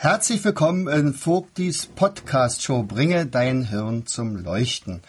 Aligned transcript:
Herzlich 0.00 0.44
willkommen 0.44 0.86
in 0.86 1.12
Vogtis 1.12 1.86
Podcast 1.86 2.62
Show 2.62 2.84
Bringe 2.84 3.26
dein 3.26 3.64
Hirn 3.64 4.06
zum 4.06 4.36
Leuchten. 4.36 5.00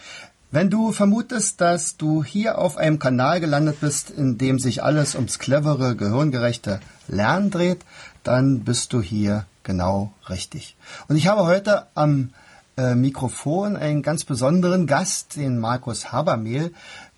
Wenn 0.50 0.68
du 0.68 0.90
vermutest, 0.90 1.60
dass 1.60 1.96
du 1.96 2.24
hier 2.24 2.58
auf 2.58 2.76
einem 2.76 2.98
Kanal 2.98 3.38
gelandet 3.38 3.78
bist, 3.80 4.10
in 4.10 4.36
dem 4.36 4.58
sich 4.58 4.82
alles 4.82 5.14
ums 5.14 5.38
clevere, 5.38 5.94
gehirngerechte 5.94 6.80
Lernen 7.06 7.52
dreht, 7.52 7.84
dann 8.24 8.64
bist 8.64 8.92
du 8.92 9.00
hier 9.00 9.46
genau 9.62 10.12
richtig. 10.28 10.74
Und 11.06 11.14
ich 11.14 11.28
habe 11.28 11.44
heute 11.44 11.86
am 11.94 12.30
äh, 12.76 12.96
Mikrofon 12.96 13.76
einen 13.76 14.02
ganz 14.02 14.24
besonderen 14.24 14.88
Gast, 14.88 15.36
den 15.36 15.60
Markus 15.60 16.10
Habermehl, 16.10 16.72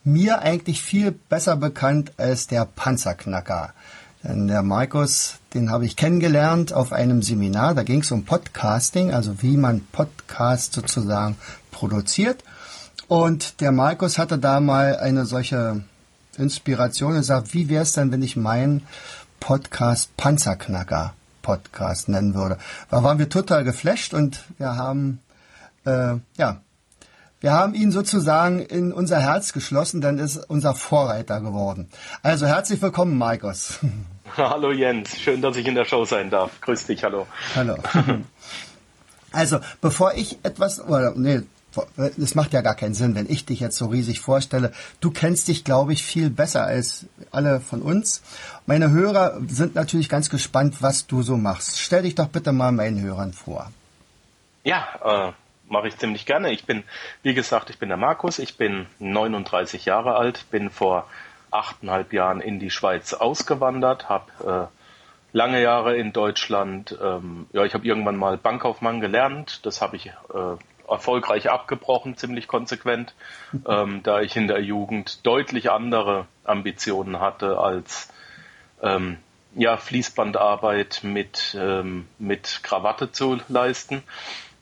mir 0.04 0.42
eigentlich 0.42 0.82
viel 0.82 1.10
besser 1.10 1.56
bekannt 1.56 2.12
als 2.18 2.48
der 2.48 2.66
Panzerknacker. 2.66 3.72
Denn 4.24 4.46
der 4.46 4.62
Markus, 4.62 5.38
den 5.52 5.70
habe 5.70 5.84
ich 5.84 5.96
kennengelernt 5.96 6.72
auf 6.72 6.92
einem 6.92 7.22
Seminar. 7.22 7.74
Da 7.74 7.82
ging 7.82 8.02
es 8.02 8.12
um 8.12 8.24
Podcasting, 8.24 9.12
also 9.12 9.42
wie 9.42 9.56
man 9.56 9.80
Podcast 9.90 10.74
sozusagen 10.74 11.36
produziert. 11.70 12.44
Und 13.08 13.60
der 13.60 13.72
Markus 13.72 14.18
hatte 14.18 14.38
da 14.38 14.60
mal 14.60 14.96
eine 14.96 15.26
solche 15.26 15.82
Inspiration 16.38 17.12
und 17.12 17.18
gesagt, 17.18 17.52
wie 17.52 17.68
wäre 17.68 17.82
es 17.82 17.92
denn, 17.92 18.12
wenn 18.12 18.22
ich 18.22 18.36
meinen 18.36 18.86
Podcast 19.40 20.16
Panzerknacker 20.16 21.14
Podcast 21.42 22.08
nennen 22.08 22.34
würde. 22.34 22.58
Da 22.90 23.02
waren 23.02 23.18
wir 23.18 23.28
total 23.28 23.64
geflasht 23.64 24.14
und 24.14 24.44
wir 24.58 24.76
haben, 24.76 25.20
äh, 25.84 26.14
ja, 26.36 26.60
wir 27.40 27.52
haben 27.52 27.74
ihn 27.74 27.90
sozusagen 27.90 28.60
in 28.60 28.92
unser 28.92 29.18
Herz 29.18 29.52
geschlossen, 29.52 30.00
dann 30.00 30.18
ist 30.18 30.36
unser 30.48 30.74
Vorreiter 30.74 31.40
geworden. 31.40 31.88
Also 32.22 32.46
herzlich 32.46 32.80
willkommen, 32.80 33.18
Markus. 33.18 33.80
Hallo 34.36 34.72
Jens, 34.72 35.20
schön, 35.20 35.42
dass 35.42 35.56
ich 35.56 35.66
in 35.66 35.74
der 35.74 35.84
Show 35.84 36.04
sein 36.04 36.30
darf. 36.30 36.60
Grüß 36.60 36.86
dich, 36.86 37.04
hallo. 37.04 37.26
Hallo. 37.54 37.76
Also, 39.34 39.60
bevor 39.80 40.12
ich 40.12 40.36
etwas, 40.42 40.78
oder, 40.78 41.14
nee, 41.16 41.40
es 42.18 42.34
macht 42.34 42.52
ja 42.52 42.60
gar 42.60 42.74
keinen 42.74 42.92
Sinn, 42.92 43.14
wenn 43.14 43.30
ich 43.30 43.46
dich 43.46 43.60
jetzt 43.60 43.78
so 43.78 43.86
riesig 43.86 44.20
vorstelle. 44.20 44.74
Du 45.00 45.10
kennst 45.10 45.48
dich, 45.48 45.64
glaube 45.64 45.94
ich, 45.94 46.02
viel 46.02 46.28
besser 46.28 46.64
als 46.64 47.06
alle 47.30 47.60
von 47.60 47.80
uns. 47.80 48.22
Meine 48.66 48.90
Hörer 48.90 49.40
sind 49.48 49.74
natürlich 49.74 50.10
ganz 50.10 50.28
gespannt, 50.28 50.82
was 50.82 51.06
du 51.06 51.22
so 51.22 51.38
machst. 51.38 51.80
Stell 51.80 52.02
dich 52.02 52.14
doch 52.14 52.28
bitte 52.28 52.52
mal 52.52 52.72
meinen 52.72 53.00
Hörern 53.00 53.32
vor. 53.32 53.72
Ja, 54.64 54.86
äh, 55.02 55.32
mache 55.66 55.88
ich 55.88 55.96
ziemlich 55.96 56.26
gerne. 56.26 56.52
Ich 56.52 56.66
bin, 56.66 56.84
wie 57.22 57.32
gesagt, 57.32 57.70
ich 57.70 57.78
bin 57.78 57.88
der 57.88 57.96
Markus. 57.96 58.38
Ich 58.38 58.58
bin 58.58 58.84
39 58.98 59.86
Jahre 59.86 60.16
alt, 60.16 60.44
bin 60.50 60.68
vor 60.68 61.06
achteinhalb 61.52 62.12
Jahren 62.12 62.40
in 62.40 62.58
die 62.58 62.70
Schweiz 62.70 63.14
ausgewandert, 63.14 64.08
habe 64.08 64.70
äh, 64.72 65.36
lange 65.36 65.62
Jahre 65.62 65.96
in 65.96 66.12
Deutschland, 66.12 66.96
ähm, 67.02 67.46
ja, 67.52 67.64
ich 67.64 67.74
habe 67.74 67.86
irgendwann 67.86 68.16
mal 68.16 68.36
Bankkaufmann 68.36 69.00
gelernt, 69.00 69.64
das 69.64 69.80
habe 69.82 69.96
ich 69.96 70.06
äh, 70.06 70.12
erfolgreich 70.88 71.50
abgebrochen, 71.50 72.16
ziemlich 72.16 72.48
konsequent, 72.48 73.14
ähm, 73.66 74.02
da 74.02 74.20
ich 74.20 74.36
in 74.36 74.48
der 74.48 74.62
Jugend 74.62 75.26
deutlich 75.26 75.70
andere 75.70 76.26
Ambitionen 76.44 77.20
hatte 77.20 77.58
als 77.58 78.08
ähm, 78.82 79.18
ja, 79.54 79.76
Fließbandarbeit 79.76 81.00
mit, 81.02 81.56
ähm, 81.58 82.06
mit 82.18 82.60
Krawatte 82.62 83.12
zu 83.12 83.38
leisten. 83.48 84.02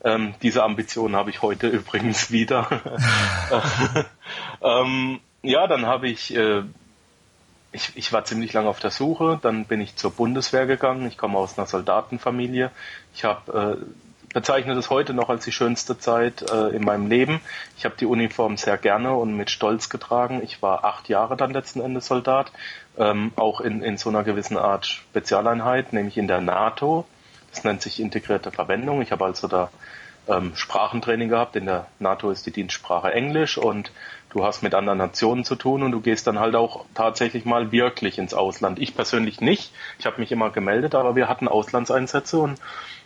Ähm, 0.02 0.34
diese 0.42 0.62
Ambition 0.62 1.14
habe 1.14 1.30
ich 1.30 1.42
heute 1.42 1.68
übrigens 1.68 2.30
wieder. 2.30 2.68
ähm, 4.62 5.20
ja, 5.42 5.66
dann 5.66 5.86
habe 5.86 6.08
ich, 6.08 6.34
äh, 6.34 6.62
ich, 7.72 7.92
ich 7.96 8.12
war 8.12 8.24
ziemlich 8.24 8.52
lange 8.52 8.68
auf 8.68 8.80
der 8.80 8.90
Suche, 8.90 9.38
dann 9.40 9.64
bin 9.64 9.80
ich 9.80 9.96
zur 9.96 10.10
Bundeswehr 10.10 10.66
gegangen. 10.66 11.06
Ich 11.06 11.16
komme 11.16 11.38
aus 11.38 11.56
einer 11.56 11.66
Soldatenfamilie. 11.66 12.70
Ich 13.14 13.24
habe 13.24 13.78
äh, 13.78 13.84
bezeichne 14.32 14.74
das 14.74 14.90
heute 14.90 15.14
noch 15.14 15.28
als 15.28 15.44
die 15.44 15.52
schönste 15.52 15.98
Zeit 15.98 16.50
äh, 16.50 16.68
in 16.68 16.84
meinem 16.84 17.08
Leben. 17.08 17.40
Ich 17.76 17.84
habe 17.84 17.96
die 17.98 18.06
Uniform 18.06 18.56
sehr 18.56 18.76
gerne 18.76 19.14
und 19.14 19.36
mit 19.36 19.50
Stolz 19.50 19.88
getragen. 19.88 20.40
Ich 20.42 20.62
war 20.62 20.84
acht 20.84 21.08
Jahre 21.08 21.36
dann 21.36 21.52
letzten 21.52 21.80
Endes 21.80 22.06
Soldat, 22.06 22.52
ähm, 22.98 23.32
auch 23.36 23.60
in, 23.60 23.82
in 23.82 23.96
so 23.96 24.08
einer 24.08 24.24
gewissen 24.24 24.56
Art 24.56 24.86
Spezialeinheit, 24.86 25.92
nämlich 25.92 26.16
in 26.16 26.28
der 26.28 26.40
NATO. 26.40 27.06
Das 27.50 27.64
nennt 27.64 27.82
sich 27.82 28.00
integrierte 28.00 28.50
Verwendung. 28.50 29.02
Ich 29.02 29.12
habe 29.12 29.24
also 29.24 29.48
da 29.48 29.70
ähm, 30.28 30.52
Sprachentraining 30.54 31.28
gehabt. 31.28 31.56
In 31.56 31.66
der 31.66 31.86
NATO 31.98 32.30
ist 32.30 32.46
die 32.46 32.52
Dienstsprache 32.52 33.12
Englisch 33.12 33.58
und 33.58 33.90
du 34.30 34.44
hast 34.44 34.62
mit 34.62 34.74
anderen 34.74 34.98
Nationen 34.98 35.44
zu 35.44 35.56
tun 35.56 35.82
und 35.82 35.92
du 35.92 36.00
gehst 36.00 36.26
dann 36.26 36.38
halt 36.38 36.54
auch 36.54 36.84
tatsächlich 36.94 37.44
mal 37.44 37.72
wirklich 37.72 38.18
ins 38.18 38.34
Ausland. 38.34 38.78
Ich 38.78 38.94
persönlich 38.94 39.40
nicht. 39.40 39.72
Ich 39.98 40.06
habe 40.06 40.20
mich 40.20 40.32
immer 40.32 40.50
gemeldet, 40.50 40.94
aber 40.94 41.16
wir 41.16 41.28
hatten 41.28 41.48
Auslandseinsätze 41.48 42.38
und 42.38 42.58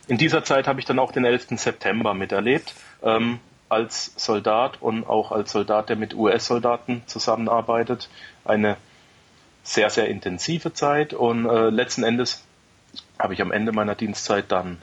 in 0.07 0.17
dieser 0.17 0.43
Zeit 0.43 0.67
habe 0.67 0.79
ich 0.79 0.85
dann 0.85 0.99
auch 0.99 1.11
den 1.11 1.25
11. 1.25 1.57
September 1.57 2.13
miterlebt, 2.13 2.73
ähm, 3.03 3.39
als 3.69 4.13
Soldat 4.15 4.81
und 4.81 5.07
auch 5.07 5.31
als 5.31 5.51
Soldat, 5.51 5.89
der 5.89 5.95
mit 5.95 6.13
US-Soldaten 6.13 7.01
zusammenarbeitet. 7.07 8.09
Eine 8.43 8.77
sehr, 9.63 9.89
sehr 9.89 10.07
intensive 10.07 10.73
Zeit 10.73 11.13
und 11.13 11.47
äh, 11.47 11.69
letzten 11.69 12.03
Endes 12.03 12.43
habe 13.17 13.33
ich 13.33 13.41
am 13.41 13.51
Ende 13.51 13.71
meiner 13.71 13.95
Dienstzeit 13.95 14.51
dann 14.51 14.81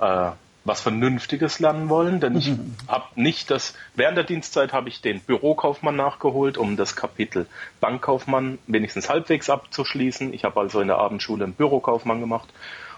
äh, 0.00 0.32
was 0.64 0.80
Vernünftiges 0.80 1.58
lernen 1.58 1.88
wollen, 1.88 2.20
denn 2.20 2.36
ich 2.36 2.48
mhm. 2.50 2.74
habe 2.88 3.04
nicht 3.16 3.50
das, 3.50 3.74
während 3.94 4.16
der 4.16 4.24
Dienstzeit 4.24 4.72
habe 4.72 4.88
ich 4.88 5.02
den 5.02 5.20
Bürokaufmann 5.20 5.94
nachgeholt, 5.94 6.56
um 6.56 6.76
das 6.76 6.96
Kapitel 6.96 7.46
Bankkaufmann 7.80 8.58
wenigstens 8.66 9.10
halbwegs 9.10 9.50
abzuschließen. 9.50 10.32
Ich 10.32 10.44
habe 10.44 10.60
also 10.60 10.80
in 10.80 10.88
der 10.88 10.98
Abendschule 10.98 11.44
einen 11.44 11.52
Bürokaufmann 11.52 12.20
gemacht 12.20 12.48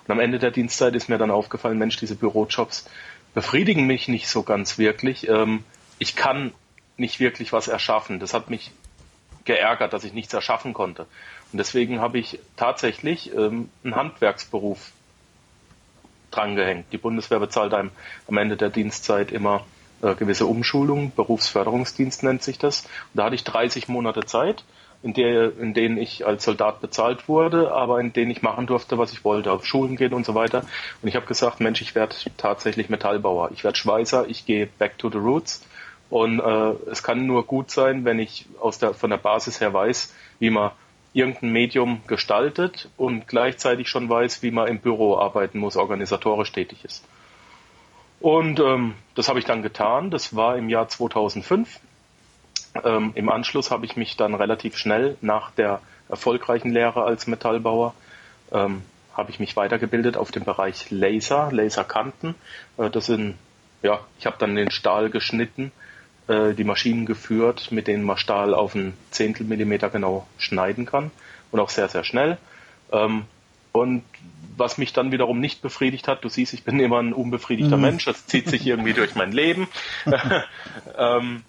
und 0.07 0.13
am 0.13 0.21
Ende 0.21 0.39
der 0.39 0.53
Dienstzeit 0.53 0.95
ist 0.95 1.09
mir 1.09 1.19
dann 1.19 1.31
aufgefallen, 1.31 1.79
Mensch, 1.79 1.97
diese 1.97 2.15
Bürojobs 2.15 2.89
befriedigen 3.35 3.87
mich 3.87 4.09
nicht 4.09 4.29
so 4.29 4.45
ganz 4.45 4.79
wirklich. 4.79 5.29
Ähm, 5.29 5.65
ich 5.99 6.15
kann 6.15 6.53
nicht 6.97 7.19
wirklich 7.21 7.53
was 7.53 7.69
erschaffen. 7.69 8.21
Das 8.21 8.33
hat 8.33 8.49
mich 8.49 8.71
geärgert, 9.45 9.93
dass 9.93 10.05
ich 10.05 10.13
nichts 10.13 10.33
erschaffen 10.33 10.75
konnte. 10.75 11.07
Und 11.53 11.59
deswegen 11.59 12.01
habe 12.01 12.19
ich 12.19 12.39
tatsächlich 12.57 13.35
ähm, 13.35 13.69
einen 13.85 13.97
Handwerksberuf 13.97 14.93
drangehängt. 16.37 16.87
Die 16.93 16.99
Bundeswehr 16.99 17.41
bezahlt 17.41 17.75
einem 17.75 17.91
am 18.29 18.37
Ende 18.37 18.57
der 18.57 18.71
Dienstzeit 18.71 19.33
immer 19.33 19.65
äh, 20.03 20.15
gewisse 20.15 20.47
Umschulungen, 20.47 21.13
Berufsförderungsdienst 21.15 22.23
nennt 22.23 22.43
sich 22.43 22.59
das. 22.59 22.83
Und 22.83 22.91
da 23.15 23.25
hatte 23.25 23.35
ich 23.35 23.45
30 23.45 23.89
Monate 23.89 24.25
Zeit 24.25 24.65
in, 25.03 25.15
der, 25.15 25.57
in 25.59 25.75
denen 25.75 25.99
ich 25.99 26.27
als 26.27 26.45
Soldat 26.45 26.81
bezahlt 26.81 27.29
wurde, 27.29 27.73
aber 27.73 28.01
in 28.01 28.13
denen 28.13 28.31
ich 28.31 28.43
machen 28.43 28.67
durfte, 28.67 28.99
was 28.99 29.13
ich 29.13 29.25
wollte, 29.25 29.53
auf 29.53 29.65
Schulen 29.65 29.97
gehen 29.97 30.13
und 30.13 30.27
so 30.27 30.35
weiter. 30.35 30.63
Und 31.03 31.09
ich 31.09 31.17
habe 31.17 31.27
gesagt, 31.27 31.61
Mensch, 31.61 31.81
ich 31.81 31.95
werde 31.95 32.17
tatsächlich 32.37 32.89
Metallbauer, 32.89 33.51
ich 33.53 33.65
werde 33.65 33.79
Schweißer, 33.79 34.27
ich 34.29 34.47
gehe 34.47 34.67
back 34.67 34.99
to 34.99 35.11
the 35.11 35.19
roots. 35.19 35.65
Und 36.09 36.41
äh, 36.41 36.73
es 36.91 37.03
kann 37.03 37.27
nur 37.27 37.47
gut 37.47 37.71
sein, 37.71 38.05
wenn 38.05 38.19
ich 38.19 38.47
aus 38.61 38.79
der, 38.79 38.95
von 38.95 39.11
der 39.11 39.17
Basis 39.17 39.61
her 39.61 39.73
weiß, 39.73 40.15
wie 40.39 40.51
man 40.51 40.71
irgendein 41.17 41.51
Medium 41.51 42.03
gestaltet 42.07 42.91
und 42.97 43.27
gleichzeitig 43.27 43.89
schon 43.89 44.09
weiß, 44.09 44.43
wie 44.43 44.51
man 44.51 44.69
im 44.69 44.79
Büro 44.79 45.17
arbeiten 45.17 45.59
muss, 45.59 45.77
organisatorisch 45.77 46.53
tätig 46.53 46.85
ist. 46.85 47.05
Und 48.21 48.61
ähm, 48.61 48.95
das 49.15 49.29
habe 49.29 49.39
ich 49.39 49.45
dann 49.45 49.63
getan. 49.63 50.11
Das 50.11 50.37
war 50.37 50.57
im 50.57 50.69
Jahr 50.69 50.89
2005. 50.89 51.81
Ähm, 52.85 53.13
Im 53.15 53.29
Anschluss 53.31 53.71
habe 53.71 53.87
ich 53.87 53.97
mich 53.97 54.17
dann 54.17 54.35
relativ 54.35 54.77
schnell 54.77 55.17
nach 55.23 55.51
der 55.53 55.81
erfolgreichen 56.09 56.71
Lehre 56.71 57.05
als 57.05 57.27
Metallbauer 57.27 57.95
ähm, 58.53 58.83
habe 59.15 59.31
ich 59.31 59.41
mich 59.41 59.57
weitergebildet 59.57 60.17
auf 60.17 60.31
dem 60.31 60.45
Bereich 60.45 60.91
Laser, 60.91 61.51
Laserkanten. 61.51 62.35
Äh, 62.77 62.91
das 62.91 63.07
sind, 63.07 63.37
ja, 63.83 64.01
ich 64.19 64.27
habe 64.27 64.37
dann 64.39 64.55
den 64.55 64.71
Stahl 64.71 65.11
geschnitten, 65.11 65.73
äh, 66.29 66.55
die 66.55 66.65
Maschinen 66.65 67.07
geführt, 67.07 67.71
mit 67.71 67.87
denen 67.87 68.05
man 68.05 68.17
Stahl 68.17 68.55
auf 68.55 68.75
ein 68.75 68.95
Zehntel 69.11 69.47
Millimeter 69.47 69.91
genau 69.91 70.27
schneiden 70.39 70.87
kann 70.87 71.11
und 71.51 71.61
auch 71.61 71.71
sehr, 71.71 71.89
sehr 71.89 72.05
schnell. 72.05 72.39
Ähm, 72.93 73.25
und 73.73 74.05
was 74.57 74.79
mich 74.79 74.93
dann 74.93 75.13
wiederum 75.13 75.39
nicht 75.39 75.61
befriedigt 75.61 76.09
hat, 76.09 76.25
du 76.25 76.29
siehst, 76.29 76.55
ich 76.55 76.65
bin 76.65 76.81
immer 76.81 76.99
ein 76.99 77.13
unbefriedigter 77.13 77.77
mhm. 77.77 77.83
Mensch, 77.83 78.05
das 78.07 78.27
zieht 78.27 78.49
sich 78.49 78.67
irgendwie 78.67 78.95
durch 78.95 79.15
mein 79.15 79.33
Leben. 79.33 79.69
ähm, 80.99 81.43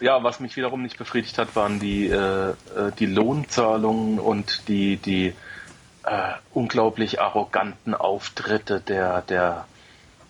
ja, 0.00 0.22
was 0.22 0.40
mich 0.40 0.56
wiederum 0.56 0.82
nicht 0.82 0.96
befriedigt 0.96 1.38
hat, 1.38 1.54
waren 1.54 1.80
die, 1.80 2.06
äh, 2.06 2.50
äh, 2.50 2.54
die 2.98 3.06
Lohnzahlungen 3.06 4.18
und 4.18 4.68
die, 4.68 4.96
die, 4.96 5.34
äh, 6.04 6.32
unglaublich 6.54 7.20
arroganten 7.20 7.94
Auftritte 7.94 8.80
der, 8.80 9.22
der 9.22 9.66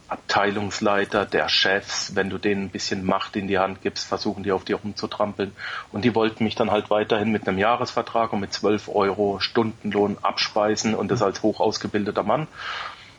Abteilungsleiter, 0.08 1.26
der 1.26 1.50
Chefs, 1.50 2.14
wenn 2.14 2.30
du 2.30 2.38
denen 2.38 2.64
ein 2.64 2.70
bisschen 2.70 3.04
Macht 3.04 3.36
in 3.36 3.46
die 3.46 3.58
Hand 3.58 3.82
gibst, 3.82 4.08
versuchen 4.08 4.42
die 4.42 4.52
auf 4.52 4.64
dir 4.64 4.76
rumzutrampeln. 4.76 5.52
Und 5.92 6.04
die 6.04 6.14
wollten 6.14 6.44
mich 6.44 6.54
dann 6.54 6.70
halt 6.70 6.88
weiterhin 6.88 7.30
mit 7.30 7.46
einem 7.46 7.58
Jahresvertrag 7.58 8.32
und 8.32 8.40
mit 8.40 8.52
12 8.52 8.88
Euro 8.88 9.38
Stundenlohn 9.38 10.16
abspeisen 10.22 10.94
und 10.94 11.10
das 11.10 11.22
als 11.22 11.42
hoch 11.42 11.60
ausgebildeter 11.60 12.22
Mann. 12.22 12.46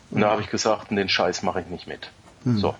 Und 0.10 0.22
da 0.22 0.32
habe 0.32 0.42
ich 0.42 0.50
gesagt, 0.50 0.90
den 0.90 1.10
Scheiß 1.10 1.44
mache 1.44 1.62
ich 1.62 1.68
nicht 1.68 1.86
mit. 1.86 2.10
Hm. 2.44 2.58
So. 2.58 2.76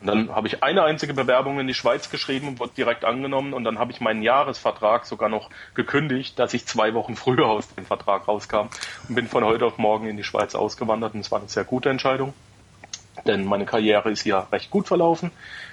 Und 0.00 0.06
dann 0.06 0.34
habe 0.34 0.48
ich 0.48 0.62
eine 0.62 0.82
einzige 0.82 1.12
Bewerbung 1.12 1.60
in 1.60 1.66
die 1.66 1.74
Schweiz 1.74 2.10
geschrieben 2.10 2.48
und 2.48 2.60
wurde 2.60 2.72
direkt 2.76 3.04
angenommen 3.04 3.52
und 3.54 3.64
dann 3.64 3.78
habe 3.78 3.92
ich 3.92 4.00
meinen 4.00 4.22
Jahresvertrag 4.22 5.06
sogar 5.06 5.28
noch 5.28 5.50
gekündigt, 5.74 6.38
dass 6.38 6.52
ich 6.52 6.66
zwei 6.66 6.92
Wochen 6.92 7.16
früher 7.16 7.46
aus 7.46 7.74
dem 7.74 7.86
Vertrag 7.86 8.28
rauskam 8.28 8.68
und 9.08 9.14
bin 9.14 9.28
von 9.28 9.44
heute 9.44 9.64
auf 9.64 9.78
morgen 9.78 10.06
in 10.06 10.18
die 10.18 10.24
Schweiz 10.24 10.54
ausgewandert 10.54 11.14
und 11.14 11.20
es 11.20 11.30
war 11.30 11.38
eine 11.38 11.48
sehr 11.48 11.64
gute 11.64 11.88
Entscheidung 11.88 12.34
denn 13.26 13.44
meine 13.44 13.64
Karriere 13.64 14.10
ist 14.10 14.22
hier 14.22 14.46
recht 14.52 14.70
gut 14.70 14.88
verlaufen. 14.88 15.30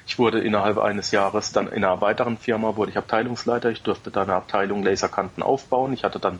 Ich 0.08 0.20
wurde 0.20 0.40
innerhalb 0.40 0.78
eines 0.78 1.12
Jahres 1.12 1.52
dann 1.52 1.68
in 1.68 1.84
einer 1.84 2.02
weiteren 2.02 2.38
Firma 2.38 2.76
wurde 2.76 2.92
ich 2.92 2.98
Abteilungsleiter. 2.98 3.70
Ich 3.70 3.82
durfte 3.82 4.12
da 4.12 4.24
eine 4.24 4.36
Abteilung 4.36 4.84
Laserkanten 4.84 5.44
aufbauen. 5.44 5.94
Ich 5.94 6.04
hatte 6.04 6.20
dann 6.20 6.40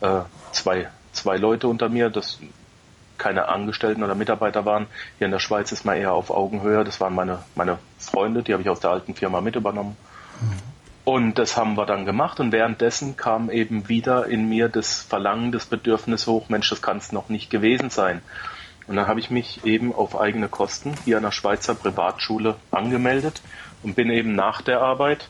äh, 0.00 0.20
zwei, 0.52 0.88
zwei 1.12 1.36
Leute 1.36 1.68
unter 1.68 1.88
mir, 1.88 2.10
das 2.10 2.38
keine 3.18 3.48
Angestellten 3.48 4.02
oder 4.02 4.14
Mitarbeiter 4.14 4.64
waren. 4.64 4.86
Hier 5.18 5.26
in 5.26 5.30
der 5.30 5.38
Schweiz 5.38 5.72
ist 5.72 5.84
man 5.84 5.96
eher 5.96 6.12
auf 6.12 6.30
Augenhöhe. 6.30 6.84
Das 6.84 7.00
waren 7.00 7.14
meine, 7.14 7.40
meine 7.54 7.78
Freunde, 7.98 8.42
die 8.42 8.52
habe 8.52 8.62
ich 8.62 8.68
aus 8.68 8.80
der 8.80 8.90
alten 8.90 9.14
Firma 9.14 9.40
mit 9.40 9.56
übernommen. 9.56 9.96
Mhm. 10.40 10.74
Und 11.04 11.38
das 11.38 11.56
haben 11.56 11.76
wir 11.76 11.84
dann 11.84 12.06
gemacht 12.06 12.40
und 12.40 12.50
währenddessen 12.50 13.14
kam 13.16 13.50
eben 13.50 13.90
wieder 13.90 14.26
in 14.26 14.48
mir 14.48 14.70
das 14.70 15.02
Verlangen, 15.02 15.52
das 15.52 15.66
Bedürfnis 15.66 16.26
hoch, 16.26 16.48
Mensch, 16.48 16.70
das 16.70 16.80
kann 16.80 16.96
es 16.96 17.12
noch 17.12 17.28
nicht 17.28 17.50
gewesen 17.50 17.90
sein. 17.90 18.22
Und 18.86 18.96
dann 18.96 19.06
habe 19.06 19.20
ich 19.20 19.30
mich 19.30 19.64
eben 19.64 19.94
auf 19.94 20.20
eigene 20.20 20.48
Kosten 20.48 20.94
hier 21.04 21.16
an 21.16 21.22
der 21.22 21.30
Schweizer 21.30 21.74
Privatschule 21.74 22.56
angemeldet 22.70 23.40
und 23.82 23.96
bin 23.96 24.10
eben 24.10 24.34
nach 24.34 24.60
der 24.60 24.82
Arbeit 24.82 25.28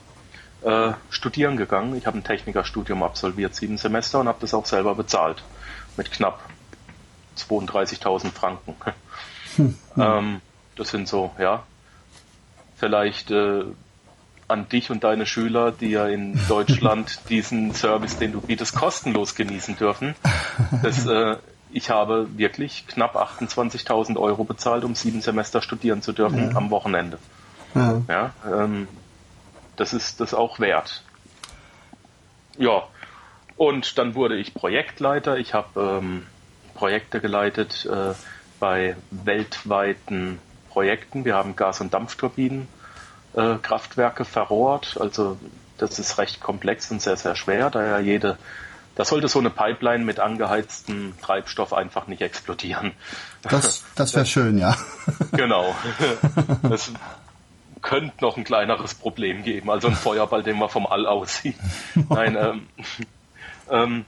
äh, 0.62 0.92
studieren 1.10 1.56
gegangen. 1.56 1.96
Ich 1.96 2.06
habe 2.06 2.18
ein 2.18 2.24
Technikerstudium 2.24 3.02
absolviert, 3.02 3.54
sieben 3.54 3.78
Semester 3.78 4.20
und 4.20 4.28
habe 4.28 4.38
das 4.40 4.54
auch 4.54 4.66
selber 4.66 4.94
bezahlt 4.94 5.42
mit 5.96 6.10
knapp 6.10 6.40
32.000 7.36 8.32
Franken. 8.32 8.74
Hm. 9.56 9.78
ähm, 9.96 10.40
das 10.76 10.88
sind 10.88 11.06
so, 11.06 11.30
ja, 11.38 11.62
vielleicht 12.76 13.30
äh, 13.30 13.64
an 14.48 14.68
dich 14.68 14.90
und 14.90 15.04
deine 15.04 15.26
Schüler, 15.26 15.72
die 15.72 15.90
ja 15.90 16.06
in 16.08 16.38
Deutschland 16.48 17.20
diesen 17.28 17.74
Service, 17.74 18.18
den 18.18 18.32
du 18.32 18.40
bietest, 18.40 18.74
kostenlos 18.74 19.34
genießen 19.34 19.76
dürfen. 19.76 20.14
Das 20.82 21.06
äh, 21.06 21.36
ich 21.74 21.90
habe 21.90 22.38
wirklich 22.38 22.86
knapp 22.86 23.16
28.000 23.16 24.16
Euro 24.16 24.44
bezahlt, 24.44 24.84
um 24.84 24.94
sieben 24.94 25.20
Semester 25.20 25.60
studieren 25.60 26.02
zu 26.02 26.12
dürfen 26.12 26.50
ja. 26.50 26.56
am 26.56 26.70
Wochenende. 26.70 27.18
Ja, 27.74 28.02
ja 28.08 28.32
ähm, 28.46 28.86
das 29.74 29.92
ist 29.92 30.20
das 30.20 30.34
auch 30.34 30.60
wert. 30.60 31.02
Ja, 32.56 32.84
und 33.56 33.98
dann 33.98 34.14
wurde 34.14 34.36
ich 34.36 34.54
Projektleiter. 34.54 35.36
Ich 35.36 35.52
habe 35.52 36.00
ähm, 36.00 36.26
Projekte 36.74 37.20
geleitet 37.20 37.86
äh, 37.90 38.14
bei 38.60 38.96
weltweiten 39.10 40.38
Projekten. 40.70 41.24
Wir 41.24 41.34
haben 41.34 41.56
Gas- 41.56 41.80
und 41.80 41.92
Dampfturbinen. 41.92 42.68
Äh, 43.34 43.56
Kraftwerke 43.60 44.24
verrohrt. 44.24 44.96
Also 45.00 45.38
das 45.78 45.98
ist 45.98 46.18
recht 46.18 46.40
komplex 46.40 46.92
und 46.92 47.02
sehr, 47.02 47.16
sehr 47.16 47.34
schwer, 47.34 47.68
da 47.70 47.84
ja 47.84 47.98
jede 47.98 48.38
da 48.94 49.04
sollte 49.04 49.28
so 49.28 49.38
eine 49.38 49.50
Pipeline 49.50 50.04
mit 50.04 50.20
angeheiztem 50.20 51.14
Treibstoff 51.20 51.72
einfach 51.72 52.06
nicht 52.06 52.22
explodieren. 52.22 52.92
Das, 53.42 53.84
das 53.94 54.14
wäre 54.14 54.26
schön, 54.26 54.58
ja. 54.58 54.76
Genau. 55.32 55.74
Es 56.70 56.92
könnte 57.82 58.14
noch 58.22 58.36
ein 58.36 58.44
kleineres 58.44 58.94
Problem 58.94 59.42
geben, 59.42 59.70
also 59.70 59.88
ein 59.88 59.94
Feuerball, 59.94 60.42
den 60.42 60.58
man 60.58 60.70
vom 60.70 60.86
All 60.86 61.06
aussieht. 61.06 61.56
Nein, 62.08 62.36
ähm, 62.40 62.66
ähm, 63.70 64.04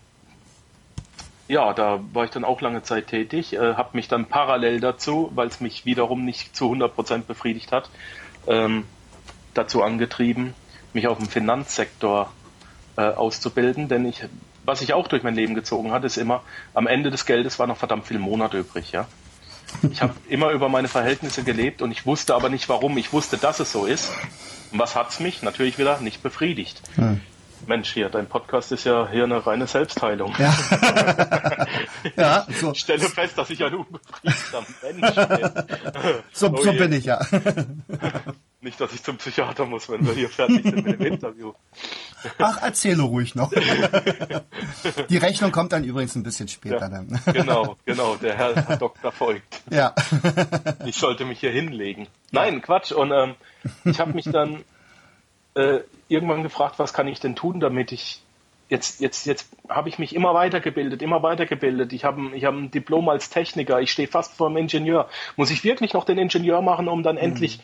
ja, 1.49 1.73
da 1.75 2.01
war 2.13 2.25
ich 2.25 2.31
dann 2.31 2.45
auch 2.45 2.61
lange 2.61 2.83
Zeit 2.83 3.09
tätig, 3.09 3.53
äh, 3.53 3.75
habe 3.75 3.91
mich 3.93 4.09
dann 4.09 4.27
parallel 4.27 4.81
dazu, 4.81 5.31
weil 5.35 5.49
es 5.49 5.61
mich 5.61 5.85
wiederum 5.85 6.25
nicht 6.25 6.57
zu 6.57 6.73
100% 6.73 7.23
befriedigt 7.23 7.71
hat, 7.71 7.91
ähm, 8.47 8.85
dazu 9.55 9.83
angetrieben, 9.83 10.55
mich 10.93 11.07
auf 11.07 11.19
dem 11.19 11.29
Finanzsektor 11.29 12.33
äh, 12.97 13.03
auszubilden, 13.03 13.89
denn 13.89 14.07
ich 14.07 14.25
was 14.67 14.83
ich 14.83 14.93
auch 14.93 15.09
durch 15.09 15.23
mein 15.23 15.35
Leben 15.35 15.55
gezogen 15.55 15.93
hat, 15.93 16.05
ist 16.05 16.17
immer, 16.17 16.43
am 16.75 16.87
Ende 16.87 17.11
des 17.11 17.25
Geldes 17.25 17.59
war 17.59 17.67
noch 17.67 17.77
verdammt 17.77 18.07
viel 18.07 18.19
Monat 18.19 18.55
übrig, 18.55 18.93
ja. 18.93 19.07
Ich 19.91 20.03
habe 20.03 20.15
immer 20.29 20.51
über 20.51 20.69
meine 20.69 20.89
Verhältnisse 20.89 21.45
gelebt 21.45 21.83
und 21.83 21.91
ich 21.93 22.05
wusste 22.05 22.35
aber 22.35 22.49
nicht 22.49 22.69
warum. 22.69 22.99
Ich 22.99 23.13
wusste, 23.13 23.37
dass 23.37 23.61
es 23.61 23.73
so 23.73 23.87
ist. 23.87 24.11
Und 24.73 24.79
was 24.79 24.95
hat's 24.97 25.21
mich? 25.21 25.43
Natürlich 25.43 25.79
wieder 25.79 26.01
nicht 26.01 26.23
befriedigt. 26.23 26.83
Hm. 26.97 27.21
Mensch, 27.67 27.93
hier, 27.93 28.09
dein 28.09 28.27
Podcast 28.27 28.71
ist 28.71 28.85
ja 28.85 29.09
hier 29.11 29.25
eine 29.25 29.45
reine 29.45 29.67
Selbstheilung. 29.67 30.35
Ja. 30.39 30.55
ja 32.17 32.47
so. 32.61 32.73
Ich 32.73 32.81
stelle 32.81 33.01
fest, 33.01 33.37
dass 33.39 33.51
ich 33.51 33.65
ein 33.65 33.75
unbefriedigter 33.75 34.65
Mensch 34.83 35.15
bin. 35.15 35.53
So, 36.33 36.53
oh 36.53 36.63
so 36.63 36.73
bin 36.73 36.93
ich 36.93 37.07
ja. 37.07 37.19
Nicht, 38.67 38.81
dass 38.81 38.93
ich 38.93 39.01
zum 39.01 39.17
Psychiater 39.17 39.65
muss, 39.65 39.89
wenn 39.89 40.05
wir 40.05 40.13
hier 40.13 40.29
fertig 40.29 40.65
sind 40.65 40.85
mit 40.85 40.99
dem 40.99 41.07
Interview. 41.13 41.53
Ach, 42.39 42.61
erzähle 42.61 43.05
ruhig 43.05 43.37
noch. 43.37 43.53
Die 45.09 45.19
Rechnung 45.19 45.53
kommt 45.53 45.71
dann 45.71 45.85
übrigens 45.85 46.17
ein 46.17 46.25
bisschen 46.25 46.49
später 46.49 46.81
ja, 46.81 46.89
dann. 46.89 47.21
Genau, 47.33 47.77
genau, 47.85 48.17
der 48.17 48.37
Herr 48.37 48.77
Doktor 48.77 49.13
folgt. 49.13 49.63
Ja. 49.71 49.95
Ich 50.85 50.97
sollte 50.97 51.25
mich 51.25 51.39
hier 51.39 51.53
hinlegen. 51.53 52.09
Nein, 52.33 52.61
Quatsch. 52.61 52.91
Und 52.91 53.13
ähm, 53.13 53.37
ich 53.85 54.01
habe 54.01 54.15
mich 54.15 54.25
dann 54.25 54.65
äh, 55.55 55.79
irgendwann 56.09 56.43
gefragt, 56.43 56.81
was 56.81 56.93
kann 56.93 57.07
ich 57.07 57.21
denn 57.21 57.37
tun, 57.37 57.61
damit 57.61 57.93
ich 57.93 58.21
jetzt, 58.69 59.01
jetzt, 59.01 59.27
jetzt 59.27 59.49
habe 59.69 59.89
ich 59.89 60.01
mich 60.01 60.13
immer 60.13 60.35
weitergebildet, 60.35 61.03
immer 61.03 61.23
weitergebildet. 61.23 61.93
Ich 61.93 62.05
habe 62.05 62.35
ich 62.35 62.45
hab 62.45 62.55
ein 62.55 62.73
Diplom 62.73 63.09
als 63.09 63.31
Techniker, 63.31 63.81
ich 63.81 63.93
stehe 63.93 64.09
fast 64.09 64.35
vor 64.35 64.49
einem 64.49 64.57
Ingenieur. 64.57 65.09
Muss 65.37 65.51
ich 65.51 65.63
wirklich 65.63 65.93
noch 65.93 66.05
den 66.05 66.19
Ingenieur 66.19 66.63
machen, 66.63 66.89
um 66.89 67.05
dann 67.05 67.15
mhm. 67.15 67.23
endlich 67.23 67.61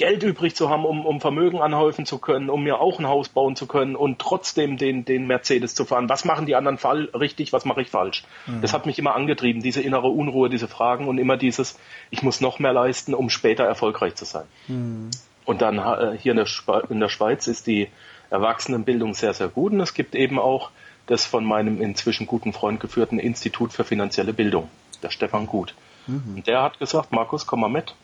Geld 0.00 0.22
übrig 0.22 0.56
zu 0.56 0.70
haben, 0.70 0.86
um, 0.86 1.04
um 1.04 1.20
Vermögen 1.20 1.60
anhäufen 1.60 2.06
zu 2.06 2.16
können, 2.16 2.48
um 2.48 2.62
mir 2.62 2.80
auch 2.80 2.98
ein 2.98 3.06
Haus 3.06 3.28
bauen 3.28 3.54
zu 3.54 3.66
können 3.66 3.96
und 3.96 4.18
trotzdem 4.18 4.78
den, 4.78 5.04
den 5.04 5.26
Mercedes 5.26 5.74
zu 5.74 5.84
fahren. 5.84 6.08
Was 6.08 6.24
machen 6.24 6.46
die 6.46 6.56
anderen 6.56 6.78
Fall 6.78 7.10
richtig, 7.12 7.52
was 7.52 7.66
mache 7.66 7.82
ich 7.82 7.90
falsch? 7.90 8.24
Mhm. 8.46 8.62
Das 8.62 8.72
hat 8.72 8.86
mich 8.86 8.98
immer 8.98 9.14
angetrieben, 9.14 9.60
diese 9.60 9.82
innere 9.82 10.08
Unruhe, 10.08 10.48
diese 10.48 10.68
Fragen 10.68 11.06
und 11.06 11.18
immer 11.18 11.36
dieses, 11.36 11.78
ich 12.08 12.22
muss 12.22 12.40
noch 12.40 12.58
mehr 12.58 12.72
leisten, 12.72 13.12
um 13.12 13.28
später 13.28 13.64
erfolgreich 13.64 14.14
zu 14.14 14.24
sein. 14.24 14.46
Mhm. 14.68 15.10
Und 15.44 15.60
dann 15.60 15.76
äh, 15.76 16.16
hier 16.16 16.32
in 16.32 16.38
der, 16.38 16.48
in 16.88 16.98
der 16.98 17.10
Schweiz 17.10 17.46
ist 17.46 17.66
die 17.66 17.88
Erwachsenenbildung 18.30 19.12
sehr, 19.12 19.34
sehr 19.34 19.48
gut 19.48 19.74
und 19.74 19.80
es 19.80 19.92
gibt 19.92 20.14
eben 20.14 20.38
auch 20.38 20.70
das 21.08 21.26
von 21.26 21.44
meinem 21.44 21.82
inzwischen 21.82 22.26
guten 22.26 22.54
Freund 22.54 22.80
geführten 22.80 23.18
Institut 23.18 23.74
für 23.74 23.84
finanzielle 23.84 24.32
Bildung, 24.32 24.70
der 25.02 25.10
Stefan 25.10 25.46
Gut. 25.46 25.74
Mhm. 26.06 26.36
Und 26.36 26.46
der 26.46 26.62
hat 26.62 26.78
gesagt, 26.78 27.12
Markus, 27.12 27.46
komm 27.46 27.60
mal 27.60 27.68
mit 27.68 27.94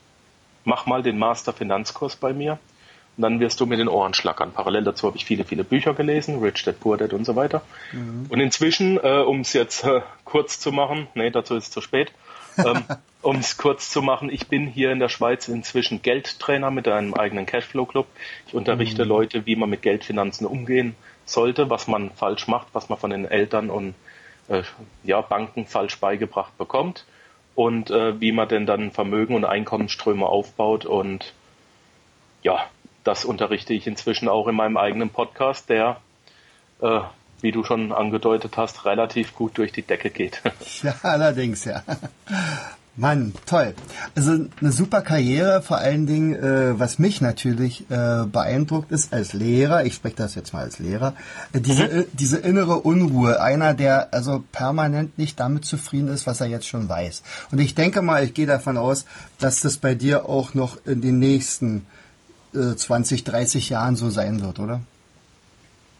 mach 0.67 0.85
mal 0.85 1.03
den 1.03 1.19
Master 1.19 1.53
Finanzkurs 1.53 2.17
bei 2.17 2.35
mir 2.35 2.59
und 3.17 3.23
dann 3.23 3.41
wirst 3.41 3.61
du 3.61 3.67
mit 3.67 3.79
den 3.79 3.89
Ohren 3.89 4.13
schlackern. 4.13 4.53
Parallel 4.53 4.85
dazu 4.85 5.07
habe 5.07 5.17
ich 5.17 5.25
viele, 5.25 5.45
viele 5.45 5.65
Bücher 5.65 5.95
gelesen, 5.95 6.41
Rich 6.43 6.65
Dad, 6.65 6.81
Poor 6.81 6.99
Dad 6.99 7.15
und 7.15 7.25
so 7.25 7.35
weiter. 7.37 7.63
Mhm. 7.93 8.27
Und 8.29 8.41
inzwischen, 8.41 8.99
äh, 9.03 9.23
um 9.27 9.41
es 9.41 9.55
jetzt 9.55 9.85
äh, 9.85 10.03
kurz 10.25 10.61
zu 10.61 10.73
machen, 10.73 11.07
nee, 11.15 11.31
dazu 11.31 11.55
ist 11.55 11.65
es 11.65 11.71
zu 11.71 11.81
spät, 11.81 12.13
ähm, 12.59 12.85
um 13.23 13.37
es 13.37 13.57
kurz 13.57 13.91
zu 13.91 14.03
machen, 14.03 14.29
ich 14.29 14.49
bin 14.49 14.67
hier 14.67 14.91
in 14.91 14.99
der 14.99 15.09
Schweiz 15.09 15.49
inzwischen 15.49 16.03
Geldtrainer 16.03 16.71
mit 16.71 16.89
einem 16.89 17.15
eigenen 17.15 17.47
Cashflow-Club. 17.47 18.07
Ich 18.49 18.55
unterrichte 18.55 19.05
mhm. 19.05 19.09
Leute, 19.09 19.47
wie 19.47 19.57
man 19.57 19.71
mit 19.71 19.83
Geldfinanzen 19.83 20.47
umgehen 20.47 20.97
sollte, 21.25 21.71
was 21.71 21.87
man 21.87 22.11
falsch 22.11 22.49
macht, 22.49 22.67
was 22.73 22.89
man 22.89 22.99
von 22.99 23.11
den 23.11 23.25
Eltern 23.25 23.71
und 23.71 23.95
äh, 24.49 24.63
ja, 25.05 25.21
Banken 25.21 25.67
falsch 25.67 25.99
beigebracht 25.99 26.59
bekommt 26.59 27.05
und 27.57 27.91
äh, 27.91 28.21
wie 28.21 28.33
man 28.33 28.49
denn 28.49 28.67
dann 28.67 28.93
Vermögen 28.93 29.35
und 29.35 29.45
Einkommensströme 29.45 30.27
aufbaut. 30.27 30.85
Und 30.85 31.33
ja, 32.43 32.67
das 33.03 33.25
unterrichte 33.25 33.73
ich 33.73 33.87
inzwischen 33.87 34.29
auch 34.29 34.47
in 34.47 34.55
meinem 34.55 34.77
eigenen 34.77 35.09
Podcast, 35.09 35.71
der, 35.71 35.97
äh, 36.83 37.01
wie 37.41 37.53
du 37.53 37.65
schon 37.65 37.93
angedeutet 37.93 38.59
hast, 38.59 38.85
relativ 38.85 39.35
gut 39.35 39.57
durch 39.57 39.73
die 39.73 39.83
Decke 39.83 40.11
geht. 40.11 40.43
Ja, 40.83 40.95
allerdings, 41.03 41.65
ja. 41.65 41.83
Mann, 42.99 43.35
toll. 43.45 43.75
Also 44.15 44.47
eine 44.61 44.73
super 44.73 45.03
Karriere, 45.03 45.61
vor 45.61 45.77
allen 45.77 46.07
Dingen, 46.07 46.35
äh, 46.35 46.79
was 46.79 46.99
mich 46.99 47.21
natürlich 47.21 47.83
äh, 47.91 48.25
beeindruckt 48.25 48.91
ist 48.91 49.13
als 49.13 49.35
Lehrer, 49.35 49.85
ich 49.85 49.95
spreche 49.95 50.17
das 50.17 50.35
jetzt 50.35 50.55
mal 50.55 50.63
als 50.63 50.79
Lehrer, 50.79 51.15
äh, 51.53 51.61
diese, 51.61 51.85
mhm. 51.85 52.01
Äh, 52.01 52.05
diese 52.15 52.39
innere 52.39 52.77
Unruhe, 52.77 53.41
einer, 53.43 53.75
der 53.75 54.15
also 54.15 54.43
permanent 54.51 55.19
nicht 55.19 55.39
damit 55.39 55.67
zufrieden 55.67 56.09
ist, 56.09 56.27
was 56.27 56.41
er 56.41 56.47
jetzt 56.47 56.67
schon 56.67 56.89
weiß. 56.89 57.23
Und 57.53 57.59
ich 57.59 57.75
denke 57.75 58.01
mal, 58.01 58.25
ich 58.25 58.33
gehe 58.33 58.47
davon 58.47 58.79
aus, 58.79 59.05
dass 59.39 59.61
das 59.61 59.77
bei 59.77 59.95
dir 59.95 60.27
auch 60.27 60.55
noch 60.55 60.79
in 60.87 61.03
den 61.03 61.19
nächsten 61.19 61.87
äh, 62.55 62.75
20, 62.75 63.25
30 63.25 63.69
Jahren 63.69 63.97
so 63.97 64.09
sein 64.09 64.41
wird, 64.41 64.59
oder? 64.59 64.81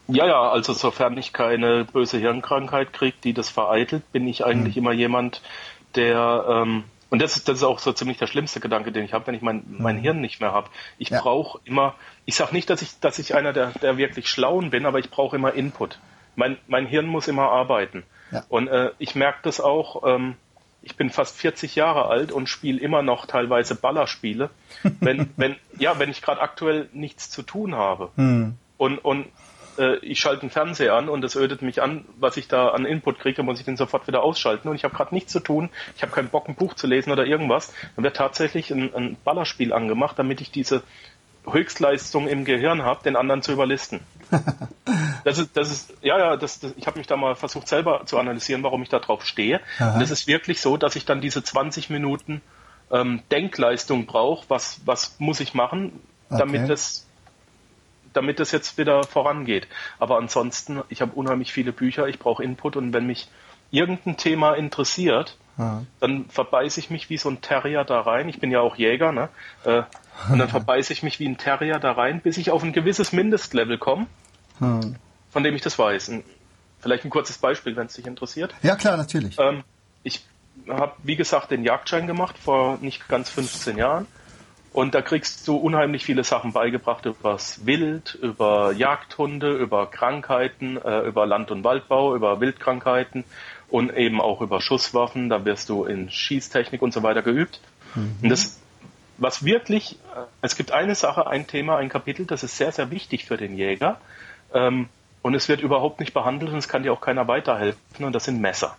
Ja, 0.09 0.27
ja, 0.27 0.51
also 0.51 0.73
sofern 0.73 1.19
ich 1.19 1.33
keine 1.33 1.85
böse 1.85 2.19
Hirnkrankheit 2.19 2.93
kriege, 2.93 3.17
die 3.25 3.33
das 3.33 3.51
vereitelt, 3.51 4.11
bin 4.13 4.29
ich 4.29 4.45
eigentlich 4.45 4.77
mhm. 4.77 4.83
immer 4.83 4.93
jemand, 4.93 5.43
der 5.97 6.45
ähm, 6.49 6.85
und 7.09 7.23
das 7.23 7.37
ist, 7.37 7.49
das 7.49 7.59
ist 7.59 7.63
auch 7.63 7.79
so 7.79 7.93
ziemlich 7.93 8.19
der 8.19 8.27
schlimmste 8.27 8.61
Gedanke, 8.61 8.91
den 8.91 9.05
ich 9.05 9.13
habe, 9.13 9.27
wenn 9.29 9.35
ich 9.35 9.43
mein, 9.43 9.63
mein 9.69 9.97
mhm. 9.97 10.01
Hirn 10.01 10.21
nicht 10.21 10.41
mehr 10.41 10.53
habe. 10.53 10.69
Ich 10.99 11.11
ja. 11.11 11.21
brauche 11.21 11.61
immer, 11.65 11.95
ich 12.25 12.35
sage 12.35 12.53
nicht, 12.53 12.69
dass 12.69 12.83
ich, 12.83 12.99
dass 13.01 13.19
ich 13.19 13.35
einer 13.35 13.53
der, 13.53 13.71
der 13.71 13.97
wirklich 13.97 14.29
Schlauen 14.29 14.71
bin, 14.71 14.87
aber 14.87 14.99
ich 14.99 15.11
brauche 15.11 15.37
immer 15.37 15.55
Input. 15.55 16.01
Mein, 16.35 16.59
mein 16.67 16.87
Hirn 16.87 17.07
muss 17.07 17.29
immer 17.29 17.51
arbeiten. 17.51 18.03
Ja. 18.33 18.45
Und 18.49 18.69
äh, 18.69 18.91
ich 18.99 19.15
merke 19.15 19.39
das 19.43 19.61
auch, 19.61 20.03
ähm, 20.05 20.35
ich 20.83 20.97
bin 20.97 21.11
fast 21.11 21.37
40 21.37 21.77
Jahre 21.77 22.07
alt 22.07 22.33
und 22.33 22.49
spiele 22.49 22.81
immer 22.81 23.03
noch 23.03 23.27
teilweise 23.27 23.77
Ballerspiele, 23.77 24.51
wenn, 25.01 25.31
wenn, 25.37 25.57
ja, 25.79 25.99
wenn 25.99 26.11
ich 26.11 26.23
gerade 26.23 26.41
aktuell 26.41 26.89
nichts 26.93 27.31
zu 27.31 27.43
tun 27.43 27.77
habe. 27.77 28.11
Hm. 28.17 28.55
Und, 28.79 28.99
und 28.99 29.27
äh, 29.79 29.97
ich 29.97 30.21
schalte 30.21 30.41
den 30.41 30.51
Fernseher 30.51 30.95
an 30.95 31.09
und 31.09 31.25
es 31.25 31.37
ödet 31.37 31.63
mich 31.63 31.83
an, 31.83 32.05
was 32.19 32.37
ich 32.37 32.49
da 32.49 32.69
an 32.69 32.85
Input 32.85 33.19
kriege, 33.19 33.43
muss 33.43 33.59
ich 33.59 33.65
den 33.65 33.77
sofort 33.77 34.07
wieder 34.07 34.23
ausschalten 34.23 34.69
und 34.69 34.77
ich 34.77 34.85
habe 34.85 34.95
gerade 34.95 35.15
nichts 35.15 35.33
zu 35.33 35.41
tun, 35.41 35.71
ich 35.97 36.03
habe 36.03 36.13
keinen 36.13 36.29
Bock, 36.29 36.49
ein 36.49 36.55
Buch 36.55 36.75
zu 36.75 36.87
lesen 36.87 37.13
oder 37.13 37.27
irgendwas, 37.27 37.73
dann 37.95 38.05
wird 38.05 38.17
tatsächlich 38.17 38.71
ein, 38.71 38.95
ein 38.95 39.17
Ballerspiel 39.25 39.73
angemacht, 39.73 40.19
damit 40.19 40.41
ich 40.41 40.51
diese 40.51 40.83
Höchstleistung 41.51 42.29
im 42.29 42.45
Gehirn 42.45 42.83
habe, 42.83 43.03
den 43.05 43.17
anderen 43.17 43.43
zu 43.43 43.53
überlisten. 43.53 44.01
Das 45.25 45.39
ist, 45.39 45.57
das 45.57 45.73
ist, 45.73 45.93
ja, 46.03 46.19
ja, 46.19 46.37
das, 46.37 46.61
das 46.61 46.73
ich 46.77 46.87
habe 46.87 46.99
mich 46.99 47.09
da 47.09 47.17
mal 47.17 47.35
versucht 47.35 47.67
selber 47.67 48.03
zu 48.07 48.17
analysieren, 48.17 48.63
warum 48.63 48.83
ich 48.85 48.89
da 48.89 49.01
drauf 49.01 49.25
stehe. 49.25 49.61
Aha. 49.81 49.97
Und 49.97 50.01
es 50.01 50.13
ist 50.13 50.29
wirklich 50.29 50.61
so, 50.61 50.77
dass 50.77 50.95
ich 50.95 51.05
dann 51.05 51.21
diese 51.21 51.43
20 51.43 51.91
Minuten 51.91 52.43
ähm, 52.93 53.23
Denkleistung 53.33 54.07
brauche. 54.07 54.45
Was, 54.49 54.81
was 54.85 55.17
muss 55.19 55.41
ich 55.41 55.53
machen, 55.53 56.01
okay. 56.29 56.39
damit 56.39 56.71
das, 56.71 57.06
damit 58.17 58.41
das 58.41 58.53
jetzt 58.53 58.79
wieder 58.79 59.05
vorangeht. 59.05 59.67
Aber 59.99 60.19
ansonsten, 60.19 60.83
ich 60.89 61.01
habe 61.03 61.13
unheimlich 61.13 61.53
viele 61.53 61.73
Bücher, 61.73 62.09
ich 62.09 62.19
brauche 62.19 62.43
Input 62.43 62.77
und 62.77 62.93
wenn 62.93 63.07
mich 63.07 63.29
irgendein 63.71 64.17
Thema 64.17 64.55
interessiert, 64.55 65.37
Aha. 65.59 65.85
dann 66.01 66.27
verbeiße 66.29 66.81
ich 66.81 66.91
mich 66.91 67.11
wie 67.11 67.19
so 67.19 67.29
ein 67.29 67.41
Terrier 67.41 67.85
da 67.85 68.01
rein. 68.01 68.29
Ich 68.29 68.41
bin 68.41 68.51
ja 68.51 68.61
auch 68.61 68.77
Jäger, 68.77 69.13
ne? 69.13 69.29
Äh, 69.65 69.83
und 70.31 70.39
dann 70.39 70.49
verbeiße 70.49 70.93
ich 70.93 71.03
mich 71.03 71.19
wie 71.21 71.29
ein 71.29 71.39
Terrier 71.39 71.79
da 71.79 71.93
rein, 71.93 72.21
bis 72.21 72.37
ich 72.37 72.51
auf 72.51 72.63
ein 72.63 72.73
gewisses 72.73 73.13
Mindestlevel 73.13 73.79
komme, 73.79 74.07
hm. 74.59 74.97
von 75.31 75.43
dem 75.43 75.55
ich 75.55 75.63
das 75.63 75.79
weiß. 75.79 76.11
Und 76.11 76.25
vielleicht 76.81 77.05
ein 77.05 77.11
kurzes 77.11 77.39
Beispiel, 77.39 77.77
wenn 77.77 77.87
es 77.87 77.95
dich 77.95 78.07
interessiert. 78.07 78.55
Ja, 78.63 78.77
klar, 78.77 78.97
natürlich. 78.97 79.39
Ähm, 79.39 79.65
ich 80.03 80.25
habe, 80.69 80.93
wie 81.03 81.17
gesagt, 81.17 81.51
den 81.51 81.65
Jagdschein 81.65 82.07
gemacht 82.07 82.37
vor 82.39 82.79
nicht 82.81 83.09
ganz 83.09 83.31
15 83.31 83.77
Jahren. 83.77 84.07
Und 84.77 84.95
da 84.95 85.01
kriegst 85.01 85.49
du 85.49 85.57
unheimlich 85.57 86.05
viele 86.05 86.23
Sachen 86.23 86.53
beigebracht 86.53 87.07
über 87.07 87.33
das 87.33 87.65
Wild, 87.65 88.15
über 88.21 88.73
Jagdhunde, 88.73 89.57
über 89.57 89.87
Krankheiten, 89.87 90.77
äh, 90.77 91.01
über 91.01 91.25
Land- 91.25 91.51
und 91.51 91.65
Waldbau, 91.65 92.15
über 92.15 92.43
Wildkrankheiten 92.43 93.25
und 93.71 93.97
eben 93.97 94.21
auch 94.21 94.43
über 94.43 94.61
Schusswaffen. 94.61 95.31
Da 95.31 95.47
wirst 95.47 95.71
du 95.71 95.87
in 95.87 96.11
Schießtechnik 96.11 96.83
und 96.83 96.93
so 96.93 97.03
weiter 97.03 97.23
geübt. 97.23 97.59
Mhm. 97.95 98.17
Und 98.21 98.29
das 98.29 98.61
was 99.17 99.47
wirklich, 99.47 99.93
äh, 100.15 100.25
es 100.43 100.57
gibt 100.57 100.73
eine 100.73 100.95
Sache, 100.95 101.27
ein 101.27 101.47
Thema, 101.47 101.79
ein 101.79 101.89
Kapitel, 101.89 102.27
das 102.27 102.43
ist 102.43 102.59
sehr, 102.59 102.71
sehr 102.71 102.91
wichtig 102.91 103.25
für 103.25 103.39
den 103.39 103.57
Jäger. 103.57 103.99
Ähm, 104.53 104.91
und 105.23 105.35
es 105.35 105.49
wird 105.49 105.63
überhaupt 105.63 106.01
nicht 106.01 106.13
behandelt 106.13 106.53
und 106.53 106.59
es 106.59 106.69
kann 106.69 106.83
dir 106.83 106.93
auch 106.93 107.01
keiner 107.01 107.27
weiterhelfen 107.27 108.05
und 108.05 108.13
das 108.13 108.25
sind 108.25 108.43
Messer. 108.43 108.77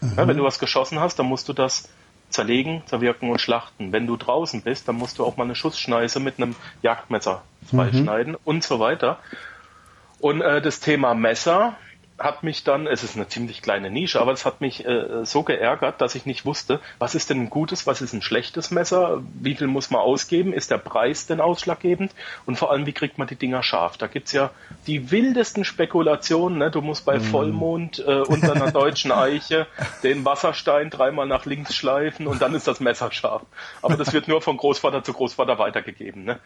Mhm. 0.00 0.12
Ja, 0.16 0.28
wenn 0.28 0.36
du 0.36 0.44
was 0.44 0.60
geschossen 0.60 1.00
hast, 1.00 1.18
dann 1.18 1.26
musst 1.26 1.48
du 1.48 1.52
das 1.54 1.88
zerlegen, 2.30 2.82
zerwirken 2.86 3.30
und 3.30 3.40
schlachten. 3.40 3.92
Wenn 3.92 4.06
du 4.06 4.16
draußen 4.16 4.62
bist, 4.62 4.88
dann 4.88 4.96
musst 4.96 5.18
du 5.18 5.24
auch 5.24 5.36
mal 5.36 5.44
eine 5.44 5.54
Schussschneise 5.54 6.20
mit 6.20 6.38
einem 6.38 6.56
Jagdmesser 6.82 7.42
freischneiden 7.68 8.32
mhm. 8.32 8.38
und 8.44 8.64
so 8.64 8.80
weiter. 8.80 9.18
Und 10.20 10.40
äh, 10.40 10.60
das 10.60 10.80
Thema 10.80 11.14
Messer, 11.14 11.76
hat 12.20 12.42
mich 12.42 12.64
dann, 12.64 12.86
es 12.86 13.02
ist 13.02 13.16
eine 13.16 13.26
ziemlich 13.28 13.62
kleine 13.62 13.90
Nische, 13.90 14.20
aber 14.20 14.32
es 14.32 14.44
hat 14.44 14.60
mich 14.60 14.84
äh, 14.84 15.24
so 15.24 15.42
geärgert, 15.42 16.00
dass 16.00 16.14
ich 16.14 16.26
nicht 16.26 16.44
wusste, 16.44 16.80
was 16.98 17.14
ist 17.14 17.30
denn 17.30 17.40
ein 17.40 17.50
gutes, 17.50 17.86
was 17.86 18.02
ist 18.02 18.12
ein 18.12 18.20
schlechtes 18.20 18.70
Messer, 18.70 19.22
wie 19.40 19.54
viel 19.54 19.66
muss 19.66 19.90
man 19.90 20.02
ausgeben, 20.02 20.52
ist 20.52 20.70
der 20.70 20.78
Preis 20.78 21.26
denn 21.26 21.40
ausschlaggebend 21.40 22.12
und 22.44 22.56
vor 22.56 22.70
allem, 22.70 22.84
wie 22.84 22.92
kriegt 22.92 23.16
man 23.16 23.26
die 23.26 23.36
Dinger 23.36 23.62
scharf? 23.62 23.96
Da 23.96 24.06
gibt's 24.06 24.32
ja 24.32 24.50
die 24.86 25.10
wildesten 25.10 25.64
Spekulationen, 25.64 26.58
ne? 26.58 26.70
du 26.70 26.82
musst 26.82 27.06
bei 27.06 27.18
mm. 27.18 27.22
Vollmond 27.22 27.98
äh, 28.00 28.20
unter 28.20 28.52
einer 28.54 28.70
deutschen 28.70 29.12
Eiche 29.12 29.66
den 30.02 30.24
Wasserstein 30.24 30.90
dreimal 30.90 31.26
nach 31.26 31.46
links 31.46 31.74
schleifen 31.74 32.26
und 32.26 32.42
dann 32.42 32.54
ist 32.54 32.68
das 32.68 32.80
Messer 32.80 33.10
scharf. 33.12 33.42
Aber 33.80 33.96
das 33.96 34.12
wird 34.12 34.28
nur 34.28 34.42
von 34.42 34.58
Großvater 34.58 35.02
zu 35.02 35.14
Großvater 35.14 35.58
weitergegeben. 35.58 36.24
Ne? 36.24 36.38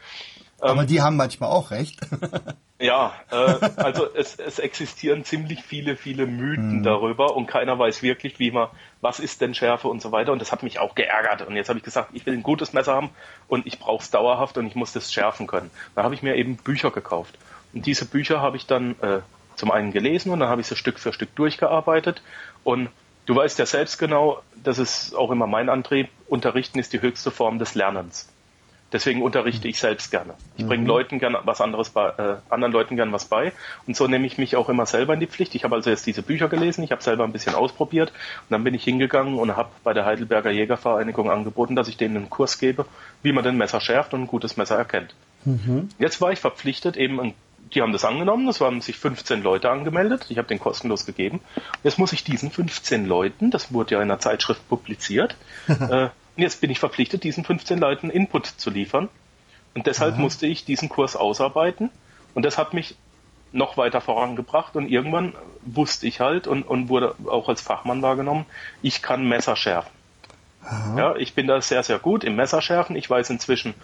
Aber 0.64 0.82
ähm, 0.82 0.86
die 0.86 1.02
haben 1.02 1.16
manchmal 1.16 1.50
auch 1.50 1.70
recht. 1.70 2.00
ja, 2.80 3.12
äh, 3.30 3.58
also 3.76 4.06
es, 4.14 4.36
es 4.36 4.58
existieren 4.58 5.24
ziemlich 5.24 5.62
viele, 5.62 5.94
viele 5.94 6.26
Mythen 6.26 6.78
mhm. 6.78 6.82
darüber 6.82 7.36
und 7.36 7.46
keiner 7.46 7.78
weiß 7.78 8.02
wirklich, 8.02 8.38
wie 8.38 8.50
man, 8.50 8.68
was 9.02 9.20
ist 9.20 9.42
denn 9.42 9.54
Schärfe 9.54 9.88
und 9.88 10.00
so 10.00 10.10
weiter. 10.10 10.32
Und 10.32 10.40
das 10.40 10.52
hat 10.52 10.62
mich 10.62 10.78
auch 10.78 10.94
geärgert. 10.94 11.46
Und 11.46 11.56
jetzt 11.56 11.68
habe 11.68 11.78
ich 11.78 11.84
gesagt, 11.84 12.10
ich 12.14 12.24
will 12.24 12.32
ein 12.32 12.42
gutes 12.42 12.72
Messer 12.72 12.94
haben 12.94 13.10
und 13.46 13.66
ich 13.66 13.78
brauche 13.78 14.02
es 14.02 14.10
dauerhaft 14.10 14.56
und 14.56 14.66
ich 14.66 14.74
muss 14.74 14.92
das 14.92 15.12
schärfen 15.12 15.46
können. 15.46 15.70
Da 15.94 16.02
habe 16.02 16.14
ich 16.14 16.22
mir 16.22 16.34
eben 16.34 16.56
Bücher 16.56 16.90
gekauft. 16.90 17.36
Und 17.74 17.84
diese 17.84 18.06
Bücher 18.06 18.40
habe 18.40 18.56
ich 18.56 18.66
dann 18.66 18.92
äh, 19.02 19.20
zum 19.56 19.70
einen 19.70 19.92
gelesen 19.92 20.32
und 20.32 20.40
dann 20.40 20.48
habe 20.48 20.62
ich 20.62 20.66
sie 20.66 20.76
Stück 20.76 20.98
für 20.98 21.12
Stück 21.12 21.36
durchgearbeitet. 21.36 22.22
Und 22.62 22.88
du 23.26 23.36
weißt 23.36 23.58
ja 23.58 23.66
selbst 23.66 23.98
genau, 23.98 24.40
das 24.62 24.78
ist 24.78 25.14
auch 25.14 25.30
immer 25.30 25.46
mein 25.46 25.68
Antrieb, 25.68 26.08
Unterrichten 26.26 26.78
ist 26.78 26.94
die 26.94 27.02
höchste 27.02 27.30
Form 27.30 27.58
des 27.58 27.74
Lernens. 27.74 28.30
Deswegen 28.94 29.22
unterrichte 29.22 29.66
ich 29.66 29.80
selbst 29.80 30.12
gerne. 30.12 30.34
Ich 30.56 30.64
bringe 30.64 30.82
mhm. 30.82 30.88
Leuten 30.88 31.18
gerne 31.18 31.40
was 31.42 31.60
anderes 31.60 31.90
bei, 31.90 32.10
äh, 32.10 32.36
anderen 32.48 32.72
Leuten 32.72 32.94
gerne 32.94 33.10
was 33.10 33.24
bei. 33.24 33.52
Und 33.88 33.96
so 33.96 34.06
nehme 34.06 34.24
ich 34.24 34.38
mich 34.38 34.54
auch 34.54 34.68
immer 34.68 34.86
selber 34.86 35.14
in 35.14 35.20
die 35.20 35.26
Pflicht. 35.26 35.56
Ich 35.56 35.64
habe 35.64 35.74
also 35.74 35.90
jetzt 35.90 36.06
diese 36.06 36.22
Bücher 36.22 36.48
gelesen, 36.48 36.84
ich 36.84 36.92
habe 36.92 37.02
selber 37.02 37.24
ein 37.24 37.32
bisschen 37.32 37.56
ausprobiert 37.56 38.10
und 38.10 38.50
dann 38.50 38.62
bin 38.62 38.72
ich 38.72 38.84
hingegangen 38.84 39.34
und 39.34 39.56
habe 39.56 39.70
bei 39.82 39.94
der 39.94 40.04
Heidelberger 40.04 40.52
Jägervereinigung 40.52 41.28
angeboten, 41.28 41.74
dass 41.74 41.88
ich 41.88 41.96
denen 41.96 42.16
einen 42.16 42.30
Kurs 42.30 42.60
gebe, 42.60 42.86
wie 43.22 43.32
man 43.32 43.42
den 43.42 43.56
Messer 43.56 43.80
schärft 43.80 44.14
und 44.14 44.22
ein 44.22 44.26
gutes 44.28 44.56
Messer 44.56 44.76
erkennt. 44.76 45.12
Mhm. 45.44 45.88
Jetzt 45.98 46.20
war 46.20 46.30
ich 46.30 46.38
verpflichtet, 46.38 46.96
eben 46.96 47.20
ein 47.20 47.34
die 47.74 47.82
haben 47.82 47.92
das 47.92 48.04
angenommen, 48.04 48.46
es 48.46 48.60
haben 48.60 48.80
sich 48.80 48.96
15 48.96 49.42
Leute 49.42 49.70
angemeldet, 49.70 50.26
ich 50.28 50.38
habe 50.38 50.46
den 50.46 50.60
kostenlos 50.60 51.06
gegeben. 51.06 51.40
Jetzt 51.82 51.98
muss 51.98 52.12
ich 52.12 52.22
diesen 52.22 52.52
15 52.52 53.06
Leuten, 53.06 53.50
das 53.50 53.72
wurde 53.72 53.94
ja 53.94 54.02
in 54.02 54.10
einer 54.10 54.20
Zeitschrift 54.20 54.68
publiziert, 54.68 55.34
äh, 55.68 56.10
und 56.36 56.42
jetzt 56.42 56.60
bin 56.60 56.70
ich 56.70 56.80
verpflichtet, 56.80 57.24
diesen 57.24 57.44
15 57.44 57.78
Leuten 57.78 58.10
Input 58.10 58.46
zu 58.46 58.70
liefern. 58.70 59.08
Und 59.74 59.86
deshalb 59.86 60.14
Aha. 60.14 60.20
musste 60.20 60.46
ich 60.46 60.64
diesen 60.64 60.88
Kurs 60.88 61.16
ausarbeiten. 61.16 61.90
Und 62.34 62.44
das 62.44 62.58
hat 62.58 62.74
mich 62.74 62.96
noch 63.52 63.76
weiter 63.76 64.00
vorangebracht. 64.00 64.74
Und 64.76 64.88
irgendwann 64.88 65.34
wusste 65.64 66.06
ich 66.06 66.20
halt 66.20 66.46
und, 66.46 66.64
und 66.64 66.88
wurde 66.88 67.14
auch 67.26 67.48
als 67.48 67.60
Fachmann 67.60 68.02
wahrgenommen, 68.02 68.46
ich 68.82 69.00
kann 69.02 69.28
Messer 69.28 69.56
schärfen. 69.56 69.90
Aha. 70.64 70.98
Ja, 70.98 71.16
ich 71.16 71.34
bin 71.34 71.46
da 71.46 71.60
sehr, 71.60 71.82
sehr 71.82 71.98
gut 71.98 72.24
im 72.24 72.36
Messerschärfen. 72.36 72.96
Ich 72.96 73.08
weiß 73.08 73.30
inzwischen, 73.30 73.74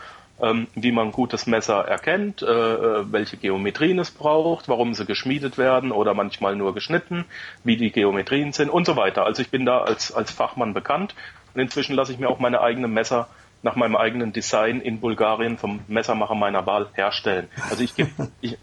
ähm, 0.41 0.67
wie 0.75 0.93
man 0.93 1.09
ein 1.09 1.13
gutes 1.13 1.47
Messer 1.47 1.87
erkennt, 1.87 2.43
äh, 2.43 2.47
äh, 2.47 3.13
welche 3.13 3.37
Geometrien 3.37 3.99
es 3.99 4.11
braucht, 4.11 4.69
warum 4.69 4.95
sie 4.95 5.05
geschmiedet 5.05 5.59
werden 5.59 5.93
oder 5.93 6.15
manchmal 6.15 6.57
nur 6.57 6.75
geschnitten, 6.75 7.27
wie 7.65 7.77
die 7.77 7.91
Geometrien 7.91 8.53
sind 8.53 8.71
und 8.71 8.87
so 8.87 8.97
weiter. 8.97 9.25
Also 9.25 9.43
ich 9.43 9.51
bin 9.51 9.67
da 9.67 9.83
als, 9.83 10.13
als 10.13 10.31
Fachmann 10.31 10.73
bekannt 10.73 11.15
und 11.55 11.61
inzwischen 11.61 11.95
lasse 11.95 12.13
ich 12.13 12.19
mir 12.19 12.29
auch 12.29 12.39
meine 12.39 12.61
eigenen 12.61 12.93
Messer 12.93 13.29
nach 13.63 13.77
meinem 13.77 13.97
eigenen 13.97 14.33
Design 14.33 14.81
in 14.81 15.01
Bulgarien 15.01 15.59
vom 15.59 15.81
Messermacher 15.89 16.35
meiner 16.35 16.67
Wahl 16.67 16.89
herstellen. 16.95 17.49
Also 17.69 17.83
ich 17.85 17.95
gebe 17.95 18.11
ich, 18.41 18.57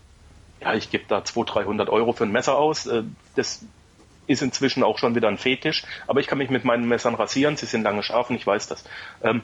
ja, 0.61 0.73
ich 0.73 0.89
gebe 0.89 1.05
da 1.07 1.23
200, 1.23 1.65
300 1.65 1.89
Euro 1.89 2.13
für 2.13 2.23
ein 2.23 2.31
Messer 2.31 2.57
aus. 2.57 2.87
Äh, 2.87 3.03
das 3.35 3.63
ist 4.25 4.41
inzwischen 4.41 4.83
auch 4.83 4.97
schon 4.97 5.15
wieder 5.15 5.27
ein 5.27 5.37
Fetisch, 5.37 5.83
aber 6.05 6.19
ich 6.19 6.27
kann 6.27 6.37
mich 6.37 6.49
mit 6.49 6.65
meinen 6.65 6.87
Messern 6.87 7.15
rasieren, 7.15 7.55
sie 7.55 7.65
sind 7.65 7.83
lange 7.83 8.03
scharf 8.03 8.29
und 8.29 8.35
ich 8.35 8.45
weiß 8.45 8.67
das. 8.67 8.83
Ähm, 9.23 9.41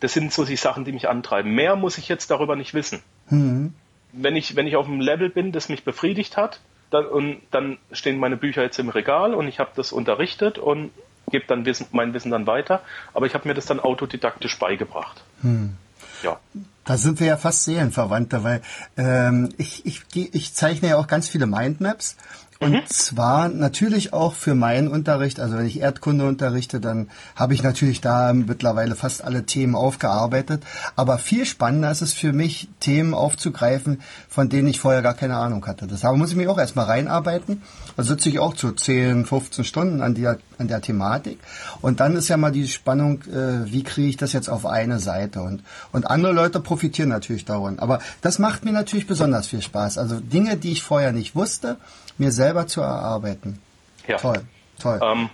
das 0.00 0.12
sind 0.12 0.32
so 0.32 0.44
die 0.44 0.56
Sachen, 0.56 0.84
die 0.84 0.92
mich 0.92 1.08
antreiben. 1.08 1.54
Mehr 1.54 1.76
muss 1.76 1.98
ich 1.98 2.08
jetzt 2.08 2.30
darüber 2.30 2.56
nicht 2.56 2.74
wissen. 2.74 3.02
Mhm. 3.30 3.74
Wenn 4.12 4.36
ich, 4.36 4.56
wenn 4.56 4.66
ich 4.66 4.76
auf 4.76 4.86
einem 4.86 5.00
Level 5.00 5.30
bin, 5.30 5.52
das 5.52 5.68
mich 5.68 5.84
befriedigt 5.84 6.36
hat, 6.36 6.60
dann, 6.90 7.06
und 7.06 7.40
dann 7.50 7.78
stehen 7.92 8.18
meine 8.18 8.36
Bücher 8.36 8.62
jetzt 8.62 8.78
im 8.78 8.88
Regal 8.88 9.34
und 9.34 9.48
ich 9.48 9.60
habe 9.60 9.70
das 9.74 9.92
unterrichtet 9.92 10.58
und 10.58 10.90
gebe 11.30 11.44
dann 11.46 11.64
Wissen, 11.64 11.86
mein 11.92 12.14
Wissen 12.14 12.30
dann 12.30 12.46
weiter, 12.46 12.82
aber 13.12 13.26
ich 13.26 13.34
habe 13.34 13.48
mir 13.48 13.54
das 13.54 13.66
dann 13.66 13.80
autodidaktisch 13.80 14.58
beigebracht. 14.58 15.24
Hm. 15.42 15.76
Ja. 16.22 16.38
Da 16.84 16.96
sind 16.96 17.20
wir 17.20 17.26
ja 17.26 17.36
fast 17.36 17.64
Seelenverwandte, 17.64 18.44
weil 18.44 18.62
ähm, 18.96 19.50
ich, 19.56 19.86
ich, 19.86 20.04
ich 20.14 20.54
zeichne 20.54 20.88
ja 20.88 20.96
auch 20.96 21.06
ganz 21.06 21.28
viele 21.28 21.46
Mindmaps 21.46 22.16
und 22.60 22.72
mhm. 22.72 22.86
zwar 22.86 23.48
natürlich 23.48 24.12
auch 24.12 24.34
für 24.34 24.54
meinen 24.54 24.88
Unterricht, 24.88 25.40
also 25.40 25.56
wenn 25.56 25.66
ich 25.66 25.80
Erdkunde 25.80 26.26
unterrichte, 26.26 26.80
dann 26.80 27.08
habe 27.34 27.54
ich 27.54 27.62
natürlich 27.62 28.00
da 28.00 28.32
mittlerweile 28.32 28.94
fast 28.94 29.24
alle 29.24 29.44
Themen 29.44 29.74
aufgearbeitet. 29.74 30.62
Aber 30.94 31.18
viel 31.18 31.46
spannender 31.46 31.90
ist 31.90 32.02
es 32.02 32.12
für 32.12 32.32
mich, 32.32 32.68
Themen 32.80 33.12
aufzugreifen, 33.12 34.00
von 34.28 34.48
denen 34.48 34.68
ich 34.68 34.80
vorher 34.80 35.02
gar 35.02 35.14
keine 35.14 35.36
Ahnung 35.36 35.66
hatte. 35.66 35.86
Das 35.86 36.04
muss 36.04 36.30
ich 36.30 36.36
mich 36.36 36.48
auch 36.48 36.58
erstmal 36.58 36.86
reinarbeiten. 36.86 37.62
Da 37.96 38.02
sitze 38.02 38.28
ich 38.28 38.38
auch 38.38 38.54
zu 38.54 38.72
10, 38.72 39.26
15 39.26 39.64
Stunden 39.64 40.00
an 40.00 40.14
der, 40.14 40.38
an 40.58 40.68
der 40.68 40.80
Thematik. 40.80 41.38
Und 41.80 42.00
dann 42.00 42.16
ist 42.16 42.28
ja 42.28 42.36
mal 42.36 42.52
die 42.52 42.68
Spannung, 42.68 43.22
äh, 43.22 43.70
wie 43.70 43.82
kriege 43.82 44.08
ich 44.08 44.16
das 44.16 44.32
jetzt 44.32 44.48
auf 44.48 44.64
eine 44.64 45.00
Seite? 45.00 45.42
Und, 45.42 45.62
und 45.92 46.08
andere 46.08 46.32
Leute 46.32 46.60
profitieren 46.60 47.08
natürlich 47.08 47.44
davon. 47.44 47.78
Aber 47.78 47.98
das 48.20 48.38
macht 48.38 48.64
mir 48.64 48.72
natürlich 48.72 49.06
besonders 49.06 49.48
viel 49.48 49.62
Spaß. 49.62 49.98
Also 49.98 50.20
Dinge, 50.20 50.56
die 50.56 50.72
ich 50.72 50.82
vorher 50.82 51.12
nicht 51.12 51.34
wusste, 51.34 51.78
mir 52.18 52.32
selber 52.32 52.66
zu 52.66 52.80
erarbeiten. 52.80 53.60
Ja. 54.06 54.18
Toll, 54.18 54.44
toll. 54.80 55.00
Ähm, 55.02 55.30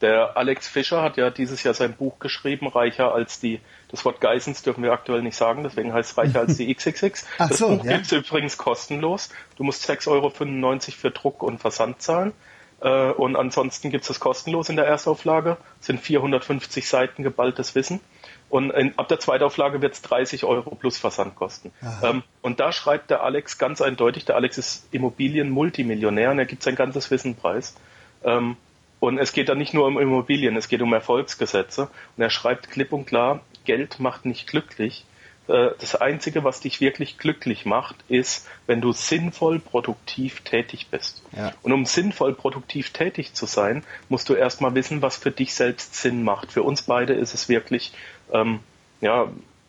der 0.00 0.36
Alex 0.36 0.68
Fischer 0.68 1.02
hat 1.02 1.16
ja 1.16 1.30
dieses 1.30 1.62
Jahr 1.62 1.72
sein 1.72 1.94
Buch 1.94 2.18
geschrieben, 2.18 2.68
reicher 2.68 3.14
als 3.14 3.40
die, 3.40 3.60
das 3.88 4.04
Wort 4.04 4.20
Geissens 4.20 4.62
dürfen 4.62 4.82
wir 4.82 4.92
aktuell 4.92 5.22
nicht 5.22 5.36
sagen, 5.36 5.62
deswegen 5.62 5.92
heißt 5.92 6.10
es 6.12 6.18
reicher 6.18 6.40
als 6.40 6.56
die 6.56 6.72
XXX. 6.74 7.26
Ach 7.38 7.48
das 7.48 7.58
so, 7.58 7.68
Buch 7.68 7.84
ja. 7.84 7.92
gibt 7.94 8.06
es 8.06 8.12
übrigens 8.12 8.58
kostenlos. 8.58 9.30
Du 9.56 9.64
musst 9.64 9.88
6,95 9.88 10.08
Euro 10.10 10.30
für 10.30 11.10
Druck 11.10 11.42
und 11.42 11.58
Versand 11.58 12.02
zahlen. 12.02 12.32
Äh, 12.80 13.10
und 13.12 13.36
ansonsten 13.36 13.90
gibt 13.90 14.04
es 14.04 14.10
es 14.10 14.20
kostenlos 14.20 14.68
in 14.68 14.76
der 14.76 14.86
Erstauflage. 14.86 15.56
Das 15.78 15.86
sind 15.86 16.00
450 16.00 16.86
Seiten 16.86 17.22
geballtes 17.22 17.74
Wissen. 17.74 18.00
Und 18.48 18.70
in, 18.70 18.96
ab 18.96 19.08
der 19.08 19.18
Zweitauflage 19.18 19.82
wird 19.82 19.94
es 19.94 20.02
30 20.02 20.44
Euro 20.44 20.74
plus 20.74 20.98
Versand 20.98 21.34
kosten. 21.34 21.72
Ähm, 22.02 22.22
und 22.42 22.60
da 22.60 22.72
schreibt 22.72 23.10
der 23.10 23.22
Alex 23.22 23.58
ganz 23.58 23.80
eindeutig, 23.80 24.24
der 24.24 24.36
Alex 24.36 24.56
ist 24.56 24.88
Immobilien-Multimillionär 24.92 26.30
und 26.30 26.38
er 26.38 26.46
gibt 26.46 26.62
sein 26.62 26.76
ganzes 26.76 27.10
Wissen 27.10 27.34
preis. 27.34 27.74
Ähm, 28.22 28.56
und 29.00 29.18
es 29.18 29.32
geht 29.32 29.48
da 29.48 29.54
nicht 29.54 29.74
nur 29.74 29.86
um 29.86 29.98
Immobilien, 29.98 30.56
es 30.56 30.68
geht 30.68 30.80
um 30.80 30.92
Erfolgsgesetze. 30.92 31.88
Und 32.16 32.22
er 32.22 32.30
schreibt 32.30 32.70
klipp 32.70 32.92
und 32.92 33.06
klar, 33.06 33.40
Geld 33.64 34.00
macht 34.00 34.24
nicht 34.24 34.46
glücklich. 34.46 35.04
Äh, 35.48 35.70
das 35.78 35.94
Einzige, 35.94 36.44
was 36.44 36.60
dich 36.60 36.80
wirklich 36.80 37.18
glücklich 37.18 37.66
macht, 37.66 37.96
ist, 38.08 38.48
wenn 38.66 38.80
du 38.80 38.92
sinnvoll 38.92 39.58
produktiv 39.58 40.40
tätig 40.40 40.88
bist. 40.90 41.22
Ja. 41.36 41.52
Und 41.62 41.72
um 41.72 41.84
sinnvoll 41.84 42.34
produktiv 42.34 42.90
tätig 42.90 43.34
zu 43.34 43.46
sein, 43.46 43.84
musst 44.08 44.28
du 44.28 44.34
erstmal 44.34 44.74
wissen, 44.74 45.02
was 45.02 45.16
für 45.16 45.30
dich 45.30 45.54
selbst 45.54 45.94
Sinn 45.94 46.22
macht. 46.22 46.52
Für 46.52 46.62
uns 46.62 46.82
beide 46.82 47.12
ist 47.12 47.34
es 47.34 47.48
wirklich, 47.48 47.92
ähm, 48.32 48.60
ja, 49.00 49.28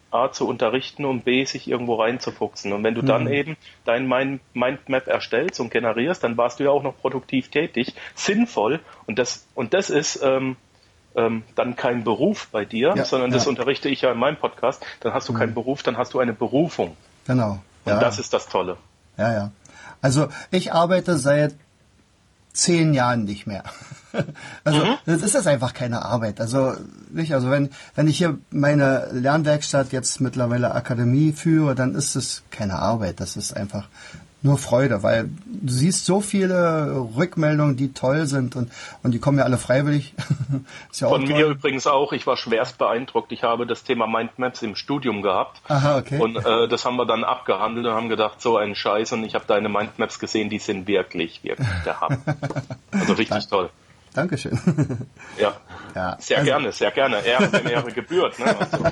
A 0.10 0.32
zu 0.32 0.48
unterrichten 0.48 1.06
und 1.06 1.26
B 1.26 1.44
sich 1.46 1.68
irgendwo 1.68 1.96
reinzufuchsen. 1.96 2.72
Und 2.72 2.84
wenn 2.84 2.96
du 2.96 3.02
mhm. 3.02 3.08
dann 3.08 3.28
eben 3.28 3.58
dein 3.86 4.08
Mindmap 4.54 5.08
erstellst 5.08 5.60
und 5.60 5.70
generierst, 5.70 6.24
dann 6.24 6.38
warst 6.38 6.60
du 6.60 6.64
ja 6.64 6.70
auch 6.72 6.84
noch 6.84 6.98
produktiv 6.98 7.50
tätig, 7.50 7.94
sinnvoll 8.16 8.80
und 9.06 9.20
das 9.20 9.46
und 9.54 9.74
das 9.74 9.90
ist 9.90 10.22
ähm, 10.24 10.56
ähm, 11.16 11.44
dann 11.56 11.76
kein 11.76 12.04
Beruf 12.04 12.48
bei 12.52 12.64
dir, 12.64 12.94
ja, 12.96 13.04
sondern 13.04 13.32
das 13.32 13.48
unterrichte 13.48 13.90
ich 13.90 14.02
ja 14.02 14.12
in 14.12 14.20
meinem 14.20 14.38
Podcast. 14.38 14.86
Dann 15.02 15.14
hast 15.14 15.28
du 15.28 15.34
mhm. 15.34 15.38
keinen 15.38 15.54
Beruf, 15.54 15.84
dann 15.84 15.98
hast 15.98 16.14
du 16.14 16.20
eine 16.20 16.34
Berufung. 16.34 16.96
Genau. 17.26 17.60
Und 17.84 17.94
ja. 17.94 18.00
das 18.00 18.20
ist 18.20 18.34
das 18.34 18.48
Tolle. 18.48 18.78
Ja, 19.18 19.34
ja. 19.34 19.52
Also 20.02 20.28
ich 20.52 20.72
arbeite 20.74 21.18
seit 21.18 21.56
zehn 22.58 22.94
Jahren 22.94 23.24
nicht 23.24 23.48
mehr. 23.48 23.64
Also 24.64 24.80
mhm. 24.80 24.96
das 25.06 25.22
ist 25.22 25.36
das 25.36 25.46
einfach 25.46 25.76
keine 25.76 26.04
Arbeit. 26.04 26.42
Also 26.42 26.74
nicht, 27.12 27.36
also 27.36 27.52
wenn 27.52 27.70
wenn 27.94 28.08
ich 28.08 28.18
hier 28.18 28.40
meine 28.50 29.10
Lernwerkstatt 29.12 29.92
jetzt 29.92 30.22
mittlerweile 30.22 30.74
Akademie 30.74 31.34
führe, 31.34 31.76
dann 31.76 31.94
ist 31.94 32.16
es 32.16 32.42
keine 32.50 32.80
Arbeit. 32.80 33.20
Das 33.20 33.38
ist 33.38 33.56
einfach 33.56 33.88
nur 34.44 34.58
Freude, 34.58 35.02
weil 35.02 35.30
du 35.46 35.72
siehst 35.72 36.06
so 36.06 36.22
viele 36.22 37.08
Rückmeldungen, 37.16 37.76
die 37.76 37.94
toll 37.94 38.28
sind 38.28 38.56
und, 38.56 38.72
und 39.02 39.12
die 39.12 39.20
kommen 39.20 39.40
ja 39.40 39.46
alle 39.46 39.58
freiwillig. 39.58 40.14
ja 40.94 41.10
Von 41.10 41.24
mir 41.24 41.48
übrigens 41.48 41.88
auch. 41.88 42.14
Ich 42.14 42.28
war 42.28 42.38
schwerst 42.38 42.78
beeindruckt. 42.78 43.32
Ich 43.32 43.44
habe 43.44 43.66
das 43.66 43.84
Thema 43.84 44.06
Mindmaps 44.06 44.62
im 44.62 44.76
Studium 44.76 45.22
gehabt. 45.22 45.62
Aha, 45.68 45.98
okay. 45.98 46.20
Und 46.20 46.38
äh, 46.38 46.68
das 46.68 46.86
haben 46.86 46.98
wir 46.98 47.06
dann 47.06 47.24
abgehandelt 47.24 47.88
und 47.88 47.94
haben 47.94 48.10
gedacht, 48.10 48.42
so 48.42 48.58
ein 48.58 48.76
Scheiß. 48.76 49.14
Und 49.14 49.24
ich 49.24 49.34
habe 49.34 49.46
deine 49.48 49.70
Mindmaps 49.70 50.20
gesehen, 50.20 50.50
die 50.50 50.60
sind 50.60 50.88
wirklich, 50.88 51.44
wirklich 51.44 51.68
der 51.86 52.00
Hammer. 52.02 52.18
Also 52.92 53.14
richtig 53.14 53.48
toll. 53.48 53.70
Dankeschön. 54.18 54.60
Ja, 55.40 55.54
ja 55.94 56.18
sehr 56.20 56.40
also, 56.40 56.50
gerne, 56.50 56.72
sehr 56.72 56.90
gerne. 56.90 57.24
Ehre, 57.24 57.52
wenn 57.52 57.66
Ehre 57.70 57.92
gebührt. 57.92 58.40
Ne? 58.40 58.56
Also. 58.60 58.84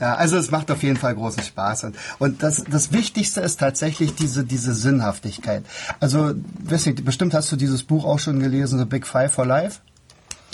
Ja, 0.00 0.14
also 0.14 0.38
es 0.38 0.50
macht 0.50 0.70
auf 0.70 0.82
jeden 0.82 0.96
Fall 0.96 1.14
großen 1.14 1.42
Spaß. 1.42 1.84
Und, 1.84 1.96
und 2.18 2.42
das, 2.42 2.64
das 2.64 2.92
Wichtigste 2.92 3.42
ist 3.42 3.60
tatsächlich 3.60 4.14
diese, 4.14 4.44
diese 4.44 4.72
Sinnhaftigkeit. 4.72 5.64
Also, 6.00 6.32
weiß 6.64 6.86
nicht, 6.86 7.04
bestimmt 7.04 7.34
hast 7.34 7.52
du 7.52 7.56
dieses 7.56 7.82
Buch 7.82 8.06
auch 8.06 8.18
schon 8.18 8.40
gelesen, 8.40 8.78
The 8.78 8.86
Big 8.86 9.06
Five 9.06 9.34
for 9.34 9.44
Life? 9.44 9.80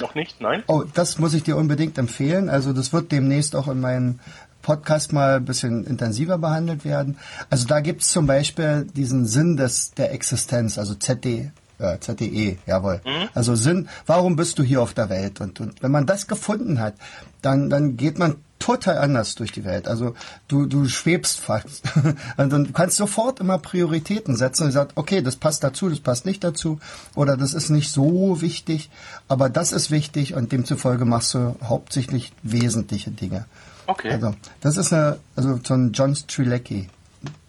Noch 0.01 0.17
nicht, 0.17 0.41
nein. 0.41 0.65
Oh, 0.67 0.83
das 0.93 1.19
muss 1.19 1.35
ich 1.35 1.45
dir 1.45 1.57
unbedingt 1.57 1.97
empfehlen. 1.97 2.49
Also 2.49 2.73
das 2.73 2.93
wird 2.93 3.13
demnächst 3.13 3.55
auch 3.55 3.69
in 3.69 3.81
meinem 3.81 4.19
Podcast 4.63 5.13
mal 5.13 5.37
ein 5.37 5.45
bisschen 5.45 5.85
intensiver 5.85 6.39
behandelt 6.39 6.85
werden. 6.85 7.19
Also 7.51 7.67
da 7.67 7.81
gibt 7.81 8.03
es 8.03 8.09
zum 8.09 8.27
Beispiel 8.27 8.87
diesen 8.97 9.27
Sinn 9.27 9.57
des, 9.57 9.93
der 9.93 10.13
Existenz, 10.13 10.79
also 10.79 10.95
ZD, 10.95 11.53
äh, 11.83 12.01
ZDE, 12.01 12.59
jawohl. 12.67 13.01
Mhm. 13.05 13.29
Also 13.35 13.55
Sinn, 13.55 13.89
warum 14.07 14.37
bist 14.37 14.59
du 14.59 14.63
hier 14.63 14.81
auf 14.81 14.95
der 14.95 15.09
Welt? 15.09 15.41
Und, 15.41 15.61
und 15.61 15.83
wenn 15.83 15.91
man 15.91 16.07
das 16.07 16.27
gefunden 16.27 16.81
hat, 16.81 16.95
dann, 17.43 17.69
dann 17.69 17.97
geht 17.97 18.19
man 18.19 18.37
total 18.63 18.99
anders 18.99 19.35
durch 19.35 19.51
die 19.51 19.65
Welt. 19.65 19.89
Also 19.89 20.15
du, 20.47 20.67
du 20.67 20.89
schwebst 20.89 21.41
fast. 21.41 21.83
und 22.37 22.53
dann 22.53 22.73
kannst 22.73 22.97
sofort 22.97 23.41
immer 23.41 23.59
Prioritäten 23.59 24.37
setzen 24.37 24.67
und 24.67 24.73
sagst, 24.73 24.97
okay, 24.97 25.21
das 25.21 25.35
passt 25.37 25.65
dazu, 25.65 25.89
das 25.89 25.99
passt 25.99 26.27
nicht 26.27 26.45
dazu 26.45 26.79
oder 27.17 27.37
das 27.37 27.55
ist 27.55 27.71
nicht 27.71 27.91
so 27.91 28.41
wichtig, 28.41 28.91
aber 29.27 29.51
das 29.51 29.73
ist 29.73 29.91
wichtig 29.91 30.35
und 30.35 30.53
demzufolge 30.53 31.05
machst 31.05 31.35
du 31.35 31.57
hauptsächlich 31.65 32.33
wesentliche 32.45 33.11
Dinge. 33.11 33.47
Okay. 33.87 34.13
Also 34.13 34.35
das 34.61 34.77
ist 34.77 34.93
eine, 34.93 35.19
also 35.35 35.59
von 35.65 35.93
John 35.93 36.15
Strilecki 36.15 36.89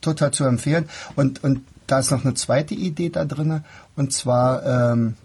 total 0.01 0.31
zu 0.31 0.45
empfehlen 0.45 0.89
und 1.15 1.43
und 1.43 1.61
da 1.87 1.99
ist 1.99 2.11
noch 2.11 2.23
eine 2.23 2.33
zweite 2.33 2.73
Idee 2.73 3.09
da 3.09 3.25
drin, 3.25 3.63
und 3.95 4.13
zwar, 4.13 4.65
ähm, 4.65 5.15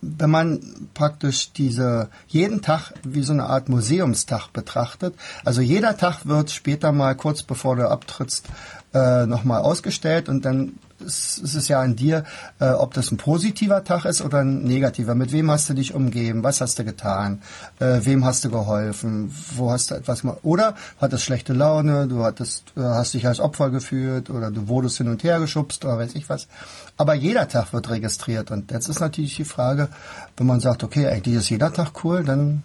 wenn 0.00 0.30
man 0.30 0.88
praktisch 0.94 1.52
diese 1.52 2.10
jeden 2.28 2.62
Tag 2.62 2.92
wie 3.02 3.22
so 3.22 3.32
eine 3.32 3.46
Art 3.46 3.68
Museumstag 3.68 4.52
betrachtet, 4.52 5.14
also 5.44 5.60
jeder 5.60 5.96
Tag 5.96 6.26
wird 6.26 6.50
später 6.50 6.92
mal 6.92 7.14
kurz 7.16 7.42
bevor 7.42 7.76
du 7.76 7.88
abtrittst 7.88 8.46
äh, 8.94 9.26
nochmal 9.26 9.62
ausgestellt 9.62 10.28
und 10.28 10.44
dann 10.44 10.78
es 11.04 11.38
ist 11.38 11.68
ja 11.68 11.80
an 11.80 11.96
dir, 11.96 12.24
äh, 12.60 12.70
ob 12.70 12.94
das 12.94 13.10
ein 13.10 13.16
positiver 13.16 13.84
Tag 13.84 14.04
ist 14.04 14.22
oder 14.22 14.38
ein 14.38 14.62
negativer. 14.62 15.14
Mit 15.14 15.32
wem 15.32 15.50
hast 15.50 15.68
du 15.68 15.74
dich 15.74 15.94
umgeben? 15.94 16.42
Was 16.42 16.60
hast 16.60 16.78
du 16.78 16.84
getan? 16.84 17.42
Äh, 17.78 18.00
wem 18.02 18.24
hast 18.24 18.44
du 18.44 18.50
geholfen? 18.50 19.34
Wo 19.54 19.70
hast 19.70 19.90
du 19.90 19.94
etwas 19.94 20.24
mal? 20.24 20.36
Oder 20.42 20.74
hattest 21.00 21.24
schlechte 21.24 21.52
Laune? 21.52 22.06
Du 22.06 22.24
hattest, 22.24 22.72
äh, 22.76 22.80
hast 22.80 23.14
dich 23.14 23.26
als 23.26 23.40
Opfer 23.40 23.70
gefühlt 23.70 24.30
oder 24.30 24.50
du 24.50 24.68
wurdest 24.68 24.98
hin 24.98 25.08
und 25.08 25.22
her 25.24 25.40
geschubst 25.40 25.84
oder 25.84 25.98
weiß 25.98 26.14
ich 26.14 26.28
was. 26.28 26.48
Aber 26.96 27.14
jeder 27.14 27.48
Tag 27.48 27.72
wird 27.72 27.90
registriert 27.90 28.50
und 28.50 28.70
jetzt 28.70 28.88
ist 28.88 29.00
natürlich 29.00 29.36
die 29.36 29.44
Frage, 29.44 29.88
wenn 30.36 30.46
man 30.46 30.60
sagt, 30.60 30.82
okay, 30.84 31.06
eigentlich 31.06 31.36
ist 31.36 31.50
jeder 31.50 31.72
Tag 31.72 32.04
cool, 32.04 32.24
dann 32.24 32.62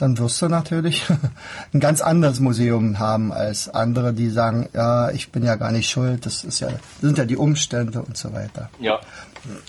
dann 0.00 0.16
wirst 0.18 0.40
du 0.40 0.48
natürlich 0.48 1.04
ein 1.74 1.80
ganz 1.80 2.00
anderes 2.00 2.40
Museum 2.40 2.98
haben 2.98 3.32
als 3.32 3.68
andere, 3.68 4.14
die 4.14 4.30
sagen, 4.30 4.68
ja, 4.72 5.10
ich 5.10 5.30
bin 5.30 5.44
ja 5.44 5.56
gar 5.56 5.72
nicht 5.72 5.90
schuld, 5.90 6.24
das 6.24 6.42
ist 6.44 6.60
ja, 6.60 6.68
das 6.68 6.80
sind 7.00 7.18
ja 7.18 7.24
die 7.24 7.36
Umstände 7.36 8.00
und 8.02 8.16
so 8.16 8.32
weiter. 8.32 8.70
Ja. 8.78 9.00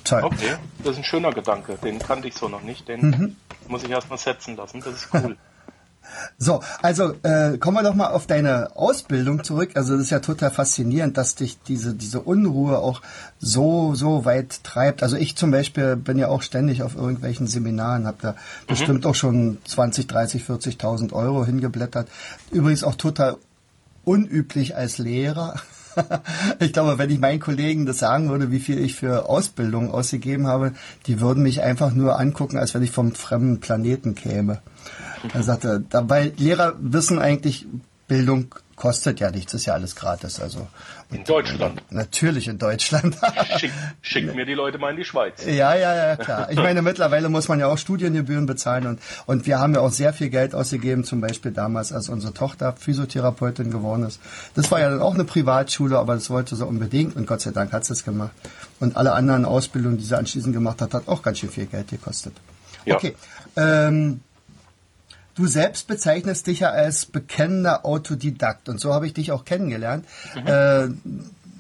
Toll. 0.04 0.24
Okay, 0.24 0.56
das 0.80 0.94
ist 0.94 0.98
ein 0.98 1.04
schöner 1.04 1.32
Gedanke, 1.32 1.78
den 1.84 2.00
kannte 2.00 2.28
ich 2.28 2.36
so 2.36 2.50
noch 2.50 2.62
nicht, 2.62 2.88
den 2.88 3.02
mhm. 3.02 3.36
muss 3.68 3.84
ich 3.84 3.90
erstmal 3.90 4.18
setzen 4.18 4.56
lassen, 4.56 4.82
das 4.82 4.96
ist 4.96 5.10
cool. 5.14 5.38
So, 6.38 6.62
also 6.82 7.14
äh, 7.24 7.58
kommen 7.58 7.78
wir 7.78 7.84
doch 7.84 7.96
mal 7.96 8.10
auf 8.10 8.28
deine 8.28 8.76
Ausbildung 8.76 9.44
zurück. 9.44 9.72
Also 9.76 9.94
das 9.94 10.04
ist 10.04 10.10
ja 10.10 10.20
total 10.20 10.52
faszinierend, 10.52 11.18
dass 11.18 11.36
dich 11.36 11.62
diese 11.62 11.94
diese 11.94 12.20
Unruhe 12.20 12.80
auch 12.80 13.02
so 13.40 13.96
so 13.96 14.26
weit 14.26 14.64
treibt. 14.64 15.04
Also 15.04 15.18
ich 15.18 15.36
zum 15.36 15.52
Beispiel 15.52 15.96
bin 15.96 16.18
ja 16.18 16.28
auch 16.28 16.42
ständig 16.42 16.84
auf 16.84 16.96
irgendwelchen 16.96 17.48
Seminaren, 17.48 18.08
habe 18.08 18.18
da 18.22 18.32
mhm. 18.32 18.36
bestimmt 18.68 19.06
auch 19.06 19.16
schon 19.16 19.60
20, 19.66 20.08
30, 20.08 20.44
40.000 20.44 21.14
Euro 21.14 21.46
hingeblättert. 21.46 22.08
Übrigens 22.52 22.84
auch 22.84 22.96
total 22.96 23.38
unüblich 24.04 24.76
als 24.76 24.98
Lehrer. 24.98 25.56
ich 26.60 26.74
glaube, 26.74 26.98
wenn 26.98 27.10
ich 27.10 27.20
meinen 27.20 27.40
Kollegen 27.40 27.86
das 27.86 28.00
sagen 28.00 28.30
würde, 28.30 28.52
wie 28.52 28.60
viel 28.60 28.80
ich 28.80 28.96
für 28.96 29.30
Ausbildung 29.30 29.92
ausgegeben 29.92 30.48
habe, 30.48 30.74
die 31.06 31.20
würden 31.20 31.44
mich 31.44 31.62
einfach 31.62 31.94
nur 31.94 32.20
angucken, 32.20 32.58
als 32.58 32.74
wenn 32.74 32.84
ich 32.84 32.92
vom 32.92 33.14
fremden 33.14 33.60
Planeten 33.60 34.16
käme. 34.16 34.62
Er 35.34 35.44
sagte, 35.44 35.84
dabei 35.90 36.32
Lehrer 36.38 36.76
wissen 36.80 37.20
eigentlich, 37.20 37.68
Bildung 38.08 38.54
kostet 38.76 39.20
ja 39.20 39.30
nichts, 39.30 39.54
ist 39.54 39.68
ja 39.68 39.74
alles 39.74 39.96
gratis. 39.96 40.40
Also 40.40 40.68
in 41.12 41.24
Deutschland. 41.24 41.84
Natürlich 41.92 42.48
in 42.48 42.58
Deutschland. 42.58 43.16
Schick, 43.58 43.72
schick 44.02 44.36
mir 44.36 44.46
die 44.46 44.56
Leute 44.56 44.80
mal 44.80 44.90
in 44.90 44.98
die 44.98 45.06
Schweiz. 45.06 45.46
Ja, 45.46 45.76
ja, 45.76 45.96
ja, 45.96 46.16
klar. 46.16 46.50
Ich 46.50 46.58
meine, 46.58 46.82
mittlerweile 46.82 47.30
muss 47.30 47.48
man 47.48 47.60
ja 47.60 47.68
auch 47.68 47.78
Studiengebühren 47.78 48.48
bezahlen 48.48 48.88
und, 48.88 49.00
und 49.28 49.46
wir 49.46 49.60
haben 49.60 49.76
ja 49.76 49.82
auch 49.82 49.92
sehr 49.92 50.14
viel 50.14 50.30
Geld 50.30 50.56
ausgegeben, 50.56 51.04
zum 51.04 51.22
Beispiel 51.22 51.52
damals, 51.52 51.94
als 51.94 52.10
unsere 52.10 52.34
Tochter 52.34 52.74
Physiotherapeutin 52.74 53.70
geworden 53.70 54.04
ist. 54.04 54.20
Das 54.56 54.72
war 54.72 54.80
ja 54.80 54.90
dann 54.90 55.02
auch 55.02 55.14
eine 55.14 55.26
Privatschule, 55.26 56.00
aber 56.00 56.16
das 56.16 56.32
wollte 56.32 56.56
sie 56.56 56.66
unbedingt 56.66 57.16
und 57.16 57.28
Gott 57.28 57.42
sei 57.42 57.52
Dank 57.52 57.72
hat 57.72 57.86
sie 57.86 57.94
es 57.94 58.04
gemacht. 58.04 58.32
Und 58.80 58.98
alle 58.98 59.14
anderen 59.14 59.46
Ausbildungen, 59.46 60.00
die 60.00 60.06
sie 60.06 60.18
anschließend 60.18 60.54
gemacht 60.54 60.82
hat, 60.82 60.96
hat 60.96 61.08
auch 61.08 61.22
ganz 61.22 61.38
schön 61.38 61.50
viel 61.50 61.68
Geld 61.68 61.90
gekostet. 61.90 62.34
Ja. 62.86 62.96
Okay. 62.96 63.16
Ähm, 63.56 64.22
Du 65.36 65.48
selbst 65.48 65.88
bezeichnest 65.88 66.48
dich 66.48 66.62
ja 66.62 66.70
als 66.70 67.06
bekennender 67.06 67.86
Autodidakt 67.86 68.70
und 68.70 68.80
so 68.80 68.94
habe 68.94 69.08
ich 69.08 69.14
dich 69.14 69.32
auch 69.32 69.46
kennengelernt. 69.46 70.06
Mhm. 70.36 70.48
Äh, 70.48 70.88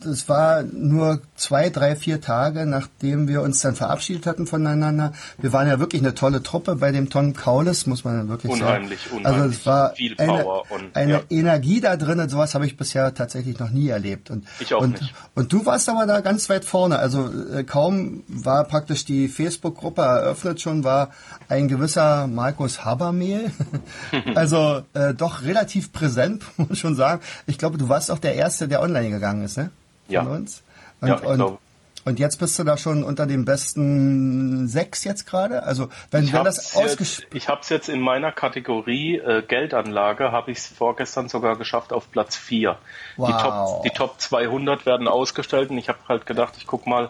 das 0.04 0.28
war 0.30 0.64
nur 0.64 1.22
zwei, 1.36 1.70
drei, 1.70 1.96
vier 1.96 2.22
Tage, 2.22 2.66
nachdem 2.66 3.28
wir 3.28 3.42
uns 3.42 3.60
dann 3.60 3.76
verabschiedet 3.76 4.26
hatten 4.26 4.48
voneinander. 4.48 5.14
Wir 5.40 5.54
waren 5.54 5.68
ja 5.68 5.80
wirklich 5.80 6.02
eine 6.02 6.14
tolle 6.14 6.44
Truppe 6.44 6.76
bei 6.76 6.92
dem 6.92 7.10
Tom 7.10 7.34
Kaulis, 7.34 7.86
muss 7.86 8.04
man 8.04 8.28
wirklich 8.30 8.52
unheimlich, 8.52 9.02
sagen. 9.04 9.18
Unheimlich, 9.18 9.42
Also 9.42 9.60
es 9.60 9.66
war 9.66 9.96
viel 9.96 10.16
eine, 10.18 10.44
Power 10.44 10.64
und, 10.70 10.96
eine 10.96 11.14
ja. 11.14 11.22
Energie 11.30 11.82
da 11.82 11.96
drin, 11.96 12.28
sowas 12.30 12.56
habe 12.56 12.66
ich 12.66 12.78
bisher 12.78 13.14
tatsächlich 13.14 13.60
noch 13.60 13.70
nie 13.70 13.90
erlebt. 13.90 14.30
Und, 14.30 14.46
Ich 14.60 14.74
auch 14.74 14.82
und, 14.82 15.00
nicht. 15.00 15.14
Und 15.36 15.54
du 15.54 15.66
warst 15.66 15.90
aber 15.90 16.06
da 16.06 16.22
ganz 16.22 16.50
weit 16.50 16.66
vorne. 16.66 17.00
Also 17.00 17.30
äh, 17.54 17.64
kaum 17.64 18.24
war 18.28 18.64
praktisch 18.66 19.06
die 19.06 19.28
Facebook-Gruppe 19.28 20.02
eröffnet 20.02 20.62
schon, 20.62 20.84
war 20.84 21.12
ein 21.48 21.68
gewisser 21.68 22.28
Markus 22.28 22.84
Habermehl. 22.86 23.52
also 24.36 24.84
äh, 24.94 25.14
doch 25.14 25.44
relativ 25.44 25.92
präsent, 25.92 26.44
muss 26.58 26.70
man 26.70 26.76
schon 26.76 26.96
sagen. 26.96 27.22
Ich 27.46 27.58
glaube, 27.58 27.78
du 27.78 27.90
warst 27.90 28.12
auch 28.12 28.20
der 28.20 28.36
Erste, 28.36 28.68
der 28.68 28.82
online 28.82 29.10
gegangen 29.10 29.44
ist, 29.44 29.58
ne? 29.58 29.72
Von 30.12 30.26
Ja. 30.28 30.32
uns. 30.34 30.63
Und, 31.02 31.08
Ja, 31.08 31.15
ich 31.17 31.24
und, 31.24 31.36
glaube. 31.36 31.58
und 32.06 32.19
jetzt 32.19 32.38
bist 32.39 32.58
du 32.60 32.63
da 32.63 32.78
schon 32.78 33.04
unter 33.04 33.26
den 33.26 33.45
besten 33.45 34.67
sechs 34.67 35.04
jetzt 35.04 35.26
gerade? 35.26 35.63
Also 35.63 35.89
wenn, 36.12 36.24
Ich 36.24 36.34
wenn 36.34 36.43
das 36.43 36.76
ausgespielt... 36.76 37.34
ich 37.34 37.47
habe 37.50 37.62
es 37.62 37.69
jetzt 37.69 37.89
in 37.89 38.00
meiner 38.02 38.32
Kategorie 38.32 39.17
äh, 39.17 39.41
Geldanlage, 39.41 40.32
habe 40.32 40.52
ich 40.52 40.60
es 40.60 40.67
vorgestern 40.67 41.30
sogar 41.30 41.58
geschafft 41.58 41.93
auf 41.93 42.12
Platz 42.12 42.36
4. 42.36 42.78
Die, 43.17 43.21
Wow. 43.21 43.41
Top, 43.41 43.84
die 43.84 43.89
Top 43.89 44.19
200 44.21 44.86
werden 44.86 45.08
ausgestellt 45.08 45.69
und 45.71 45.78
ich 45.78 45.89
habe 45.89 46.00
halt 46.08 46.26
gedacht, 46.26 46.54
ich 46.58 46.67
guck 46.67 46.86
mal, 46.88 47.10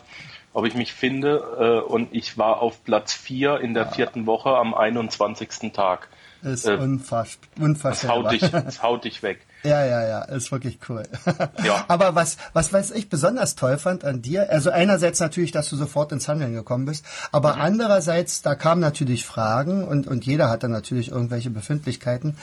ob 0.54 0.66
ich 0.66 0.74
mich 0.76 0.94
finde 0.94 1.82
äh, 1.86 1.90
und 1.90 2.10
ich 2.14 2.38
war 2.38 2.62
auf 2.62 2.84
Platz 2.84 3.14
4 3.14 3.60
in 3.62 3.74
der 3.74 3.88
vierten 3.88 4.26
Woche 4.26 4.50
am 4.50 4.74
21. 4.74 5.72
Tag. 5.74 6.10
Ist 6.44 6.66
äh, 6.68 6.74
unfass, 6.74 7.38
Das 7.58 8.08
haut 8.08 8.32
dich, 8.32 8.42
das 8.52 8.82
haut 8.84 9.04
dich 9.06 9.22
weg. 9.24 9.40
Ja, 9.64 9.86
ja, 9.86 10.08
ja, 10.08 10.22
ist 10.24 10.52
wirklich 10.52 10.80
cool. 10.90 11.04
Ja. 11.64 11.86
Aber 11.88 12.16
was, 12.16 12.38
was 12.54 12.74
weiß 12.74 12.92
ich 12.92 13.10
besonders 13.10 13.56
toll 13.56 13.78
fand 13.78 14.04
an 14.04 14.22
dir, 14.22 14.50
also 14.50 14.72
einerseits 14.72 15.20
natürlich, 15.20 15.52
dass 15.52 15.70
du 15.70 15.76
sofort 15.76 16.12
ins 16.12 16.28
Handeln 16.28 16.54
gekommen 16.54 16.86
bist, 16.86 17.06
aber 17.32 17.56
Mhm. 17.56 17.62
andererseits, 17.62 18.42
da 18.42 18.56
kamen 18.56 18.82
natürlich 18.82 19.26
Fragen 19.26 19.84
und, 19.88 20.08
und 20.08 20.26
jeder 20.26 20.50
hatte 20.50 20.68
natürlich 20.70 21.12
irgendwelche 21.12 21.50
Befindlichkeiten. 21.52 22.38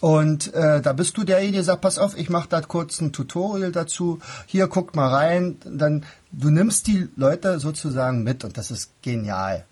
Und 0.00 0.52
äh, 0.54 0.80
da 0.80 0.92
bist 0.94 1.16
du 1.16 1.22
derjenige, 1.24 1.58
der 1.58 1.64
sagt, 1.64 1.82
pass 1.82 1.98
auf, 1.98 2.16
ich 2.18 2.28
mache 2.28 2.48
da 2.48 2.60
kurz 2.60 3.00
ein 3.00 3.12
Tutorial 3.12 3.70
dazu. 3.70 4.18
Hier, 4.46 4.66
guckt 4.66 4.96
mal 4.96 5.08
rein. 5.08 5.58
Dann 5.64 6.04
du 6.32 6.50
nimmst 6.50 6.88
die 6.88 7.08
Leute 7.16 7.60
sozusagen 7.60 8.24
mit 8.24 8.42
und 8.44 8.56
das 8.58 8.70
ist 8.72 8.90
genial. 9.02 9.64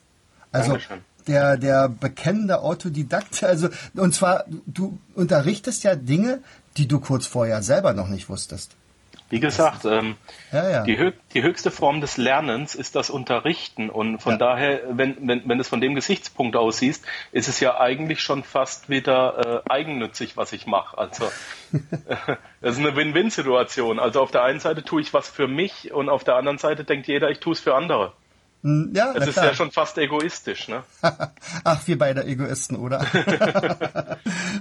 Also 0.53 0.73
Dankeschön. 0.73 0.99
der, 1.27 1.57
der 1.57 1.89
bekennende 1.89 2.61
Autodidakt, 2.61 3.43
also 3.45 3.71
und 3.95 4.15
zwar, 4.15 4.45
du 4.67 4.99
unterrichtest 5.15 5.83
ja 5.83 5.97
Dinge, 5.97 6.41
die 6.77 6.89
du 6.89 7.01
kurz 7.01 7.27
vorher 7.27 7.63
selber 7.63 7.93
noch 7.93 8.09
nicht 8.09 8.29
wusstest. 8.29 8.77
Wie 9.29 9.39
gesagt, 9.39 9.85
ähm, 9.85 10.17
Ja, 10.51 10.69
ja. 10.69 10.83
Die, 10.83 10.99
hö 10.99 11.13
die 11.35 11.43
höchste 11.45 11.71
Form 11.71 12.01
des 12.01 12.17
Lernens 12.17 12.75
ist 12.75 12.97
das 12.97 13.11
Unterrichten 13.11 13.89
und 13.89 14.19
von 14.19 14.33
Ja. 14.33 14.39
daher, 14.39 14.81
wenn, 14.91 15.17
wenn, 15.29 15.49
wenn 15.49 15.61
es 15.61 15.69
von 15.69 15.81
dem 15.81 15.95
Gesichtspunkt 15.95 16.57
aus 16.57 16.79
siehst, 16.79 17.05
ist 17.31 17.47
es 17.47 17.61
ja 17.61 17.79
eigentlich 17.79 18.23
schon 18.23 18.43
fast 18.43 18.89
wieder 18.89 19.63
äh, 19.65 19.71
eigennützig, 19.71 20.37
was 20.37 20.53
ich 20.53 20.67
mache. 20.67 20.99
Also 20.99 21.31
das 22.61 22.73
ist 22.77 22.79
eine 22.79 22.97
Win-Win-Situation. 22.97 24.01
Also 24.01 24.21
auf 24.21 24.33
der 24.33 24.43
einen 24.43 24.59
Seite 24.59 24.83
tue 24.83 25.01
ich 25.01 25.15
was 25.15 25.29
für 25.29 25.47
mich 25.47 25.93
und 25.93 26.09
auf 26.09 26.25
der 26.25 26.35
anderen 26.35 26.59
Seite 26.59 26.83
denkt 26.83 27.07
jeder, 27.07 27.31
ich 27.31 27.39
tue 27.39 27.53
es 27.53 27.61
für 27.61 27.77
andere. 27.77 28.13
Hm, 28.63 28.93
Ja, 28.95 29.13
Das 29.15 29.27
ist 29.29 29.33
klar. 29.35 29.47
ja 29.47 29.55
schon 29.55 29.71
fast 29.71 29.97
egoistisch, 29.97 30.69
ne? 30.69 30.83
Ach, 31.65 31.81
wir 31.87 31.99
beide 31.99 32.25
Egoisten, 32.25 32.77
oder? 32.77 33.05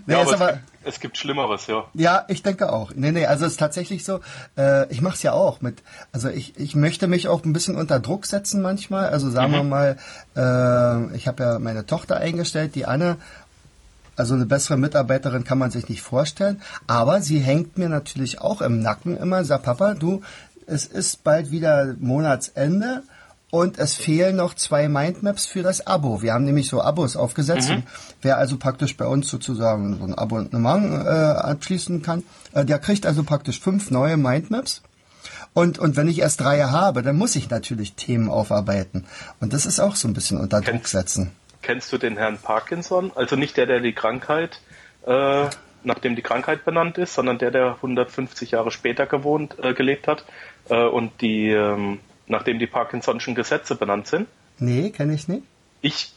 nee, 0.06 0.14
Ja, 0.14 0.22
aber 0.22 0.34
aber, 0.34 0.50
es, 0.50 0.56
gibt, 0.56 0.64
es 0.86 1.00
gibt 1.02 1.18
Schlimmeres, 1.18 1.68
ja. 1.68 1.86
Ja, 1.94 2.26
ich 2.30 2.42
denke 2.42 2.72
auch. 2.72 2.92
Nee, 2.96 3.12
nee, 3.12 3.26
also 3.26 3.46
es 3.46 3.54
ist 3.54 3.60
tatsächlich 3.60 4.06
so, 4.06 4.22
äh, 4.58 4.90
ich 4.92 5.02
mache 5.02 5.16
es 5.16 5.24
ja 5.24 5.34
auch 5.34 5.62
mit, 5.62 5.84
also 6.14 6.30
ich, 6.30 6.58
ich 6.58 6.76
möchte 6.76 7.08
mich 7.08 7.28
auch 7.28 7.44
ein 7.44 7.52
bisschen 7.54 7.76
unter 7.76 8.00
Druck 8.00 8.26
setzen 8.26 8.62
manchmal. 8.62 9.10
Also 9.10 9.30
sagen 9.30 9.52
wir 9.52 9.64
mal, 9.64 9.98
äh, 10.36 11.16
ich 11.16 11.28
habe 11.28 11.44
ja 11.44 11.60
meine 11.60 11.86
Tochter 11.86 12.18
eingestellt, 12.18 12.76
die 12.76 12.86
Anne, 12.86 13.18
also 14.16 14.34
eine 14.36 14.46
bessere 14.46 14.78
Mitarbeiterin 14.78 15.44
kann 15.46 15.58
man 15.58 15.72
sich 15.72 15.88
nicht 15.90 16.02
vorstellen, 16.02 16.62
aber 16.88 17.22
sie 17.22 17.40
hängt 17.40 17.78
mir 17.78 17.88
natürlich 17.90 18.42
auch 18.42 18.62
im 18.62 18.82
Nacken 18.82 19.18
immer, 19.18 19.44
sagt 19.46 19.64
Papa, 19.64 19.94
du, 19.94 20.22
es 20.68 20.86
ist 20.86 21.24
bald 21.24 21.52
wieder 21.52 21.96
Monatsende 22.00 23.04
und 23.52 23.80
es 23.80 23.96
fehlen 23.96 24.36
noch 24.36 24.54
zwei 24.54 24.88
Mindmaps 24.88 25.46
für 25.46 25.64
das 25.64 25.86
Abo. 25.88 26.22
Wir 26.22 26.34
haben 26.34 26.46
nämlich 26.46 26.70
so 26.70 26.82
Abos 26.82 27.16
aufgesetzt. 27.16 27.70
Und 27.70 27.84
wer 28.22 28.38
also 28.38 28.58
praktisch 28.58 28.96
bei 28.96 29.06
uns 29.06 29.28
sozusagen 29.28 29.98
so 29.98 30.04
ein 30.04 30.14
Abonnement 30.14 31.06
äh, 31.06 31.10
abschließen 31.10 32.02
kann, 32.02 32.24
äh, 32.54 32.64
der 32.64 32.80
kriegt 32.80 33.06
also 33.06 33.24
praktisch 33.24 33.60
fünf 33.60 33.90
neue 33.90 34.18
Mindmaps. 34.18 34.84
Und, 35.54 35.80
und 35.80 35.98
wenn 35.98 36.08
ich 36.08 36.20
erst 36.20 36.42
drei 36.42 36.62
habe, 36.62 37.02
dann 37.02 37.18
muss 37.18 37.36
ich 37.36 37.50
natürlich 37.50 37.94
Themen 37.94 38.30
aufarbeiten. 38.30 39.06
Und 39.40 39.54
das 39.54 39.66
ist 39.66 39.80
auch 39.80 39.96
so 39.96 40.08
ein 40.08 40.14
bisschen 40.14 40.40
unter 40.40 40.62
Druck 40.62 40.88
setzen. 40.88 41.32
Kennst 41.62 41.92
du 41.92 41.98
den 41.98 42.18
Herrn 42.18 42.38
Parkinson? 42.38 43.12
Also 43.16 43.36
nicht 43.36 43.58
der, 43.58 43.66
der 43.66 43.80
die 43.80 43.94
Krankheit, 43.94 44.62
äh, 45.08 45.46
nachdem 45.84 46.16
die 46.16 46.22
Krankheit 46.22 46.66
benannt 46.66 46.98
ist, 46.98 47.16
sondern 47.16 47.40
der, 47.40 47.52
der 47.52 47.76
150 47.76 48.52
Jahre 48.52 48.70
später 48.72 49.08
gewohnt, 49.08 49.58
äh, 49.62 49.74
gelebt 49.74 50.08
hat 50.08 50.24
äh, 50.70 50.86
und 50.86 51.20
die, 51.22 51.50
ähm, 51.50 52.00
nachdem 52.30 52.60
die 52.60 52.68
Parkinson'schen 52.68 53.36
Gesetze 53.36 53.76
benannt 53.76 54.08
sind. 54.08 54.28
Nee, 54.58 54.92
kenne 54.92 55.14
ich 55.14 55.28
nicht. 55.28 55.44
Ich, 55.82 56.14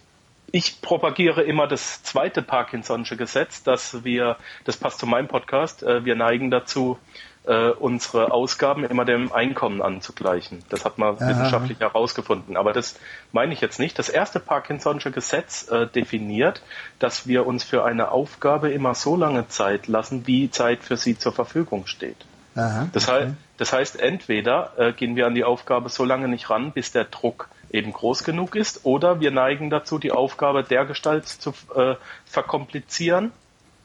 ich 0.53 0.81
propagiere 0.81 1.43
immer 1.43 1.67
das 1.67 2.03
zweite 2.03 2.43
Parkinson'sche 2.43 3.17
Gesetz, 3.17 3.63
dass 3.63 4.05
wir, 4.05 4.37
das 4.65 4.77
passt 4.77 5.01
zu 5.01 5.07
meinem 5.07 5.29
Podcast, 5.29 5.83
äh, 5.83 6.05
wir 6.05 6.15
neigen 6.15 6.51
dazu, 6.51 6.99
äh, 7.45 7.71
unsere 7.71 8.31
Ausgaben 8.31 8.85
immer 8.85 9.05
dem 9.05 9.33
Einkommen 9.33 9.83
anzugleichen. 9.83 10.63
Das 10.69 10.85
hat 10.85 10.99
man 10.99 11.17
Aha. 11.17 11.29
wissenschaftlich 11.29 11.81
herausgefunden. 11.81 12.57
Aber 12.57 12.73
das 12.73 12.99
meine 13.33 13.53
ich 13.53 13.61
jetzt 13.61 13.81
nicht. 13.81 13.99
Das 13.99 14.09
erste 14.09 14.39
Parkinson'sche 14.39 15.11
Gesetz 15.11 15.69
äh, 15.69 15.87
definiert, 15.87 16.63
dass 16.99 17.27
wir 17.27 17.47
uns 17.47 17.65
für 17.65 17.85
eine 17.85 18.13
Aufgabe 18.13 18.71
immer 18.71 18.95
so 18.95 19.17
lange 19.17 19.49
Zeit 19.49 19.89
lassen, 19.89 20.27
wie 20.27 20.51
Zeit 20.51 20.85
für 20.85 20.97
sie 20.97 21.19
zur 21.19 21.33
Verfügung 21.33 21.87
steht. 21.87 22.27
Aha, 22.55 22.89
Das, 22.93 23.09
okay. 23.09 23.27
heißt, 23.27 23.35
das 23.57 23.73
heißt, 23.73 24.01
entweder 24.01 24.73
äh, 24.77 24.93
gehen 24.93 25.17
wir 25.17 25.27
an 25.27 25.35
die 25.35 25.45
Aufgabe 25.45 25.89
so 25.89 26.05
lange 26.05 26.29
nicht 26.29 26.51
ran, 26.51 26.73
bis 26.73 26.93
der 26.93 27.05
Druck 27.05 27.49
eben 27.71 27.93
groß 27.93 28.25
genug 28.25 28.55
ist, 28.55 28.85
oder 28.85 29.21
wir 29.21 29.31
neigen 29.31 29.71
dazu, 29.71 29.99
die 29.99 30.13
Aufgabe 30.13 30.63
dergestalt 30.63 31.27
zu 31.27 31.55
äh, 31.75 31.95
verkomplizieren, 32.27 33.33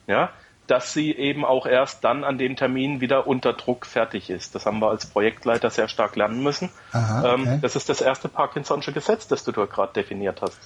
ja, 0.07 0.31
dass 0.67 0.91
sie 0.91 1.13
eben 1.13 1.45
auch 1.45 1.65
erst 1.65 2.03
dann 2.03 2.25
an 2.25 2.37
dem 2.37 2.57
Termin 2.57 2.99
wieder 2.99 3.25
unter 3.25 3.53
Druck 3.53 3.85
fertig 3.85 4.29
ist. 4.29 4.53
Das 4.53 4.65
haben 4.65 4.79
wir 4.79 4.89
als 4.89 5.05
Projektleiter 5.05 5.69
sehr 5.69 5.87
stark 5.87 6.17
lernen 6.17 6.43
müssen. 6.43 6.69
Aha, 6.91 7.33
ähm, 7.33 7.41
okay. 7.43 7.59
das 7.61 7.77
ist 7.77 7.87
das 7.87 8.01
erste 8.01 8.27
Parkinson'sche 8.27 8.91
Gesetz, 8.91 9.27
das 9.27 9.45
du 9.45 9.53
da 9.53 9.65
gerade 9.65 9.93
definiert 9.93 10.41
hast. 10.41 10.59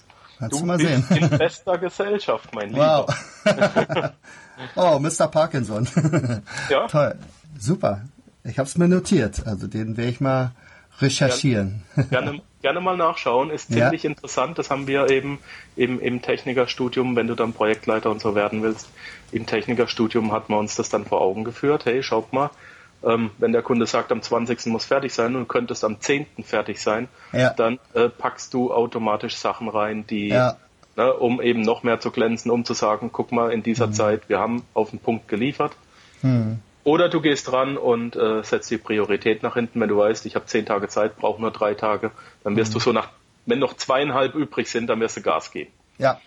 Du 0.50 0.66
mal 0.66 0.78
bist 0.78 1.08
sehen. 1.08 1.18
in 1.18 1.38
bester 1.38 1.78
Gesellschaft, 1.78 2.54
mein 2.56 2.70
Lieber. 2.74 3.06
Wow. 3.46 4.12
oh, 4.76 5.00
Mr. 5.00 5.28
Parkinson. 5.28 5.88
Ja. 6.70 6.88
Toll. 6.88 7.16
Super. 7.62 8.02
Ich 8.44 8.58
habe 8.58 8.68
es 8.68 8.76
mir 8.78 8.88
notiert. 8.88 9.46
Also 9.46 9.68
den 9.68 9.96
werde 9.98 10.10
ich 10.10 10.20
mal 10.20 10.52
recherchieren. 11.00 11.84
gerne, 12.10 12.42
gerne 12.62 12.82
mal 12.82 12.98
nachschauen, 12.98 13.52
ist 13.52 13.70
Ja. 13.70 13.84
ziemlich 13.84 14.04
interessant. 14.04 14.58
Das 14.58 14.70
haben 14.72 14.88
wir 14.88 15.10
eben 15.10 15.40
im, 15.76 16.00
im 16.00 16.22
Technikerstudium, 16.22 17.16
wenn 17.16 17.28
du 17.28 17.36
dann 17.36 17.54
Projektleiter 17.54 18.10
und 18.10 18.20
so 18.20 18.34
werden 18.36 18.64
willst, 18.64 18.90
im 19.32 19.46
Technikerstudium 19.46 20.32
hat 20.32 20.50
man 20.50 20.60
uns 20.60 20.76
das 20.76 20.90
dann 20.90 21.06
vor 21.06 21.22
Augen 21.22 21.44
geführt. 21.44 21.86
Hey, 21.86 22.02
schaut 22.04 22.34
mal, 22.34 22.50
ähm, 23.04 23.30
wenn 23.38 23.52
der 23.52 23.62
Kunde 23.62 23.86
sagt, 23.86 24.12
am 24.12 24.22
20. 24.22 24.66
muss 24.68 24.86
fertig 24.86 25.14
sein 25.14 25.36
und 25.36 25.48
könntest 25.48 25.84
am 25.84 26.00
10. 26.02 26.26
fertig 26.44 26.82
sein, 26.82 27.08
Ja. 27.32 27.52
dann 27.54 27.80
äh, 27.94 28.10
packst 28.10 28.54
du 28.56 28.74
automatisch 28.74 29.36
Sachen 29.38 29.70
rein, 29.70 30.06
die, 30.08 30.30
Ja. 30.30 30.58
ne, 30.98 31.14
um 31.14 31.42
eben 31.42 31.62
noch 31.62 31.84
mehr 31.84 32.00
zu 32.00 32.10
glänzen, 32.12 32.50
um 32.52 32.66
zu 32.66 32.74
sagen, 32.74 33.10
guck 33.12 33.32
mal, 33.32 33.52
in 33.52 33.62
dieser 33.64 33.88
Mhm. 33.88 33.94
Zeit, 33.94 34.30
wir 34.30 34.40
haben 34.40 34.64
auf 34.74 34.90
den 34.90 35.00
Punkt 35.00 35.28
geliefert. 35.28 35.74
Hm. 36.22 36.60
Oder 36.84 37.10
du 37.10 37.22
gehst 37.22 37.52
ran 37.54 37.78
und 37.78 38.16
äh, 38.16 38.44
setzt 38.44 38.72
die 38.72 38.78
Priorität 38.78 39.44
nach 39.44 39.54
hinten, 39.54 39.80
wenn 39.80 39.90
du 39.90 39.98
weißt, 39.98 40.26
ich 40.26 40.36
habe 40.36 40.46
zehn 40.48 40.66
Tage 40.66 40.88
Zeit, 40.88 41.16
brauche 41.18 41.40
nur 41.42 41.52
drei 41.52 41.74
Tage, 41.76 42.12
dann 42.44 42.54
Mhm. 42.54 42.58
wirst 42.58 42.74
du 42.76 42.80
so 42.80 42.92
nach, 42.92 43.10
wenn 43.46 43.60
noch 43.60 43.76
zweieinhalb 43.78 44.34
übrig 44.36 44.70
sind, 44.70 44.88
dann 44.88 45.00
wirst 45.00 45.18
du 45.18 45.22
Gas 45.22 45.52
geben. 45.52 45.72
Ja. 45.98 46.20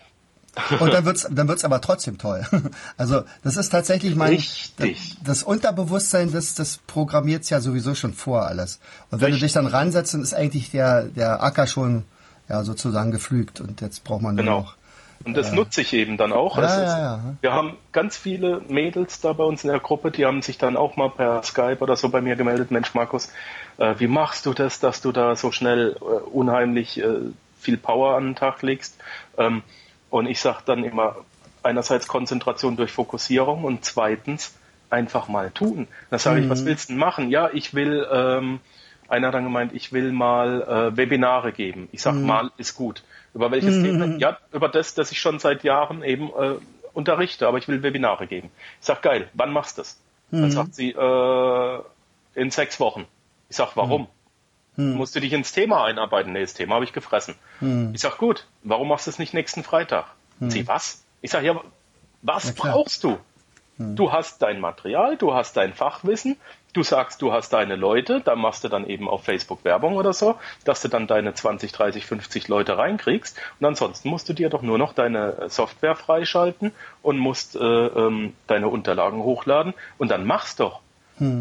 Und 0.79 0.93
dann 0.93 1.03
wird's, 1.03 1.27
dann 1.29 1.49
wird's 1.49 1.65
aber 1.65 1.81
trotzdem 1.81 2.17
toll. 2.17 2.45
Also 2.97 3.23
das 3.43 3.57
ist 3.57 3.69
tatsächlich 3.69 4.15
mein 4.15 4.29
Richtig. 4.29 5.17
das 5.21 5.43
Unterbewusstsein, 5.43 6.31
das 6.31 6.55
das 6.55 6.77
programmiert's 6.87 7.49
ja 7.49 7.59
sowieso 7.59 7.93
schon 7.93 8.13
vor 8.13 8.45
alles. 8.47 8.79
Und 9.11 9.19
wenn 9.19 9.31
du 9.31 9.33
Richtig. 9.33 9.41
dich 9.47 9.53
dann 9.53 9.67
ransetzt, 9.67 10.13
dann 10.13 10.21
ist 10.21 10.33
eigentlich 10.33 10.71
der 10.71 11.03
der 11.03 11.43
Acker 11.43 11.67
schon 11.67 12.05
ja 12.47 12.63
sozusagen 12.63 13.11
geflügt 13.11 13.59
und 13.59 13.81
jetzt 13.81 14.05
braucht 14.05 14.21
man 14.21 14.35
nur 14.35 14.45
Genau. 14.45 14.59
noch. 14.61 14.75
Und 15.25 15.35
das 15.35 15.51
nutze 15.51 15.81
ich 15.81 15.91
eben 15.93 16.17
dann 16.17 16.31
auch. 16.31 16.57
Ja, 16.57 16.63
ja, 16.63 16.83
ist, 16.83 16.97
ja. 16.97 17.19
Wir 17.41 17.51
haben 17.51 17.77
ganz 17.91 18.15
viele 18.15 18.61
Mädels 18.67 19.21
da 19.21 19.33
bei 19.33 19.43
uns 19.43 19.63
in 19.63 19.71
der 19.71 19.79
Gruppe, 19.79 20.11
die 20.11 20.25
haben 20.25 20.43
sich 20.43 20.59
dann 20.59 20.77
auch 20.77 20.97
mal 20.97 21.09
per 21.09 21.41
Skype 21.41 21.79
oder 21.79 21.95
so 21.95 22.09
bei 22.09 22.21
mir 22.21 22.35
gemeldet, 22.35 22.69
Mensch 22.69 22.93
Markus, 22.93 23.31
äh, 23.77 23.95
wie 23.97 24.07
machst 24.07 24.45
du 24.45 24.53
das, 24.53 24.79
dass 24.79 25.01
du 25.01 25.11
da 25.11 25.35
so 25.35 25.51
schnell 25.51 25.97
äh, 25.99 26.03
unheimlich 26.03 27.01
äh, 27.01 27.17
viel 27.59 27.77
Power 27.77 28.15
an 28.15 28.25
den 28.25 28.35
Tag 28.35 28.61
legst? 28.61 28.95
Ähm, 29.37 29.63
und 30.11 30.27
ich 30.27 30.39
sage 30.39 30.59
dann 30.65 30.83
immer, 30.83 31.15
einerseits 31.63 32.07
Konzentration 32.07 32.75
durch 32.77 32.91
Fokussierung 32.91 33.63
und 33.63 33.83
zweitens 33.83 34.53
einfach 34.91 35.27
mal 35.27 35.49
tun. 35.49 35.87
Dann 36.11 36.19
sage 36.19 36.41
ich, 36.41 36.49
was 36.49 36.61
Mhm. 36.61 36.65
willst 36.67 36.89
du 36.89 36.93
denn 36.93 36.99
machen? 36.99 37.29
Ja, 37.31 37.49
ich 37.51 37.73
will, 37.73 38.07
ähm, 38.11 38.59
einer 39.07 39.27
hat 39.27 39.33
dann 39.35 39.43
gemeint, 39.43 39.73
ich 39.73 39.91
will 39.93 40.11
mal 40.11 40.61
äh, 40.93 40.97
Webinare 40.97 41.51
geben. 41.51 41.89
Ich 41.91 42.01
sage, 42.01 42.17
Mhm. 42.17 42.25
mal 42.25 42.51
ist 42.57 42.75
gut. 42.75 43.03
Über 43.33 43.51
welches 43.51 43.81
Thema? 43.81 44.17
Ja, 44.17 44.37
über 44.53 44.69
das, 44.69 44.93
das 44.95 45.11
ich 45.11 45.19
schon 45.19 45.39
seit 45.39 45.63
Jahren 45.63 46.03
eben 46.03 46.29
äh, 46.29 46.55
unterrichte, 46.93 47.47
aber 47.47 47.57
ich 47.57 47.67
will 47.67 47.83
Webinare 47.83 48.27
geben. 48.27 48.49
Ich 48.79 48.85
sage, 48.87 49.01
geil, 49.01 49.29
wann 49.33 49.51
machst 49.51 49.77
du 49.77 49.81
das? 49.81 49.99
Mhm. 50.31 50.41
Dann 50.41 50.51
sagt 50.51 50.75
sie, 50.75 50.91
äh, 50.91 51.79
in 52.35 52.51
sechs 52.51 52.79
Wochen. 52.79 53.05
Ich 53.49 53.57
sage, 53.57 53.71
warum? 53.75 54.07
Mhm. 54.77 54.95
Musst 54.95 55.15
du 55.15 55.19
dich 55.19 55.33
ins 55.33 55.51
Thema 55.51 55.85
einarbeiten? 55.85 56.33
Nee, 56.33 56.41
das 56.41 56.53
Thema 56.53 56.75
habe 56.75 56.85
ich 56.85 56.93
gefressen. 56.93 57.35
Mhm. 57.61 57.91
Ich 57.93 58.01
sag, 58.01 58.17
gut, 58.17 58.45
warum 58.63 58.87
machst 58.87 59.07
du 59.07 59.11
es 59.11 59.19
nicht 59.19 59.33
nächsten 59.33 59.63
Freitag? 59.63 60.05
Sie, 60.41 60.67
was? 60.67 61.03
Ich 61.21 61.31
sag, 61.31 61.43
ja, 61.43 61.59
was 62.21 62.53
brauchst 62.55 63.03
du? 63.05 63.17
Du 63.77 64.11
hast 64.11 64.41
dein 64.41 64.59
Material, 64.61 65.15
du 65.17 65.33
hast 65.33 65.55
dein 65.57 65.73
Fachwissen, 65.73 66.37
du 66.75 66.83
sagst, 66.83 67.21
du 67.21 67.31
hast 67.31 67.53
deine 67.53 67.75
Leute, 67.75 68.21
da 68.21 68.35
machst 68.35 68.63
du 68.63 68.67
dann 68.67 68.85
eben 68.87 69.07
auf 69.07 69.23
Facebook 69.23 69.63
Werbung 69.63 69.95
oder 69.95 70.13
so, 70.13 70.35
dass 70.63 70.81
du 70.81 70.87
dann 70.87 71.07
deine 71.07 71.33
20, 71.33 71.71
30, 71.71 72.05
50 72.05 72.47
Leute 72.47 72.77
reinkriegst 72.77 73.37
und 73.59 73.65
ansonsten 73.65 74.09
musst 74.09 74.27
du 74.29 74.33
dir 74.33 74.49
doch 74.49 74.61
nur 74.61 74.77
noch 74.77 74.93
deine 74.93 75.49
Software 75.49 75.95
freischalten 75.95 76.71
und 77.01 77.17
musst 77.17 77.55
äh, 77.55 77.59
ähm, 77.59 78.33
deine 78.47 78.67
Unterlagen 78.67 79.23
hochladen 79.23 79.73
und 79.97 80.11
dann 80.11 80.25
mach's 80.25 80.55
doch. 80.55 80.81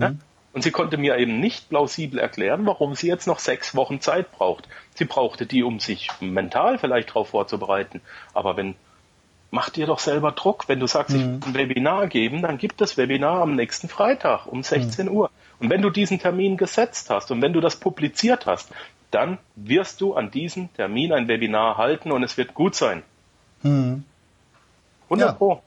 Ja? 0.00 0.14
Und 0.54 0.62
sie 0.62 0.70
konnte 0.70 0.98
mir 0.98 1.18
eben 1.18 1.40
nicht 1.40 1.68
plausibel 1.68 2.20
erklären, 2.20 2.64
warum 2.64 2.94
sie 2.94 3.08
jetzt 3.08 3.26
noch 3.26 3.40
sechs 3.40 3.74
Wochen 3.74 4.00
Zeit 4.00 4.30
braucht. 4.30 4.68
Sie 4.94 5.04
brauchte 5.04 5.46
die, 5.46 5.64
um 5.64 5.80
sich 5.80 6.08
mental 6.20 6.78
vielleicht 6.78 7.08
darauf 7.08 7.30
vorzubereiten. 7.30 8.00
Aber 8.34 8.56
wenn, 8.56 8.76
mach 9.54 9.70
dir 9.70 9.86
doch 9.86 10.00
selber 10.00 10.32
Druck. 10.32 10.68
Wenn 10.68 10.80
du 10.80 10.86
sagst, 10.86 11.14
ich 11.14 11.22
will 11.22 11.40
ein 11.46 11.54
Webinar 11.54 12.08
geben, 12.08 12.42
dann 12.42 12.58
gib 12.58 12.76
das 12.76 12.96
Webinar 12.96 13.40
am 13.42 13.54
nächsten 13.54 13.88
Freitag 13.88 14.46
um 14.46 14.62
16 14.62 15.08
Uhr. 15.08 15.30
Und 15.60 15.70
wenn 15.70 15.80
du 15.80 15.90
diesen 15.90 16.18
Termin 16.18 16.56
gesetzt 16.56 17.08
hast 17.08 17.30
und 17.30 17.40
wenn 17.40 17.52
du 17.52 17.60
das 17.60 17.76
publiziert 17.76 18.46
hast, 18.46 18.70
dann 19.12 19.38
wirst 19.54 20.00
du 20.00 20.14
an 20.14 20.32
diesem 20.32 20.74
Termin 20.74 21.12
ein 21.12 21.28
Webinar 21.28 21.76
halten 21.78 22.10
und 22.10 22.24
es 22.24 22.36
wird 22.36 22.54
gut 22.54 22.74
sein. 22.74 23.04
Mhm. 23.62 24.04
100 25.08 25.28
Ja. 25.28 25.32
Pro. 25.34 25.62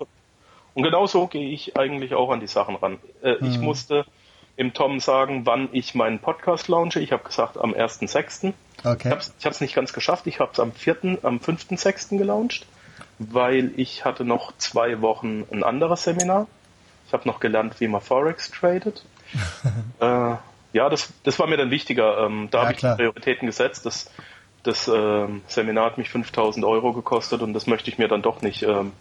Und 0.74 0.84
genau 0.84 1.08
so 1.08 1.28
gehe 1.28 1.50
ich 1.50 1.78
eigentlich 1.78 2.14
auch 2.14 2.30
an 2.30 2.42
die 2.42 2.48
Sachen 2.48 2.76
ran. 2.76 3.00
Äh, 3.24 3.36
Ich 3.42 3.58
musste 3.60 4.06
im 4.58 4.74
Tom 4.74 5.00
sagen, 5.00 5.46
wann 5.46 5.70
ich 5.72 5.96
meinen 5.96 6.20
Podcast 6.20 6.68
launche. 6.68 7.00
Ich 7.00 7.12
habe 7.14 7.24
gesagt, 7.24 7.58
am 7.58 7.74
1.6. 7.74 8.50
Ich 8.80 8.86
Okay. 8.86 9.10
habe 9.12 9.22
es 9.22 9.34
ich 9.40 9.62
nicht 9.62 9.76
ganz 9.76 9.94
geschafft. 9.94 10.28
Ich 10.28 10.40
habe 10.40 10.52
es 10.52 10.60
am 10.60 10.72
4., 10.74 11.20
am 11.24 11.38
5.6. 11.40 12.18
gelauncht, 12.18 12.66
weil 13.20 13.72
ich 13.78 14.06
hatte 14.06 14.24
noch 14.24 14.56
zwei 14.58 15.02
Wochen 15.02 15.46
ein 15.52 15.64
anderes 15.64 16.04
Seminar. 16.04 16.48
Ich 17.08 17.14
habe 17.14 17.28
noch 17.28 17.40
gelernt, 17.40 17.80
wie 17.80 17.88
man 17.88 18.02
Forex 18.02 18.52
tradet. 18.52 19.04
äh, 20.00 20.36
ja, 20.74 20.90
das, 20.90 21.14
das 21.24 21.40
war 21.40 21.48
mir 21.48 21.58
dann 21.58 21.72
wichtiger. 21.72 22.26
Ähm, 22.26 22.50
da 22.52 22.60
Ja, 22.60 22.64
habe 22.66 22.74
ich. 22.74 22.82
Prioritäten 22.82 23.48
gesetzt. 23.48 23.86
Das, 23.86 24.12
das 24.64 24.88
ähm, 24.88 25.42
Seminar 25.48 25.86
hat 25.86 25.98
mich 25.98 26.10
5000 26.10 26.66
Euro 26.66 26.94
gekostet 26.94 27.42
und 27.42 27.54
das 27.54 27.68
möchte 27.68 27.90
ich 27.90 27.98
mir 27.98 28.08
dann 28.08 28.22
doch 28.22 28.42
nicht 28.42 28.64
ähm, 28.64 28.92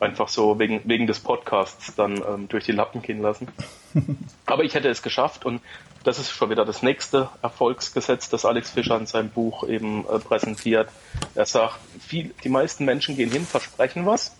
einfach 0.00 0.28
so 0.28 0.58
wegen, 0.58 0.82
wegen 0.84 1.06
des 1.06 1.20
Podcasts 1.20 1.94
dann 1.94 2.16
ähm, 2.16 2.48
durch 2.48 2.64
die 2.64 2.72
Lappen 2.72 3.02
gehen 3.02 3.22
lassen. 3.22 3.48
Aber 4.46 4.64
ich 4.64 4.74
hätte 4.74 4.88
es 4.88 5.02
geschafft 5.02 5.44
und 5.44 5.60
das 6.04 6.18
ist 6.18 6.30
schon 6.30 6.50
wieder 6.50 6.64
das 6.64 6.82
nächste 6.82 7.28
Erfolgsgesetz, 7.42 8.28
das 8.28 8.44
Alex 8.44 8.70
Fischer 8.70 8.96
in 8.96 9.06
seinem 9.06 9.30
Buch 9.30 9.66
eben 9.68 10.04
äh, 10.06 10.18
präsentiert. 10.18 10.88
Er 11.34 11.46
sagt, 11.46 11.78
viel, 12.00 12.34
die 12.44 12.48
meisten 12.48 12.84
Menschen 12.84 13.16
gehen 13.16 13.30
hin, 13.30 13.44
versprechen 13.44 14.06
was 14.06 14.34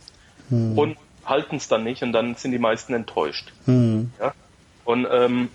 und 0.51 0.97
halten 1.27 1.57
es 1.57 1.69
dann 1.69 1.85
nicht 1.85 2.03
und 2.03 2.13
dann 2.13 2.35
sind 2.37 2.53
die 2.53 2.59
meisten 2.59 2.95
enttäuscht. 2.95 3.53
Mhm. 3.67 4.13
Ja? 4.19 4.33
Und 4.85 5.07
ähm, 5.11 5.49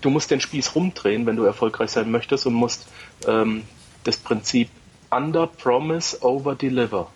du 0.00 0.10
musst 0.10 0.30
den 0.30 0.40
Spieß 0.40 0.74
rumdrehen, 0.74 1.26
wenn 1.26 1.36
du 1.36 1.44
erfolgreich 1.44 1.90
sein 1.90 2.10
möchtest 2.10 2.46
und 2.46 2.54
musst 2.54 2.86
ähm, 3.26 3.64
das 4.04 4.18
Prinzip 4.18 4.68
Under 5.10 5.46
Promise 5.46 6.22
Over 6.22 6.54
Deliver 6.54 7.10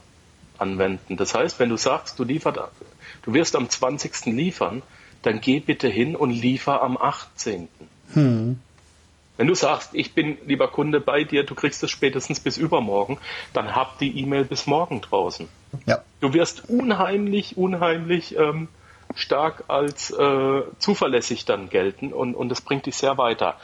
anwenden. 0.58 1.16
Das 1.16 1.34
heißt, 1.34 1.58
wenn 1.60 1.68
du 1.68 1.76
sagst, 1.76 2.18
du 2.18 2.24
liefert, 2.24 2.58
du 3.22 3.34
wirst 3.34 3.56
am 3.56 3.68
20. 3.68 4.26
liefern, 4.26 4.82
dann 5.22 5.40
geh 5.40 5.60
bitte 5.60 5.88
hin 5.88 6.16
und 6.16 6.30
liefer 6.30 6.82
am 6.82 6.96
18. 6.96 7.68
Mhm. 8.16 8.58
Wenn 9.36 9.48
du 9.48 9.54
sagst, 9.54 9.90
ich 9.94 10.14
bin 10.14 10.38
lieber 10.46 10.68
Kunde 10.68 11.00
bei 11.00 11.24
dir, 11.24 11.44
du 11.44 11.54
kriegst 11.54 11.82
es 11.82 11.90
spätestens 11.90 12.38
bis 12.38 12.56
übermorgen, 12.56 13.18
dann 13.52 13.74
hab 13.74 13.98
die 13.98 14.20
E-Mail 14.20 14.44
bis 14.44 14.66
morgen 14.66 15.00
draußen. 15.00 15.48
Ja. 15.86 16.02
Du 16.20 16.32
wirst 16.34 16.68
unheimlich, 16.68 17.56
unheimlich 17.56 18.36
ähm, 18.36 18.68
stark 19.16 19.64
als 19.66 20.10
äh, 20.10 20.62
zuverlässig 20.78 21.44
dann 21.44 21.68
gelten 21.68 22.12
und, 22.12 22.34
und 22.34 22.48
das 22.48 22.60
bringt 22.60 22.86
dich 22.86 22.96
sehr 22.96 23.18
weiter. 23.18 23.56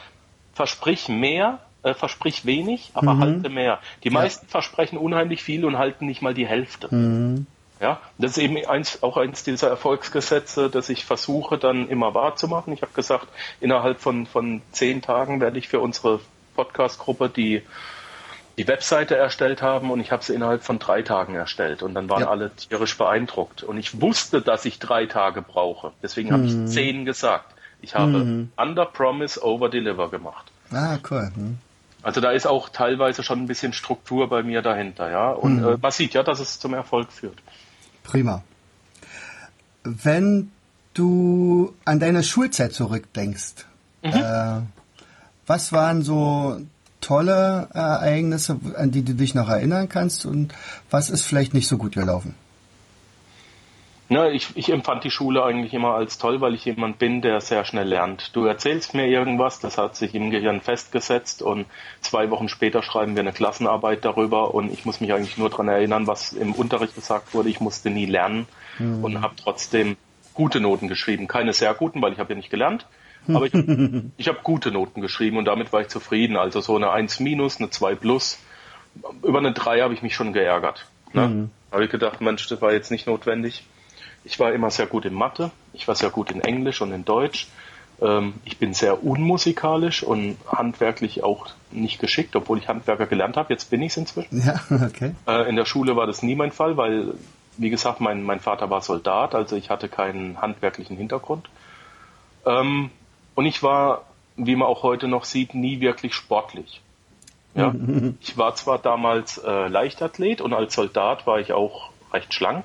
Versprich 0.54 1.08
mehr, 1.08 1.60
äh, 1.84 1.94
versprich 1.94 2.44
wenig, 2.44 2.90
aber 2.94 3.18
halte 3.18 3.48
mehr. 3.48 3.78
Die 4.02 4.10
meisten 4.10 4.48
versprechen 4.48 4.98
unheimlich 4.98 5.42
viel 5.42 5.64
und 5.64 5.78
halten 5.78 6.06
nicht 6.06 6.20
mal 6.20 6.34
die 6.34 6.46
Hälfte. 6.46 6.92
Mhm. 6.92 7.46
Ja, 7.80 7.98
das 8.18 8.32
ist 8.32 8.38
eben 8.38 8.58
eins, 8.66 9.02
auch 9.02 9.16
eins 9.16 9.42
dieser 9.42 9.68
Erfolgsgesetze, 9.68 10.68
das 10.68 10.90
ich 10.90 11.06
versuche 11.06 11.56
dann 11.56 11.88
immer 11.88 12.14
wahrzumachen. 12.14 12.74
Ich 12.74 12.82
habe 12.82 12.92
gesagt, 12.92 13.26
innerhalb 13.60 14.00
von, 14.00 14.26
von 14.26 14.60
zehn 14.70 15.00
Tagen 15.00 15.40
werde 15.40 15.58
ich 15.58 15.68
für 15.68 15.80
unsere 15.80 16.20
Podcast-Gruppe 16.56 17.30
die, 17.30 17.62
die 18.58 18.68
Webseite 18.68 19.16
erstellt 19.16 19.62
haben 19.62 19.90
und 19.90 20.00
ich 20.00 20.12
habe 20.12 20.22
sie 20.22 20.34
innerhalb 20.34 20.62
von 20.62 20.78
drei 20.78 21.00
Tagen 21.00 21.34
erstellt 21.34 21.82
und 21.82 21.94
dann 21.94 22.10
waren 22.10 22.22
Ja. 22.22 22.28
alle 22.28 22.54
tierisch 22.54 22.98
beeindruckt. 22.98 23.62
Und 23.62 23.78
ich 23.78 23.98
wusste, 24.02 24.42
dass 24.42 24.66
ich 24.66 24.78
drei 24.78 25.06
Tage 25.06 25.40
brauche. 25.40 25.92
Deswegen 26.02 26.32
habe 26.34 26.44
ich 26.44 26.66
zehn 26.66 27.06
gesagt. 27.06 27.54
Ich 27.80 27.94
habe 27.94 28.48
Under 28.58 28.84
Promise, 28.84 29.42
Over 29.42 29.70
Deliver 29.70 30.10
gemacht. 30.10 30.52
Ah, 30.70 30.98
cool. 31.10 31.30
Mhm. 31.34 31.58
Also 32.02 32.20
da 32.20 32.30
ist 32.30 32.46
auch 32.46 32.68
teilweise 32.68 33.22
schon 33.22 33.40
ein 33.40 33.46
bisschen 33.46 33.72
Struktur 33.72 34.28
bei 34.28 34.42
mir 34.42 34.62
dahinter, 34.62 35.10
ja. 35.10 35.30
Und 35.30 35.64
äh, 35.64 35.76
man 35.80 35.90
sieht 35.90 36.14
ja, 36.14 36.22
dass 36.22 36.40
es 36.40 36.58
zum 36.58 36.74
Erfolg 36.74 37.12
führt. 37.12 37.38
Prima. 38.10 38.42
Wenn 39.84 40.50
du 40.94 41.72
an 41.84 42.00
deine 42.00 42.24
Schulzeit 42.24 42.72
zurückdenkst, 42.72 43.66
äh, 44.02 44.60
was 45.46 45.72
waren 45.72 46.02
so 46.02 46.60
tolle 47.00 47.68
Ereignisse, 47.72 48.58
an 48.76 48.90
die 48.90 49.04
du 49.04 49.14
dich 49.14 49.36
noch 49.36 49.48
erinnern 49.48 49.88
kannst 49.88 50.26
und 50.26 50.52
was 50.90 51.08
ist 51.08 51.22
vielleicht 51.22 51.54
nicht 51.54 51.68
so 51.68 51.78
gut 51.78 51.92
gelaufen? 51.92 52.34
Na, 54.12 54.28
ich, 54.28 54.56
ich 54.56 54.70
empfand 54.70 55.04
die 55.04 55.10
Schule 55.10 55.44
eigentlich 55.44 55.72
immer 55.72 55.94
als 55.94 56.18
toll, 56.18 56.40
weil 56.40 56.54
ich 56.54 56.64
jemand 56.64 56.98
bin, 56.98 57.22
der 57.22 57.40
sehr 57.40 57.64
schnell 57.64 57.86
lernt. 57.86 58.34
Du 58.34 58.44
erzählst 58.44 58.92
mir 58.92 59.06
irgendwas, 59.06 59.60
das 59.60 59.78
hat 59.78 59.94
sich 59.94 60.16
im 60.16 60.30
Gehirn 60.32 60.60
festgesetzt 60.60 61.42
und 61.42 61.66
zwei 62.00 62.28
Wochen 62.30 62.48
später 62.48 62.82
schreiben 62.82 63.14
wir 63.14 63.20
eine 63.20 63.32
Klassenarbeit 63.32 64.04
darüber 64.04 64.52
und 64.52 64.72
ich 64.72 64.84
muss 64.84 65.00
mich 65.00 65.12
eigentlich 65.12 65.38
nur 65.38 65.48
daran 65.48 65.68
erinnern, 65.68 66.08
was 66.08 66.32
im 66.32 66.54
Unterricht 66.54 66.96
gesagt 66.96 67.34
wurde. 67.34 67.50
Ich 67.50 67.60
musste 67.60 67.88
nie 67.88 68.06
lernen 68.06 68.48
und 68.80 69.22
habe 69.22 69.34
trotzdem 69.40 69.96
gute 70.34 70.58
Noten 70.58 70.88
geschrieben. 70.88 71.28
Keine 71.28 71.52
sehr 71.52 71.72
guten, 71.74 72.02
weil 72.02 72.12
ich 72.12 72.18
habe 72.18 72.30
ja 72.30 72.36
nicht 72.36 72.50
gelernt. 72.50 72.86
Aber 73.28 73.46
ich, 73.46 73.54
ich 74.16 74.26
habe 74.26 74.38
gute 74.42 74.72
Noten 74.72 75.02
geschrieben 75.02 75.36
und 75.36 75.44
damit 75.44 75.72
war 75.72 75.82
ich 75.82 75.88
zufrieden. 75.88 76.36
Also 76.36 76.60
so 76.60 76.74
eine 76.74 76.90
1 76.90 77.20
minus, 77.20 77.58
eine 77.58 77.70
2 77.70 77.94
plus. 77.94 78.38
Über 79.22 79.38
eine 79.38 79.52
3 79.52 79.82
habe 79.82 79.94
ich 79.94 80.02
mich 80.02 80.16
schon 80.16 80.32
geärgert. 80.32 80.86
Ne? 81.12 81.48
Habe 81.70 81.84
ich 81.84 81.90
gedacht, 81.90 82.20
Mensch, 82.20 82.48
das 82.48 82.60
war 82.60 82.72
jetzt 82.72 82.90
nicht 82.90 83.06
notwendig. 83.06 83.64
Ich 84.24 84.38
war 84.38 84.52
immer 84.52 84.70
sehr 84.70 84.86
gut 84.86 85.04
in 85.04 85.14
Mathe, 85.14 85.50
ich 85.72 85.88
war 85.88 85.94
sehr 85.94 86.10
gut 86.10 86.30
in 86.30 86.40
Englisch 86.40 86.80
und 86.80 86.92
in 86.92 87.04
Deutsch. 87.04 87.48
Ähm, 88.00 88.34
ich 88.44 88.58
bin 88.58 88.74
sehr 88.74 89.04
unmusikalisch 89.04 90.02
und 90.02 90.36
handwerklich 90.46 91.22
auch 91.22 91.48
nicht 91.70 92.00
geschickt, 92.00 92.34
obwohl 92.36 92.58
ich 92.58 92.68
Handwerker 92.68 93.06
gelernt 93.06 93.36
habe. 93.36 93.52
Jetzt 93.52 93.70
bin 93.70 93.82
ich 93.82 93.92
es 93.92 93.96
inzwischen. 93.96 94.42
Ja, 94.42 94.60
okay. 94.86 95.14
Äh, 95.26 95.48
in 95.48 95.56
der 95.56 95.64
Schule 95.64 95.96
war 95.96 96.06
das 96.06 96.22
nie 96.22 96.34
mein 96.34 96.52
Fall, 96.52 96.76
weil, 96.76 97.14
wie 97.56 97.70
gesagt, 97.70 98.00
mein, 98.00 98.22
mein 98.22 98.40
Vater 98.40 98.70
war 98.70 98.80
Soldat, 98.80 99.34
also 99.34 99.56
ich 99.56 99.70
hatte 99.70 99.88
keinen 99.88 100.40
handwerklichen 100.40 100.96
Hintergrund. 100.96 101.48
Ähm, 102.46 102.90
und 103.34 103.46
ich 103.46 103.62
war, 103.62 104.04
wie 104.36 104.56
man 104.56 104.68
auch 104.68 104.82
heute 104.82 105.08
noch 105.08 105.24
sieht, 105.24 105.54
nie 105.54 105.80
wirklich 105.80 106.14
sportlich. 106.14 106.80
Ja? 107.54 107.74
Ich 108.20 108.36
war 108.38 108.54
zwar 108.54 108.78
damals 108.78 109.38
äh, 109.38 109.68
Leichtathlet 109.68 110.40
und 110.40 110.54
als 110.54 110.74
Soldat 110.74 111.26
war 111.26 111.40
ich 111.40 111.52
auch 111.52 111.90
recht 112.12 112.32
schlank, 112.34 112.64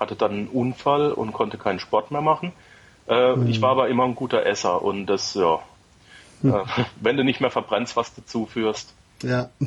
hatte 0.00 0.16
dann 0.16 0.32
einen 0.32 0.48
Unfall 0.48 1.12
und 1.12 1.32
konnte 1.32 1.58
keinen 1.58 1.78
Sport 1.78 2.10
mehr 2.10 2.22
machen. 2.22 2.52
Äh, 3.08 3.34
Ich 3.48 3.60
war 3.62 3.70
aber 3.70 3.88
immer 3.88 4.04
ein 4.04 4.14
guter 4.16 4.44
Esser 4.46 4.82
und 4.82 5.06
das, 5.06 5.34
ja, 5.34 5.60
äh, 6.42 6.64
wenn 7.00 7.16
du 7.16 7.22
nicht 7.22 7.40
mehr 7.40 7.50
verbrennst, 7.50 7.94
was 7.96 8.12
du 8.14 8.24
zuführst. 8.24 8.92
Ja. 9.22 9.50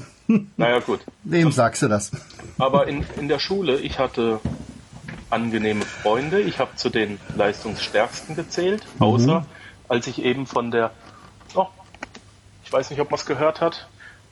Naja, 0.57 0.79
gut. 0.79 1.01
Wem 1.23 1.51
sagst 1.51 1.81
du 1.83 1.87
das? 1.89 2.11
Aber 2.57 2.87
in, 2.87 3.05
in 3.19 3.27
der 3.27 3.39
Schule, 3.39 3.77
ich 3.77 3.99
hatte 3.99 4.39
angenehme 5.29 5.81
Freunde. 5.83 6.39
Ich 6.39 6.59
habe 6.59 6.75
zu 6.75 6.89
den 6.89 7.19
leistungsstärksten 7.35 8.35
gezählt, 8.35 8.83
außer 8.99 9.45
als 9.89 10.07
ich 10.07 10.23
eben 10.23 10.47
von 10.47 10.71
der, 10.71 10.91
oh, 11.55 11.67
ich 12.63 12.71
weiß 12.71 12.89
nicht, 12.89 13.01
ob 13.01 13.11
man 13.11 13.19
es 13.19 13.25
gehört 13.25 13.59
hat, 13.61 13.87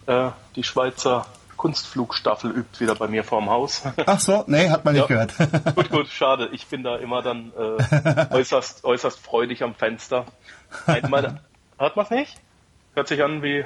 äh, 0.08 0.30
die 0.56 0.64
Schweizer 0.64 1.26
Kunstflugstaffel 1.62 2.50
übt 2.50 2.80
wieder 2.80 2.96
bei 2.96 3.08
mir 3.08 3.24
vorm 3.24 3.48
Haus. 3.50 3.84
Ach 4.08 4.20
so, 4.20 4.44
nee, 4.48 4.68
hat 4.70 4.84
man 4.84 4.96
nicht 4.96 5.08
Ja. 5.08 5.26
gehört. 5.28 5.34
gut, 5.76 5.90
gut, 5.92 6.08
schade. 6.08 6.50
Ich 6.54 6.66
bin 6.66 6.82
da 6.82 6.96
immer 6.98 7.22
dann 7.22 7.52
äh, 7.56 8.26
äußerst, 8.32 8.84
äußerst 8.84 9.20
freudig 9.20 9.62
am 9.64 9.76
Fenster. 9.76 10.26
Ein- 10.88 11.08
Meine, 11.12 11.40
hört 11.78 11.96
man's 11.96 12.10
nicht? 12.10 12.36
Hört 12.96 13.08
sich 13.08 13.24
an 13.24 13.44
wie, 13.44 13.64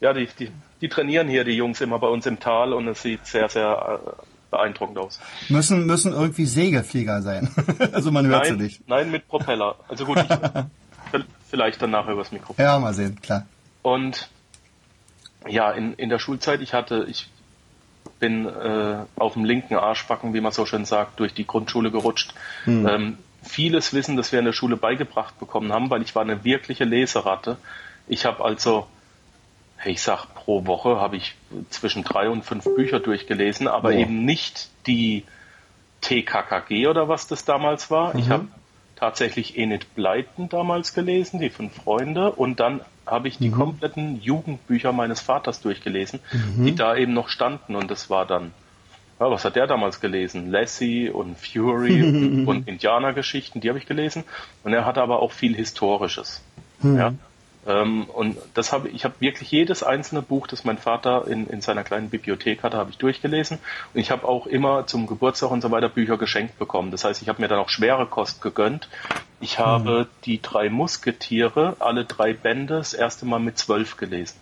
ja, 0.00 0.12
die, 0.12 0.26
die, 0.38 0.52
die 0.82 0.88
trainieren 0.90 1.26
hier, 1.28 1.44
die 1.44 1.56
Jungs, 1.56 1.80
immer 1.80 1.98
bei 1.98 2.08
uns 2.08 2.26
im 2.26 2.38
Tal 2.40 2.74
und 2.74 2.86
es 2.88 3.00
sieht 3.00 3.26
sehr, 3.26 3.48
sehr 3.48 4.00
äh, 4.04 4.10
beeindruckend 4.50 4.98
aus. 4.98 5.18
müssen, 5.48 5.86
müssen 5.86 6.12
irgendwie 6.12 6.44
Segelflieger 6.44 7.22
sein. 7.22 7.48
also 7.92 8.12
man 8.12 8.26
hört 8.26 8.44
sie 8.46 8.52
nicht. 8.52 8.86
nein, 8.86 9.10
mit 9.10 9.26
Propeller. 9.28 9.76
Also 9.88 10.04
gut, 10.04 10.18
ich, 10.18 11.20
vielleicht 11.48 11.80
dann 11.80 11.90
nachher 11.90 12.12
übers 12.12 12.32
Mikrofon. 12.32 12.62
Ja, 12.62 12.78
mal 12.78 12.92
sehen, 12.92 13.18
klar. 13.22 13.46
Und 13.80 14.28
ja, 15.48 15.70
in, 15.70 15.94
in 15.94 16.08
der 16.08 16.18
Schulzeit, 16.18 16.60
ich 16.62 16.74
hatte, 16.74 17.06
ich 17.08 17.28
bin 18.18 18.46
äh, 18.46 18.96
auf 19.16 19.34
dem 19.34 19.44
linken 19.44 19.74
Arschbacken, 19.74 20.34
wie 20.34 20.40
man 20.40 20.52
so 20.52 20.66
schön 20.66 20.84
sagt, 20.84 21.20
durch 21.20 21.34
die 21.34 21.46
Grundschule 21.46 21.90
gerutscht. 21.90 22.34
Ähm, 22.86 23.18
vieles 23.42 23.92
Wissen, 23.92 24.16
das 24.16 24.32
wir 24.32 24.38
in 24.38 24.44
der 24.44 24.52
Schule 24.52 24.76
beigebracht 24.76 25.38
bekommen 25.38 25.72
haben, 25.72 25.90
weil 25.90 26.02
ich 26.02 26.14
war 26.14 26.22
eine 26.22 26.44
wirkliche 26.44 26.84
Leseratte. 26.84 27.58
Ich 28.06 28.24
habe 28.24 28.44
also, 28.44 28.86
ich 29.84 30.00
sag, 30.00 30.34
pro 30.34 30.66
Woche 30.66 31.00
habe 31.00 31.16
ich 31.16 31.34
zwischen 31.70 32.04
drei 32.04 32.28
und 32.28 32.44
fünf 32.44 32.64
Bücher 32.64 33.00
durchgelesen, 33.00 33.68
aber 33.68 33.90
Boah. 33.90 33.98
eben 33.98 34.24
nicht 34.24 34.70
die 34.86 35.24
TKKG 36.00 36.86
oder 36.86 37.08
was 37.08 37.26
das 37.26 37.44
damals 37.44 37.90
war. 37.90 38.14
Ich 38.14 38.28
habe 38.30 38.48
tatsächlich 38.96 39.58
Enid 39.58 39.94
Blyton 39.94 40.48
damals 40.48 40.94
gelesen, 40.94 41.40
die 41.40 41.50
fünf 41.50 41.74
Freunde, 41.74 42.32
und 42.32 42.60
dann 42.60 42.80
habe 43.06 43.28
ich 43.28 43.38
die 43.38 43.50
kompletten 43.50 44.20
Jugendbücher 44.20 44.92
meines 44.92 45.20
Vaters 45.20 45.60
durchgelesen, 45.60 46.20
die 46.64 46.74
da 46.74 46.96
eben 46.96 47.12
noch 47.12 47.28
standen. 47.28 47.76
Und 47.76 47.90
das 47.90 48.08
war 48.08 48.26
dann, 48.26 48.52
ja, 49.20 49.30
was 49.30 49.44
hat 49.44 49.56
der 49.56 49.66
damals 49.66 50.00
gelesen? 50.00 50.50
Lassie 50.50 51.10
und 51.10 51.36
Fury 51.38 52.02
und, 52.04 52.46
und 52.46 52.68
Indianergeschichten, 52.68 53.60
die 53.60 53.68
habe 53.68 53.78
ich 53.78 53.86
gelesen. 53.86 54.24
Und 54.62 54.72
er 54.72 54.86
hatte 54.86 55.02
aber 55.02 55.20
auch 55.20 55.32
viel 55.32 55.54
Historisches. 55.54 56.42
Ja. 56.82 57.12
Ähm, 57.66 58.04
und 58.04 58.36
das 58.54 58.72
habe 58.72 58.88
ich 58.88 59.04
habe 59.04 59.14
wirklich 59.20 59.50
jedes 59.50 59.82
einzelne 59.82 60.22
Buch, 60.22 60.46
das 60.46 60.64
mein 60.64 60.76
Vater 60.76 61.26
in, 61.26 61.46
in 61.46 61.60
seiner 61.60 61.82
kleinen 61.82 62.10
Bibliothek 62.10 62.62
hatte, 62.62 62.76
habe 62.76 62.90
ich 62.90 62.98
durchgelesen. 62.98 63.58
Und 63.94 64.00
ich 64.00 64.10
habe 64.10 64.26
auch 64.26 64.46
immer 64.46 64.86
zum 64.86 65.06
Geburtstag 65.06 65.50
und 65.50 65.62
so 65.62 65.70
weiter 65.70 65.88
Bücher 65.88 66.18
geschenkt 66.18 66.58
bekommen. 66.58 66.90
Das 66.90 67.04
heißt, 67.04 67.22
ich 67.22 67.28
habe 67.28 67.40
mir 67.40 67.48
dann 67.48 67.58
auch 67.58 67.70
schwere 67.70 68.06
Kost 68.06 68.42
gegönnt. 68.42 68.88
Ich 69.40 69.58
habe 69.58 70.08
die 70.24 70.40
drei 70.40 70.68
Musketiere, 70.68 71.76
alle 71.78 72.04
drei 72.04 72.32
Bände, 72.32 72.76
das 72.76 72.94
erste 72.94 73.26
Mal 73.26 73.40
mit 73.40 73.58
zwölf 73.58 73.96
gelesen. 73.96 74.36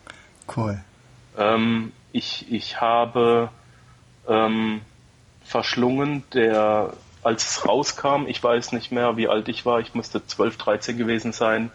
Cool. 0.54 0.80
Ähm, 1.38 1.92
ich, 2.12 2.50
ich 2.52 2.80
habe 2.80 3.50
ähm, 4.28 4.80
verschlungen, 5.44 6.24
der, 6.34 6.92
als 7.22 7.48
es 7.48 7.68
rauskam, 7.68 8.26
ich 8.26 8.42
weiß 8.42 8.72
nicht 8.72 8.92
mehr, 8.92 9.16
wie 9.16 9.28
alt 9.28 9.48
ich 9.48 9.64
war, 9.64 9.80
ich 9.80 9.94
müsste 9.94 10.24
12, 10.26 10.56
13 10.56 10.98
gewesen 10.98 11.32
sein, 11.32 11.70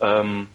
ähm, 0.00 0.48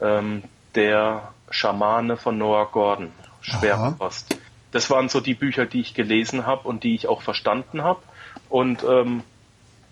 ähm, 0.00 0.42
der 0.74 1.32
Schamane 1.50 2.16
von 2.16 2.38
Noah 2.38 2.70
Gordon, 2.70 3.12
schwere. 3.40 3.94
Kost. 3.98 4.36
Das 4.72 4.90
waren 4.90 5.08
so 5.08 5.20
die 5.20 5.34
Bücher, 5.34 5.64
die 5.64 5.80
ich 5.80 5.94
gelesen 5.94 6.46
habe 6.46 6.68
und 6.68 6.84
die 6.84 6.94
ich 6.94 7.06
auch 7.06 7.22
verstanden 7.22 7.82
habe. 7.82 8.00
Und 8.48 8.84
ähm, 8.84 9.22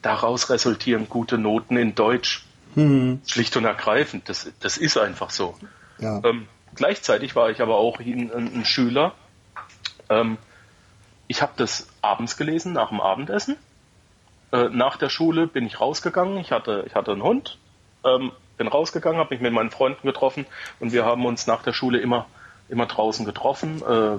daraus 0.02 0.50
resultieren 0.50 1.08
gute 1.08 1.38
Noten 1.38 1.76
in 1.76 1.94
Deutsch. 1.94 2.44
Schlicht 3.26 3.56
und 3.56 3.64
ergreifend. 3.64 4.28
Das, 4.28 4.50
das 4.60 4.76
ist 4.76 4.98
einfach 4.98 5.30
so. 5.30 5.54
Ja. 5.98 6.20
Ähm, 6.24 6.48
gleichzeitig 6.74 7.36
war 7.36 7.50
ich 7.50 7.62
aber 7.62 7.76
auch 7.76 8.00
ein, 8.00 8.30
ein, 8.32 8.54
ein 8.54 8.64
Schüler. 8.64 9.14
Ähm, 10.10 10.38
ich 11.28 11.40
habe 11.40 11.52
das 11.56 11.88
abends 12.02 12.36
gelesen, 12.36 12.72
nach 12.72 12.90
dem 12.90 13.00
Abendessen. 13.00 13.56
Äh, 14.52 14.68
nach 14.70 14.96
der 14.96 15.08
Schule 15.08 15.46
bin 15.46 15.66
ich 15.66 15.80
rausgegangen. 15.80 16.36
Ich 16.38 16.52
hatte, 16.52 16.84
ich 16.86 16.94
hatte 16.94 17.12
einen 17.12 17.22
Hund. 17.22 17.58
Ähm, 18.04 18.32
bin 18.56 18.68
rausgegangen, 18.68 19.18
habe 19.18 19.34
mich 19.34 19.42
mit 19.42 19.52
meinen 19.52 19.70
Freunden 19.70 20.06
getroffen 20.06 20.46
und 20.80 20.92
wir 20.92 21.04
haben 21.04 21.24
uns 21.26 21.46
nach 21.46 21.62
der 21.62 21.72
Schule 21.72 21.98
immer, 21.98 22.26
immer 22.68 22.86
draußen 22.86 23.24
getroffen. 23.24 23.82
Äh, 23.88 24.18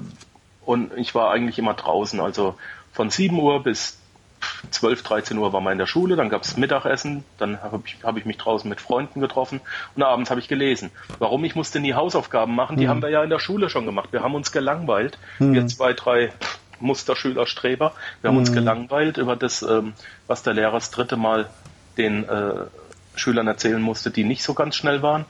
und 0.65 0.97
ich 0.97 1.13
war 1.13 1.31
eigentlich 1.31 1.59
immer 1.59 1.73
draußen. 1.73 2.19
Also 2.19 2.55
von 2.91 3.09
7 3.09 3.37
Uhr 3.39 3.63
bis 3.63 3.99
12, 4.71 5.03
13 5.03 5.37
Uhr 5.37 5.53
war 5.53 5.61
man 5.61 5.73
in 5.73 5.79
der 5.79 5.87
Schule, 5.87 6.15
dann 6.15 6.29
gab 6.29 6.43
es 6.43 6.57
Mittagessen, 6.57 7.23
dann 7.37 7.61
habe 7.61 7.81
ich, 7.85 7.97
hab 8.03 8.17
ich 8.17 8.25
mich 8.25 8.37
draußen 8.37 8.69
mit 8.69 8.81
Freunden 8.81 9.19
getroffen 9.19 9.61
und 9.95 10.03
abends 10.03 10.29
habe 10.29 10.39
ich 10.39 10.47
gelesen. 10.47 10.91
Warum? 11.19 11.43
Ich 11.45 11.55
musste 11.55 11.79
nie 11.79 11.93
Hausaufgaben 11.93 12.55
machen, 12.55 12.77
die 12.77 12.87
haben 12.87 13.01
wir 13.01 13.09
ja 13.09 13.23
in 13.23 13.29
der 13.29 13.39
Schule 13.39 13.69
schon 13.69 13.85
gemacht. 13.85 14.09
Wir 14.11 14.21
haben 14.21 14.35
uns 14.35 14.51
gelangweilt, 14.51 15.17
wir 15.39 15.67
zwei, 15.67 15.93
drei 15.93 16.31
Musterschüler, 16.79 17.47
Streber, 17.47 17.93
wir 18.21 18.29
haben 18.29 18.37
uns 18.37 18.51
gelangweilt 18.51 19.17
über 19.17 19.35
das, 19.35 19.61
ähm, 19.61 19.93
was 20.27 20.43
der 20.43 20.53
Lehrer 20.53 20.73
das 20.73 20.91
dritte 20.91 21.17
Mal 21.17 21.49
den 21.97 22.27
äh, 22.27 22.65
Schülern 23.19 23.47
erzählen 23.47 23.81
musste, 23.81 24.11
die 24.11 24.23
nicht 24.23 24.43
so 24.43 24.53
ganz 24.53 24.75
schnell 24.75 25.01
waren. 25.01 25.25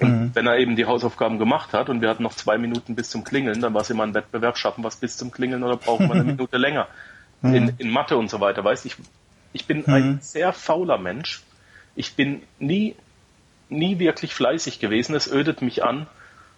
Und 0.00 0.34
wenn 0.34 0.46
er 0.46 0.58
eben 0.58 0.76
die 0.76 0.86
Hausaufgaben 0.86 1.38
gemacht 1.38 1.72
hat 1.72 1.88
und 1.88 2.00
wir 2.00 2.08
hatten 2.08 2.22
noch 2.22 2.34
zwei 2.34 2.56
Minuten 2.56 2.94
bis 2.94 3.10
zum 3.10 3.24
Klingeln, 3.24 3.60
dann 3.60 3.74
war 3.74 3.80
es 3.80 3.90
immer 3.90 4.04
ein 4.04 4.14
Wettbewerb, 4.14 4.56
schaffen 4.56 4.84
wir 4.84 4.88
es 4.88 4.96
bis 4.96 5.16
zum 5.16 5.32
Klingeln 5.32 5.64
oder 5.64 5.76
brauchen 5.76 6.08
wir 6.08 6.14
eine 6.14 6.24
Minute 6.32 6.56
länger 6.56 6.86
in, 7.42 7.74
in 7.78 7.90
Mathe 7.90 8.16
und 8.16 8.30
so 8.30 8.40
weiter. 8.40 8.64
Weißt 8.64 8.86
ich, 8.86 8.96
ich 9.52 9.66
bin 9.66 9.86
ein 9.86 10.20
sehr 10.20 10.52
fauler 10.52 10.98
Mensch. 10.98 11.42
Ich 11.94 12.14
bin 12.14 12.42
nie, 12.58 12.94
nie 13.68 13.98
wirklich 13.98 14.34
fleißig 14.34 14.78
gewesen. 14.78 15.14
Es 15.14 15.30
ödet 15.30 15.62
mich 15.62 15.82
an, 15.82 16.06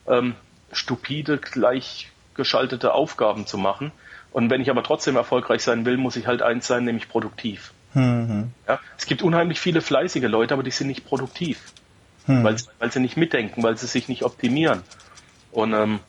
ähm, 0.06 0.34
stupide, 0.72 1.38
gleichgeschaltete 1.38 2.92
Aufgaben 2.92 3.46
zu 3.46 3.58
machen. 3.58 3.92
Und 4.32 4.50
wenn 4.50 4.60
ich 4.60 4.70
aber 4.70 4.82
trotzdem 4.82 5.16
erfolgreich 5.16 5.62
sein 5.62 5.84
will, 5.84 5.96
muss 5.96 6.16
ich 6.16 6.26
halt 6.26 6.42
eins 6.42 6.66
sein, 6.66 6.84
nämlich 6.84 7.08
produktiv. 7.08 7.72
Ja, 8.68 8.78
es 8.96 9.06
gibt 9.06 9.22
unheimlich 9.22 9.58
viele 9.60 9.80
fleißige 9.80 10.24
Leute, 10.28 10.54
aber 10.54 10.62
die 10.62 10.70
sind 10.70 10.86
nicht 10.86 11.04
produktiv, 11.06 11.72
weil, 12.44 12.58
sie- 12.58 12.66
weil 12.78 12.92
sie 12.92 13.00
nicht 13.00 13.16
mitdenken, 13.16 13.62
weil 13.62 13.76
sie 13.76 13.86
sich 13.86 14.08
nicht 14.08 14.22
optimieren. 14.22 14.82
Und 15.52 15.72
ähm, 15.72 16.00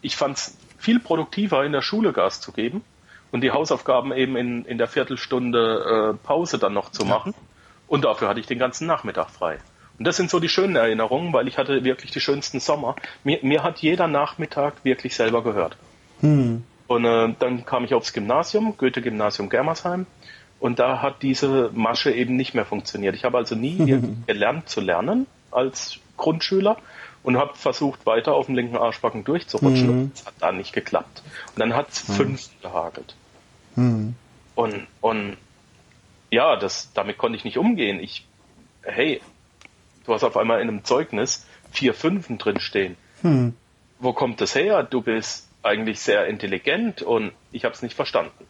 ich 0.00 0.16
fand 0.16 0.38
es 0.38 0.56
viel 0.78 1.00
produktiver, 1.00 1.64
in 1.64 1.72
der 1.72 1.82
Schule 1.82 2.12
Gas 2.12 2.40
zu 2.40 2.52
geben 2.52 2.82
und 3.32 3.42
die 3.42 3.50
Hausaufgaben 3.50 4.12
eben 4.12 4.36
in, 4.36 4.64
in 4.64 4.78
der 4.78 4.88
Viertelstunde 4.88 6.14
äh, 6.14 6.26
Pause 6.26 6.58
dann 6.58 6.72
noch 6.72 6.90
zu 6.92 7.04
machen. 7.04 7.34
Und 7.88 8.04
dafür 8.04 8.28
hatte 8.28 8.40
ich 8.40 8.46
den 8.46 8.58
ganzen 8.58 8.86
Nachmittag 8.86 9.30
frei. 9.30 9.58
Und 9.98 10.06
das 10.06 10.16
sind 10.16 10.30
so 10.30 10.38
die 10.40 10.48
schönen 10.48 10.76
Erinnerungen, 10.76 11.32
weil 11.32 11.48
ich 11.48 11.58
hatte 11.58 11.82
wirklich 11.84 12.12
die 12.12 12.20
schönsten 12.20 12.60
Sommer. 12.60 12.94
Mir, 13.24 13.40
mir 13.42 13.62
hat 13.64 13.78
jeder 13.80 14.06
Nachmittag 14.06 14.84
wirklich 14.84 15.16
selber 15.16 15.42
gehört. 15.42 15.76
Und 16.86 17.04
äh, 17.04 17.34
dann 17.38 17.66
kam 17.66 17.84
ich 17.84 17.92
aufs 17.94 18.12
Gymnasium, 18.12 18.76
Goethe-Gymnasium 18.78 19.48
Germersheim. 19.50 20.06
Und 20.60 20.78
da 20.78 21.02
hat 21.02 21.22
diese 21.22 21.70
Masche 21.72 22.10
eben 22.10 22.36
nicht 22.36 22.54
mehr 22.54 22.64
funktioniert. 22.64 23.14
Ich 23.14 23.24
habe 23.24 23.38
also 23.38 23.54
nie 23.54 23.76
gelernt 24.26 24.68
zu 24.68 24.80
lernen 24.80 25.26
als 25.50 25.98
Grundschüler 26.16 26.76
und 27.22 27.36
habe 27.36 27.54
versucht, 27.54 28.06
weiter 28.06 28.34
auf 28.34 28.46
dem 28.46 28.54
linken 28.54 28.76
Arschbacken 28.76 29.24
durchzurutschen. 29.24 29.88
Und 29.90 30.12
das 30.14 30.26
hat 30.26 30.34
da 30.40 30.52
nicht 30.52 30.72
geklappt. 30.72 31.22
Und 31.54 31.60
dann 31.60 31.74
hat 31.74 31.90
es 31.90 32.00
fünf 32.00 32.48
gehagelt. 32.62 33.14
Und, 34.54 34.86
und 35.00 35.36
ja, 36.30 36.56
das, 36.56 36.90
damit 36.94 37.18
konnte 37.18 37.36
ich 37.36 37.44
nicht 37.44 37.58
umgehen. 37.58 38.00
Ich, 38.00 38.26
hey, 38.82 39.20
du 40.04 40.14
hast 40.14 40.24
auf 40.24 40.36
einmal 40.36 40.60
in 40.60 40.68
einem 40.68 40.84
Zeugnis 40.84 41.46
vier 41.70 41.94
Fünfen 41.94 42.38
drin 42.38 42.60
stehen. 42.60 42.96
Wo 44.00 44.12
kommt 44.12 44.40
das 44.40 44.54
her? 44.54 44.82
Du 44.82 45.02
bist 45.02 45.48
eigentlich 45.62 46.00
sehr 46.00 46.26
intelligent 46.26 47.02
und 47.02 47.32
ich 47.52 47.64
habe 47.64 47.74
es 47.74 47.82
nicht 47.82 47.94
verstanden. 47.94 48.44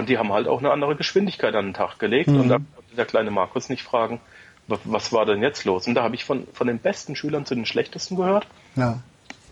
Und 0.00 0.08
die 0.08 0.18
haben 0.18 0.32
halt 0.32 0.48
auch 0.48 0.58
eine 0.58 0.72
andere 0.72 0.96
Geschwindigkeit 0.96 1.54
an 1.54 1.66
den 1.66 1.74
Tag 1.74 1.98
gelegt 1.98 2.28
und 2.28 2.48
da 2.48 2.56
konnte 2.56 2.96
der 2.96 3.04
kleine 3.04 3.30
Markus 3.30 3.68
nicht 3.68 3.82
fragen, 3.82 4.20
wa- 4.66 4.78
was 4.84 5.12
war 5.12 5.26
denn 5.26 5.42
jetzt 5.42 5.64
los? 5.64 5.86
Und 5.86 5.94
da 5.94 6.02
habe 6.02 6.14
ich 6.14 6.24
von, 6.24 6.46
von 6.52 6.66
den 6.66 6.78
besten 6.78 7.14
Schülern 7.14 7.44
zu 7.46 7.54
den 7.54 7.66
schlechtesten 7.66 8.16
gehört. 8.16 8.46
Ja. 8.76 8.98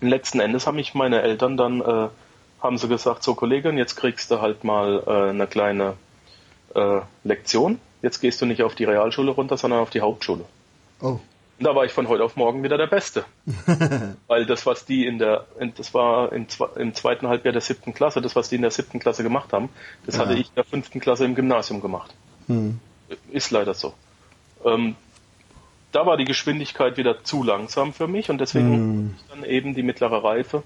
Und 0.01 0.09
letzten 0.09 0.41
Endes 0.41 0.67
haben 0.67 0.77
mich 0.77 0.95
meine 0.95 1.23
Eltern 1.23 1.57
dann, 1.57 1.81
äh, 1.81 2.09
haben 2.63 2.79
sie 2.79 2.89
gesagt, 2.89 3.23
so 3.23 3.35
Kollegin, 3.35 3.79
jetzt 3.79 3.95
kriegst 3.97 4.31
du 4.31 4.41
halt 4.41 4.65
mal 4.65 5.03
äh, 5.07 5.31
eine 5.31 5.47
kleine 5.47 5.95
äh, 6.75 7.01
Lektion. 7.25 7.79
Jetzt 8.03 8.21
gehst 8.21 8.41
du 8.41 8.47
nicht 8.47 8.63
auf 8.63 8.75
die 8.75 8.85
Realschule 8.85 9.31
runter, 9.33 9.57
sondern 9.57 9.81
auf 9.81 9.91
die 9.91 10.01
Hauptschule. 10.01 10.45
Oh. 11.01 11.19
Und 11.59 11.65
da 11.65 11.75
war 11.75 11.85
ich 11.85 11.93
von 11.93 12.07
heute 12.09 12.23
auf 12.23 12.37
morgen 12.37 12.63
wieder 12.63 12.79
der 12.79 12.87
Beste. 12.87 13.25
Weil 14.29 14.47
das, 14.47 14.65
was 14.65 14.85
die 14.85 15.07
in 15.07 15.19
der, 15.19 15.47
das 15.77 15.93
war 15.93 16.33
im, 16.33 16.47
im 16.77 16.95
zweiten 16.95 17.27
Halbjahr 17.27 17.53
der 17.53 17.61
siebten 17.61 17.93
Klasse, 17.95 18.21
das, 18.21 18.37
was 18.37 18.49
die 18.49 18.57
in 18.57 18.63
der 18.63 18.71
siebten 18.71 19.01
Klasse 19.01 19.25
gemacht 19.25 19.53
haben, 19.53 19.69
das 20.07 20.17
Ja. 20.17 20.23
hatte 20.23 20.35
ich 20.35 20.49
in 20.49 20.55
der 20.55 20.65
fünften 20.65 21.01
Klasse 21.01 21.25
im 21.25 21.35
Gymnasium 21.35 21.81
gemacht. 21.81 22.15
Ist 23.33 23.51
leider 23.51 23.75
so. 23.75 23.93
Ähm, 24.65 24.95
da 25.91 26.07
war 26.07 26.17
die 26.17 26.25
Geschwindigkeit 26.27 26.97
wieder 26.97 27.25
zu 27.25 27.43
langsam 27.43 27.93
für 27.93 28.07
mich 28.07 28.31
und 28.31 28.39
deswegen 28.39 28.69
musste 29.07 29.17
ich 29.25 29.29
dann 29.31 29.45
eben 29.51 29.75
die 29.75 29.83
mittlere 29.83 30.23
Reife 30.23 30.63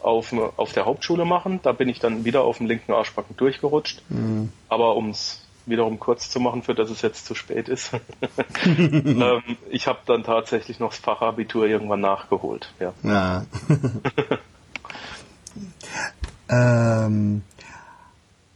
auf, 0.00 0.32
auf 0.56 0.72
der 0.72 0.86
Hauptschule 0.86 1.24
machen. 1.26 1.60
Da 1.62 1.72
bin 1.72 1.88
ich 1.88 1.98
dann 1.98 2.24
wieder 2.24 2.42
auf 2.42 2.58
dem 2.58 2.66
linken 2.68 2.92
Arschbacken 2.92 3.36
durchgerutscht. 3.36 4.02
Aber 4.68 4.96
um 4.96 5.10
es 5.10 5.44
wiederum 5.66 5.98
kurz 5.98 6.30
zu 6.30 6.40
machen, 6.40 6.62
für 6.62 6.74
das 6.74 6.90
es 6.90 7.02
jetzt 7.02 7.26
zu 7.26 7.34
spät 7.34 7.68
ist, 7.68 7.92
ähm, 8.64 9.42
ich 9.70 9.86
habe 9.86 10.00
dann 10.06 10.24
tatsächlich 10.24 10.78
noch 10.80 10.90
das 10.90 10.98
Fachabitur 10.98 11.66
irgendwann 11.66 12.00
nachgeholt. 12.00 12.72
Ja. 12.80 12.92
Ja. 13.02 13.46
Ähm, 16.52 17.42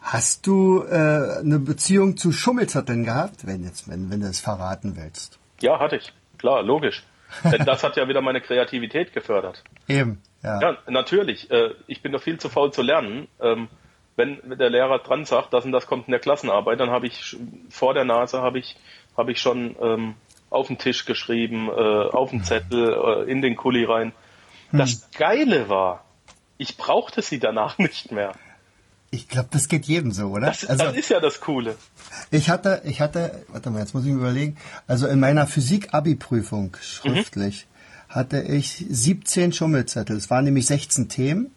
hast 0.01 0.47
du 0.47 0.83
äh, 0.83 1.39
eine 1.41 1.59
Beziehung 1.59 2.17
zu 2.19 2.31
Schummelzetteln 2.31 3.05
gehabt, 3.05 3.47
wenn 3.47 3.65
jetzt, 3.65 3.89
wenn, 3.89 4.11
wenn 4.11 4.21
du 4.21 4.27
es 4.27 4.41
verraten 4.41 4.97
willst? 4.97 5.39
Ja, 5.61 5.81
hatte 5.81 5.97
ich. 5.97 6.13
Klar, 6.37 6.63
logisch. 6.63 7.05
Denn 7.43 7.65
das 7.65 7.83
hat 7.83 7.97
ja 7.97 8.07
wieder 8.07 8.21
meine 8.21 8.41
Kreativität 8.41 9.13
gefördert. 9.13 9.65
Eben, 9.89 10.21
ja. 10.43 10.61
Ja, 10.61 10.79
natürlich. 10.89 11.51
Äh, 11.51 11.71
ich 11.87 12.03
bin 12.03 12.13
doch 12.13 12.23
viel 12.23 12.39
zu 12.39 12.49
faul 12.49 12.73
zu 12.73 12.83
lernen. 12.83 13.29
Ähm, 13.41 13.69
wenn 14.17 14.41
der 14.59 14.71
Lehrer 14.71 14.99
dran 14.99 15.25
sagt, 15.25 15.53
das 15.53 15.65
und 15.65 15.73
das 15.73 15.87
kommt 15.87 16.09
in 16.09 16.11
der 16.11 16.21
Klassenarbeit, 16.21 16.81
dann 16.81 16.91
habe 16.91 17.07
ich 17.07 17.37
vor 17.69 17.95
der 17.95 18.05
Nase 18.05 18.41
habe 18.41 18.59
ich 18.59 18.77
habe 19.17 19.33
ich 19.33 19.41
schon 19.41 19.77
ähm, 19.81 20.15
auf 20.51 20.69
den 20.69 20.79
Tisch 20.79 21.05
geschrieben, 21.05 21.69
äh, 21.69 21.73
auf 21.73 22.31
den 22.31 22.45
Zettel, 22.45 22.93
äh, 22.93 23.31
in 23.31 23.43
den 23.43 23.57
Kuli 23.57 23.85
rein. 23.85 24.13
Das 24.73 25.11
Geile 25.17 25.69
war, 25.69 26.05
ich 26.59 26.77
brauchte 26.77 27.23
sie 27.23 27.39
danach 27.39 27.79
nicht 27.79 28.13
mehr. 28.13 28.33
Ich 29.11 29.29
glaube, 29.29 29.49
das 29.53 29.69
geht 29.69 29.87
jedem 29.87 30.11
so, 30.11 30.27
oder? 30.27 30.47
Das, 30.47 30.61
das 30.61 30.95
ist 30.95 31.09
ja 31.09 31.21
das 31.21 31.41
Coole. 31.41 31.77
Ich 32.31 32.51
hatte, 32.51 32.83
ich 32.85 33.01
hatte, 33.01 33.45
warte 33.49 33.71
mal, 33.71 33.79
jetzt 33.79 33.95
muss 33.95 34.05
ich 34.05 34.11
mir 34.11 34.19
überlegen. 34.19 34.57
Also 34.87 35.07
in 35.07 35.21
meiner 35.21 35.47
Physik-Abi-Prüfung 35.47 36.77
schriftlich 36.83 37.67
hatte 38.09 38.41
ich 38.43 38.85
17 38.89 39.53
Schummelzettel. 39.53 40.17
Es 40.17 40.29
waren 40.29 40.45
nämlich 40.45 40.67
16 40.67 41.09
Themen 41.09 41.53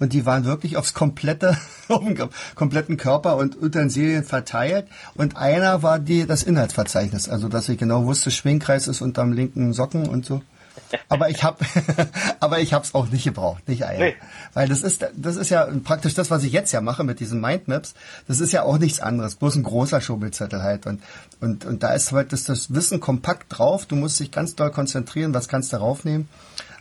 und 0.00 0.12
die 0.12 0.26
waren 0.26 0.44
wirklich 0.44 0.76
aufs 0.76 0.94
komplette, 0.94 1.56
auf 1.88 2.04
den 2.04 2.18
kompletten 2.54 2.96
Körper 2.96 3.36
und 3.36 3.60
Utensilien 3.60 4.24
verteilt. 4.24 4.86
Und 5.14 5.36
einer 5.36 5.82
war 5.82 5.98
die, 5.98 6.26
das 6.26 6.42
Inhaltsverzeichnis, 6.42 7.28
also 7.28 7.48
dass 7.48 7.68
ich 7.68 7.78
genau 7.78 8.04
wusste, 8.06 8.30
Schwingkreis 8.30 8.88
ist 8.88 9.00
unterm 9.00 9.32
linken 9.32 9.72
Socken 9.72 10.08
und 10.08 10.24
so. 10.24 10.42
Aber 11.08 11.28
ich 11.28 11.42
habe, 11.42 11.64
aber 12.40 12.60
ich 12.60 12.72
habe 12.72 12.84
es 12.84 12.94
auch 12.94 13.08
nicht 13.08 13.24
gebraucht, 13.24 13.68
nicht 13.68 13.84
eilen. 13.84 14.00
Nee. 14.00 14.16
Weil 14.54 14.68
das 14.68 14.82
ist, 14.82 15.06
das 15.14 15.36
ist 15.36 15.50
ja 15.50 15.66
praktisch 15.84 16.14
das, 16.14 16.30
was 16.30 16.44
ich 16.44 16.52
jetzt 16.52 16.72
ja 16.72 16.80
mache 16.80 17.04
mit 17.04 17.20
diesen 17.20 17.40
Mindmaps. 17.40 17.94
Das 18.26 18.40
ist 18.40 18.52
ja 18.52 18.62
auch 18.62 18.78
nichts 18.78 19.00
anderes, 19.00 19.34
bloß 19.36 19.56
ein 19.56 19.62
großer 19.62 20.00
Schobelzettel 20.00 20.62
halt. 20.62 20.86
Und 20.86 21.02
und 21.40 21.64
und 21.64 21.82
da 21.82 21.92
ist 21.92 22.12
halt 22.12 22.32
das, 22.32 22.44
das 22.44 22.72
Wissen 22.72 23.00
kompakt 23.00 23.46
drauf. 23.58 23.86
Du 23.86 23.96
musst 23.96 24.20
dich 24.20 24.30
ganz 24.30 24.54
doll 24.54 24.70
konzentrieren, 24.70 25.34
was 25.34 25.48
kannst 25.48 25.72
du 25.72 25.76
raufnehmen. 25.78 26.28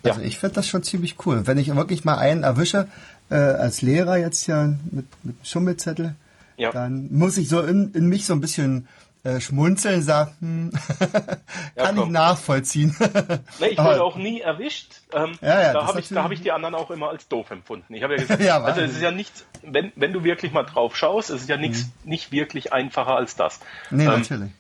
Also 0.04 0.22
Ja. 0.22 0.26
ich 0.28 0.38
finde 0.39 0.56
das 0.56 0.68
schon 0.68 0.84
ziemlich 0.84 1.16
cool. 1.26 1.48
Wenn 1.48 1.58
ich 1.58 1.74
wirklich 1.76 2.06
mal 2.06 2.18
einen 2.18 2.43
erwische 2.43 2.88
äh, 3.30 3.36
als 3.36 3.82
Lehrer 3.82 4.18
jetzt 4.18 4.48
ja 4.48 4.68
mit 4.91 5.06
mit 5.24 5.36
Schummelzettel, 5.43 6.16
Ja. 6.58 6.72
dann 6.72 7.10
muss 7.12 7.38
ich 7.38 7.50
so 7.50 7.62
in, 7.62 7.91
in 7.93 8.08
mich 8.08 8.26
so 8.26 8.34
ein 8.34 8.41
bisschen 8.41 8.88
äh, 9.24 9.41
schmunzeln, 9.41 10.04
sagen, 10.04 10.32
hm, 10.39 10.72
kann 11.76 11.95
ich 11.95 12.02
komm. 12.02 12.12
nachvollziehen. 12.12 12.95
Nee, 13.60 13.68
ich 13.70 13.78
wurde 13.78 14.02
auch 14.04 14.16
nie 14.16 14.39
erwischt. 14.41 15.02
Ähm, 15.12 15.34
Ja, 15.41 15.62
ja, 15.62 15.74
da 15.74 15.88
habe 15.88 16.00
ich, 16.00 16.08
da 16.10 16.24
hab 16.24 16.32
ich 16.32 16.41
die 16.41 16.52
anderen 16.52 16.76
auch 16.76 16.91
immer 16.91 17.10
als 17.10 17.28
doof 17.28 17.50
empfunden. 17.52 17.93
Ich 17.93 18.04
habe 18.04 18.16
ja 18.16 18.22
gesagt, 18.22 18.41
Ja, 18.41 18.62
also 18.62 18.80
es 18.82 18.91
ist 18.93 19.02
ja 19.02 19.12
nichts, 19.12 19.45
wenn, 19.64 19.91
wenn 19.95 20.14
du 20.14 20.24
wirklich 20.24 20.52
mal 20.54 20.64
drauf 20.64 20.95
schaust, 20.95 21.30
es 21.32 21.41
ist 21.41 21.50
ja 21.50 21.58
nichts, 21.58 21.88
nicht 22.06 22.32
wirklich 22.32 22.72
einfacher 22.72 23.16
als 23.16 23.36
das. 23.36 23.60
nee, 23.89 24.04
ähm, 24.06 24.12
natürlich. 24.22 24.52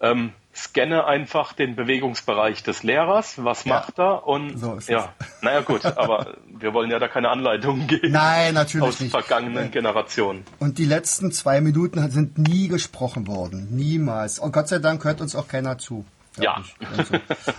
Ähm, 0.00 0.32
scanne 0.54 1.04
einfach 1.06 1.52
den 1.52 1.76
Bewegungsbereich 1.76 2.62
des 2.62 2.82
Lehrers, 2.82 3.44
was 3.44 3.64
Ja. 3.64 3.74
macht 3.74 3.98
er 3.98 4.26
und 4.26 4.58
So 4.58 4.74
ist 4.74 4.84
es. 4.84 4.88
ja, 4.88 5.12
naja 5.42 5.60
gut, 5.60 5.84
aber 5.84 6.34
wir 6.58 6.72
wollen 6.72 6.90
ja 6.90 6.98
da 6.98 7.08
keine 7.08 7.28
Anleitungen 7.28 7.86
geben 7.86 8.12
Nein, 8.12 8.54
natürlich 8.54 8.86
aus 8.86 9.00
nicht. 9.00 9.10
vergangenen 9.10 9.70
Generationen. 9.70 10.44
Und 10.58 10.78
die 10.78 10.86
letzten 10.86 11.30
zwei 11.32 11.60
Minuten 11.60 12.10
sind 12.10 12.38
nie 12.38 12.68
gesprochen 12.68 13.26
worden. 13.26 13.68
Niemals. 13.70 14.38
Und 14.38 14.52
Gott 14.52 14.68
sei 14.68 14.78
Dank 14.78 15.04
hört 15.04 15.20
uns 15.20 15.36
auch 15.36 15.46
keiner 15.48 15.76
zu. 15.78 16.04
Ja. 16.38 16.62
Und, 16.96 17.06
so. 17.06 17.14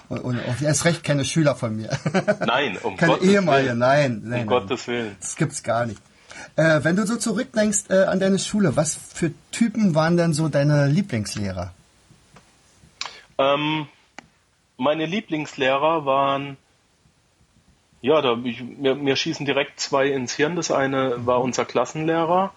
und, 0.09 0.19
und 0.21 0.39
auch 0.39 0.61
erst 0.61 0.85
recht 0.85 1.03
keine 1.03 1.25
Schüler 1.25 1.55
von 1.55 1.75
mir. 1.75 1.89
Nein, 2.45 2.77
um 2.83 2.95
keine 2.97 3.13
Gottes 3.13 3.27
ehemalige, 3.27 3.69
Willen. 3.69 3.79
nein. 3.79 4.11
nein, 4.11 4.23
Um 4.23 4.29
nein. 4.29 4.47
Gottes 4.47 4.87
Willen. 4.87 5.15
Das 5.19 5.35
gibt's 5.35 5.63
gar 5.63 5.85
nicht. 5.87 5.99
Äh, 6.55 6.79
wenn 6.83 6.95
du 6.95 7.05
so 7.07 7.15
zurückdenkst 7.15 7.85
äh, 7.89 8.03
an 8.03 8.19
deine 8.19 8.37
Schule, 8.37 8.75
was 8.75 8.95
für 8.95 9.31
Typen 9.51 9.95
waren 9.95 10.17
denn 10.17 10.33
so 10.33 10.47
deine 10.49 10.85
Lieblingslehrer? 10.87 11.73
Ähm, 13.37 13.87
meine 14.77 15.05
Lieblingslehrer 15.05 16.05
waren, 16.05 16.57
ja, 18.01 18.21
da, 18.21 18.37
ich, 18.43 18.61
mir, 18.61 18.95
mir 18.95 19.15
schießen 19.15 19.45
direkt 19.45 19.79
zwei 19.79 20.07
ins 20.07 20.33
Hirn. 20.33 20.55
Das 20.55 20.71
eine 20.71 21.25
war 21.25 21.41
unser 21.41 21.65
Klassenlehrer, 21.65 22.53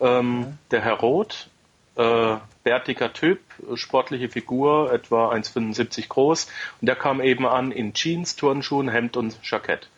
ähm, 0.00 0.58
der 0.70 0.82
Herr 0.82 0.94
Roth, 0.94 1.48
äh, 1.96 2.36
bärtiger 2.64 3.12
Typ, 3.12 3.40
sportliche 3.74 4.28
Figur, 4.28 4.92
etwa 4.92 5.30
1,75 5.32 6.08
groß. 6.08 6.48
Und 6.80 6.86
der 6.86 6.96
kam 6.96 7.20
eben 7.20 7.46
an 7.46 7.72
in 7.72 7.92
Jeans, 7.94 8.36
Turnschuhen, 8.36 8.88
Hemd 8.88 9.16
und 9.16 9.38
Jackett. 9.42 9.88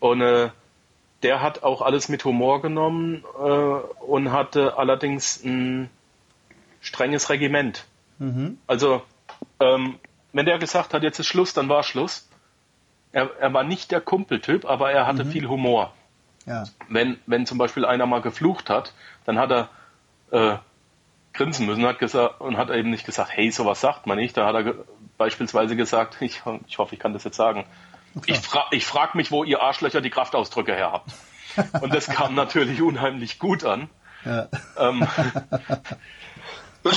Und 0.00 0.20
äh, 0.20 0.50
der 1.22 1.40
hat 1.40 1.62
auch 1.62 1.80
alles 1.80 2.08
mit 2.08 2.24
Humor 2.24 2.60
genommen 2.60 3.24
äh, 3.38 3.46
und 3.46 4.30
hatte 4.32 4.76
allerdings 4.76 5.42
ein 5.42 5.88
strenges 6.80 7.30
Regiment. 7.30 7.86
Also, 8.66 9.02
ähm, 9.60 9.98
wenn 10.32 10.46
der 10.46 10.58
gesagt 10.58 10.94
hat, 10.94 11.02
jetzt 11.02 11.18
ist 11.18 11.26
Schluss, 11.26 11.54
dann 11.54 11.68
war 11.68 11.82
Schluss. 11.82 12.28
Er, 13.12 13.30
er 13.38 13.52
war 13.52 13.62
nicht 13.62 13.90
der 13.92 14.00
Kumpeltyp, 14.00 14.64
aber 14.64 14.90
er 14.90 15.06
hatte 15.06 15.24
viel 15.24 15.48
Humor. 15.48 15.92
Ja. 16.46 16.64
Wenn, 16.88 17.18
wenn 17.26 17.46
zum 17.46 17.58
Beispiel 17.58 17.84
einer 17.84 18.06
mal 18.06 18.20
geflucht 18.20 18.68
hat, 18.68 18.92
dann 19.24 19.38
hat 19.38 19.50
er 19.52 19.68
äh, 20.30 20.58
grinsen 21.32 21.66
müssen 21.66 21.84
hat 21.86 21.98
gesagt, 21.98 22.40
und 22.40 22.56
hat 22.56 22.70
eben 22.70 22.90
nicht 22.90 23.06
gesagt, 23.06 23.30
hey, 23.32 23.50
sowas 23.50 23.80
sagt 23.80 24.06
man 24.06 24.18
nicht. 24.18 24.36
Da 24.36 24.46
hat 24.46 24.54
er 24.54 24.74
beispielsweise 25.16 25.76
gesagt, 25.76 26.16
ich, 26.20 26.42
ich 26.66 26.78
hoffe, 26.78 26.94
ich 26.94 27.00
kann 27.00 27.12
das 27.12 27.24
jetzt 27.24 27.36
sagen, 27.36 27.66
ich, 28.26 28.38
fra 28.38 28.66
ich 28.70 28.86
frage 28.86 29.16
mich, 29.16 29.30
wo 29.30 29.42
ihr 29.44 29.60
Arschlöcher 29.60 30.00
die 30.00 30.10
Kraftausdrücke 30.10 30.74
her 30.74 30.92
habt. 30.92 31.10
Und 31.82 31.92
das 31.92 32.06
kam 32.06 32.34
natürlich 32.36 32.82
unheimlich 32.82 33.38
gut 33.38 33.64
an. 33.64 33.88
ja. 34.24 34.48
Ähm, 34.76 35.06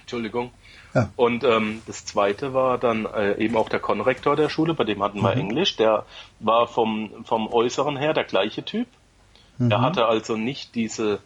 Entschuldigung. 0.00 0.52
Ja. 0.94 1.10
Und 1.16 1.44
ähm, 1.44 1.82
das 1.86 2.04
zweite 2.06 2.54
war 2.54 2.78
dann 2.78 3.04
äh, 3.06 3.34
eben 3.34 3.56
auch 3.56 3.68
der 3.68 3.80
Konrektor 3.80 4.36
der 4.36 4.48
Schule, 4.48 4.74
bei 4.74 4.84
dem 4.84 5.02
hatten 5.02 5.20
wir 5.20 5.34
Englisch. 5.34 5.76
Der 5.76 6.04
war 6.40 6.66
vom, 6.66 7.24
vom 7.24 7.48
Äußeren 7.48 7.96
her 7.96 8.14
der 8.14 8.24
gleiche 8.24 8.64
Typ. 8.64 8.86
Er 9.58 9.80
hatte 9.80 10.06
also 10.06 10.36
nicht 10.36 10.76
diese 10.76 11.18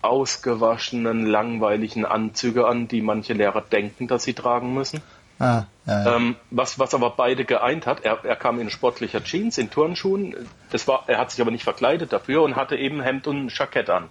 ausgewaschenen, 0.00 1.26
langweiligen 1.26 2.04
Anzüge 2.06 2.66
an, 2.66 2.88
die 2.88 3.02
manche 3.02 3.34
Lehrer 3.34 3.60
denken, 3.60 4.08
dass 4.08 4.22
sie 4.22 4.34
tragen 4.34 4.72
müssen. 4.72 5.02
Ah, 5.38 5.64
ja, 5.84 6.04
ja. 6.04 6.16
Ähm, 6.16 6.36
was, 6.50 6.78
was 6.78 6.94
aber 6.94 7.10
beide 7.10 7.44
geeint 7.44 7.86
hat, 7.86 8.04
er, 8.04 8.24
er 8.24 8.36
kam 8.36 8.58
in 8.58 8.70
sportlicher 8.70 9.22
Jeans, 9.22 9.58
in 9.58 9.70
Turnschuhen, 9.70 10.34
das 10.70 10.88
war, 10.88 11.04
er 11.08 11.18
hat 11.18 11.30
sich 11.30 11.40
aber 11.42 11.50
nicht 11.50 11.64
verkleidet 11.64 12.12
dafür 12.12 12.42
und 12.42 12.56
hatte 12.56 12.76
eben 12.76 13.02
Hemd 13.02 13.26
und 13.26 13.56
Jackett 13.56 13.90
an. 13.90 14.08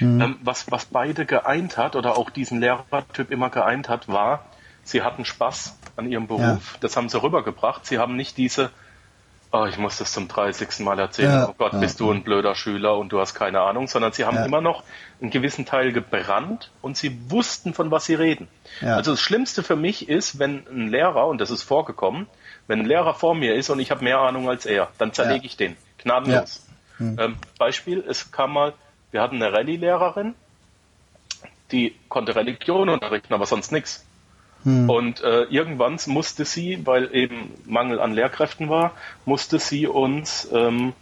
Ähm, 0.00 0.36
was, 0.42 0.70
was 0.70 0.86
beide 0.86 1.26
geeint 1.26 1.76
hat 1.76 1.96
oder 1.96 2.16
auch 2.16 2.30
diesen 2.30 2.60
Lehrertyp 2.60 3.30
immer 3.30 3.50
geeint 3.50 3.88
hat, 3.88 4.08
war, 4.08 4.44
sie 4.84 5.02
hatten 5.02 5.24
Spaß 5.24 5.76
an 5.96 6.10
ihrem 6.10 6.26
Beruf. 6.26 6.76
Das 6.80 6.96
haben 6.96 7.08
sie 7.08 7.20
rübergebracht. 7.22 7.84
Sie 7.86 7.98
haben 7.98 8.14
nicht 8.16 8.36
diese, 8.36 8.70
oh, 9.52 9.64
ich 9.66 9.78
muss 9.78 9.98
das 9.98 10.12
zum 10.12 10.28
30. 10.28 10.80
Mal 10.80 10.98
erzählen, 10.98 11.32
Ja, 11.32 11.48
oh 11.48 11.54
Gott, 11.58 11.72
ja, 11.72 11.78
bist 11.80 11.98
du 12.00 12.10
ein 12.12 12.22
blöder 12.22 12.54
Schüler 12.54 12.96
und 12.96 13.10
du 13.10 13.18
hast 13.20 13.34
keine 13.34 13.60
Ahnung, 13.62 13.88
sondern 13.88 14.12
sie 14.12 14.24
haben 14.24 14.36
Ja. 14.36 14.44
immer 14.44 14.60
noch 14.60 14.84
einen 15.20 15.30
gewissen 15.30 15.66
Teil 15.66 15.92
gebrannt 15.92 16.70
und 16.82 16.96
sie 16.96 17.18
wussten, 17.30 17.74
von 17.74 17.90
was 17.90 18.04
sie 18.06 18.14
reden. 18.14 18.46
Ja. 18.80 18.94
Also 18.96 19.10
das 19.12 19.20
Schlimmste 19.20 19.62
für 19.62 19.76
mich 19.76 20.08
ist, 20.08 20.38
wenn 20.38 20.66
ein 20.68 20.88
Lehrer, 20.88 21.26
und 21.26 21.40
das 21.40 21.50
ist 21.50 21.62
vorgekommen, 21.64 22.26
wenn 22.66 22.80
ein 22.80 22.86
Lehrer 22.86 23.14
vor 23.14 23.34
mir 23.34 23.54
ist 23.54 23.70
und 23.70 23.80
ich 23.80 23.90
habe 23.90 24.04
mehr 24.04 24.18
Ahnung 24.20 24.48
als 24.48 24.64
er, 24.66 24.88
dann 24.98 25.12
zerlege 25.12 25.40
Ja. 25.40 25.44
ich 25.46 25.56
den. 25.56 25.76
Gnadenlos. 25.98 26.64
Ähm, 27.00 27.36
Beispiel, 27.58 28.04
es 28.06 28.30
kam 28.32 28.52
mal, 28.52 28.74
wir 29.10 29.22
hatten 29.22 29.36
eine 29.36 29.52
Rallye-Lehrerin, 29.52 30.34
die 31.72 31.94
konnte 32.08 32.34
Religion 32.34 32.88
unterrichten, 32.88 33.34
aber 33.34 33.46
sonst 33.46 33.72
nichts. 33.72 34.04
Und 34.64 35.22
äh, 35.22 35.44
irgendwann 35.44 35.98
musste 36.06 36.44
sie, 36.44 36.84
weil 36.84 37.14
eben 37.14 37.54
Mangel 37.64 38.00
an 38.00 38.12
Lehrkräften 38.12 38.68
war, 38.68 38.92
musste 39.24 39.58
sie 39.58 39.86
uns, 39.86 40.48
ähm, 40.52 40.94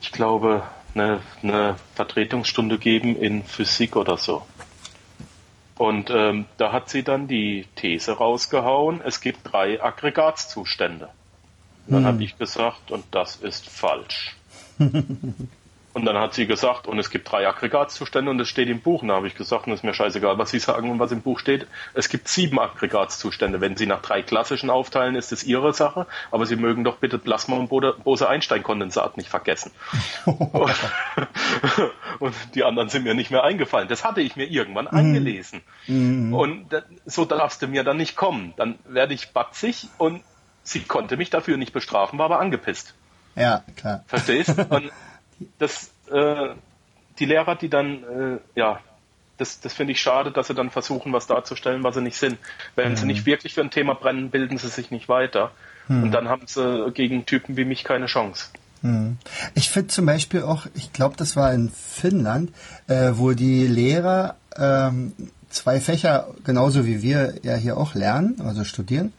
ich 0.00 0.12
glaube, 0.12 0.62
eine, 0.94 1.20
eine 1.42 1.76
Vertretungsstunde 1.94 2.78
geben 2.78 3.16
in 3.16 3.42
Physik 3.42 3.96
oder 3.96 4.18
so. 4.18 4.46
Und 5.76 6.10
ähm, 6.10 6.44
da 6.56 6.72
hat 6.72 6.90
sie 6.90 7.02
dann 7.02 7.26
die 7.26 7.66
These 7.74 8.12
rausgehauen, 8.12 9.00
es 9.04 9.20
gibt 9.20 9.40
drei 9.44 9.82
Aggregatzustände. 9.82 11.08
Dann 11.86 12.04
habe 12.04 12.22
ich 12.22 12.36
gesagt, 12.36 12.90
und 12.90 13.04
das 13.12 13.36
ist 13.36 13.66
falsch. 13.66 14.36
Und 15.94 16.04
dann 16.04 16.18
hat 16.18 16.34
sie 16.34 16.46
gesagt, 16.46 16.86
und 16.86 16.98
es 16.98 17.10
gibt 17.10 17.32
drei 17.32 17.48
Aggregatzustände 17.48 18.30
und 18.30 18.38
es 18.38 18.48
steht 18.48 18.68
im 18.68 18.80
Buch. 18.80 19.02
Und 19.02 19.08
da 19.08 19.14
habe 19.16 19.26
ich 19.26 19.34
gesagt, 19.34 19.66
und 19.66 19.72
es 19.72 19.80
ist 19.80 19.84
mir 19.84 19.94
scheißegal, 19.94 20.38
was 20.38 20.50
Sie 20.50 20.58
sagen 20.60 20.90
und 20.90 20.98
was 21.00 21.10
im 21.12 21.22
Buch 21.22 21.38
steht. 21.40 21.66
Es 21.94 22.08
gibt 22.08 22.28
sieben 22.28 22.60
Aggregatzustände. 22.60 23.60
Wenn 23.60 23.76
Sie 23.76 23.86
nach 23.86 24.02
drei 24.02 24.22
klassischen 24.22 24.70
aufteilen, 24.70 25.16
ist 25.16 25.32
es 25.32 25.42
Ihre 25.42 25.72
Sache. 25.72 26.06
Aber 26.30 26.46
Sie 26.46 26.56
mögen 26.56 26.84
doch 26.84 26.98
bitte 26.98 27.18
Plasma- 27.18 27.56
und 27.56 27.68
Bose-Einstein-Kondensat 27.68 29.16
nicht 29.16 29.28
vergessen. 29.28 29.72
und 32.18 32.34
die 32.54 32.64
anderen 32.64 32.88
sind 32.88 33.04
mir 33.04 33.14
nicht 33.14 33.30
mehr 33.30 33.44
eingefallen. 33.44 33.88
Das 33.88 34.04
hatte 34.04 34.20
ich 34.20 34.36
mir 34.36 34.46
irgendwann 34.48 34.86
angelesen. 34.88 35.62
Und 36.34 36.72
da- 36.72 36.82
so 37.06 37.24
darfst 37.24 37.62
du 37.62 37.66
mir 37.68 37.84
dann 37.84 37.96
nicht 37.96 38.16
kommen. 38.16 38.54
Dann 38.56 38.78
werde 38.86 39.14
ich 39.14 39.32
batzig 39.32 39.88
und 39.98 40.22
sie 40.62 40.80
konnte 40.80 41.16
mich 41.16 41.30
dafür 41.30 41.56
nicht 41.56 41.72
bestrafen, 41.72 42.18
war 42.18 42.26
aber 42.26 42.40
angepisst. 42.40 42.94
Ja, 43.34 43.62
klar. 43.76 44.04
Verstehst? 44.06 44.54
Und 44.70 44.90
das, 45.58 45.90
äh, 46.10 46.48
die 47.18 47.24
Lehrer, 47.24 47.56
die 47.56 47.68
dann, 47.68 48.02
äh, 48.04 48.38
ja, 48.54 48.80
das, 49.36 49.60
das 49.60 49.72
finde 49.72 49.92
ich 49.92 50.00
schade, 50.00 50.32
dass 50.32 50.48
sie 50.48 50.54
dann 50.54 50.70
versuchen, 50.70 51.12
was 51.12 51.26
darzustellen, 51.26 51.84
was 51.84 51.94
sie 51.94 52.02
nicht 52.02 52.16
sind. 52.16 52.38
Wenn 52.74 52.92
mhm. 52.92 52.96
sie 52.96 53.06
nicht 53.06 53.26
wirklich 53.26 53.54
für 53.54 53.60
ein 53.60 53.70
Thema 53.70 53.94
brennen, 53.94 54.30
bilden 54.30 54.58
sie 54.58 54.68
sich 54.68 54.90
nicht 54.90 55.08
weiter. 55.08 55.52
Mhm. 55.86 56.04
Und 56.04 56.10
dann 56.12 56.28
haben 56.28 56.46
sie 56.46 56.90
gegen 56.92 57.24
Typen 57.24 57.56
wie 57.56 57.64
mich 57.64 57.84
keine 57.84 58.06
Chance. 58.06 58.48
Mhm. 58.82 59.18
Ich 59.54 59.70
finde 59.70 59.88
zum 59.88 60.06
Beispiel 60.06 60.42
auch, 60.42 60.66
ich 60.74 60.92
glaube, 60.92 61.16
das 61.16 61.36
war 61.36 61.52
in 61.52 61.70
Finnland, 61.70 62.52
äh, 62.86 63.12
wo 63.14 63.32
die 63.32 63.66
Lehrer 63.66 64.36
ähm, 64.56 65.12
zwei 65.50 65.80
Fächer 65.80 66.28
genauso 66.44 66.86
wie 66.86 67.02
wir 67.02 67.34
ja 67.42 67.54
hier 67.54 67.76
auch 67.76 67.94
lernen, 67.94 68.40
also 68.40 68.64
studieren, 68.64 69.12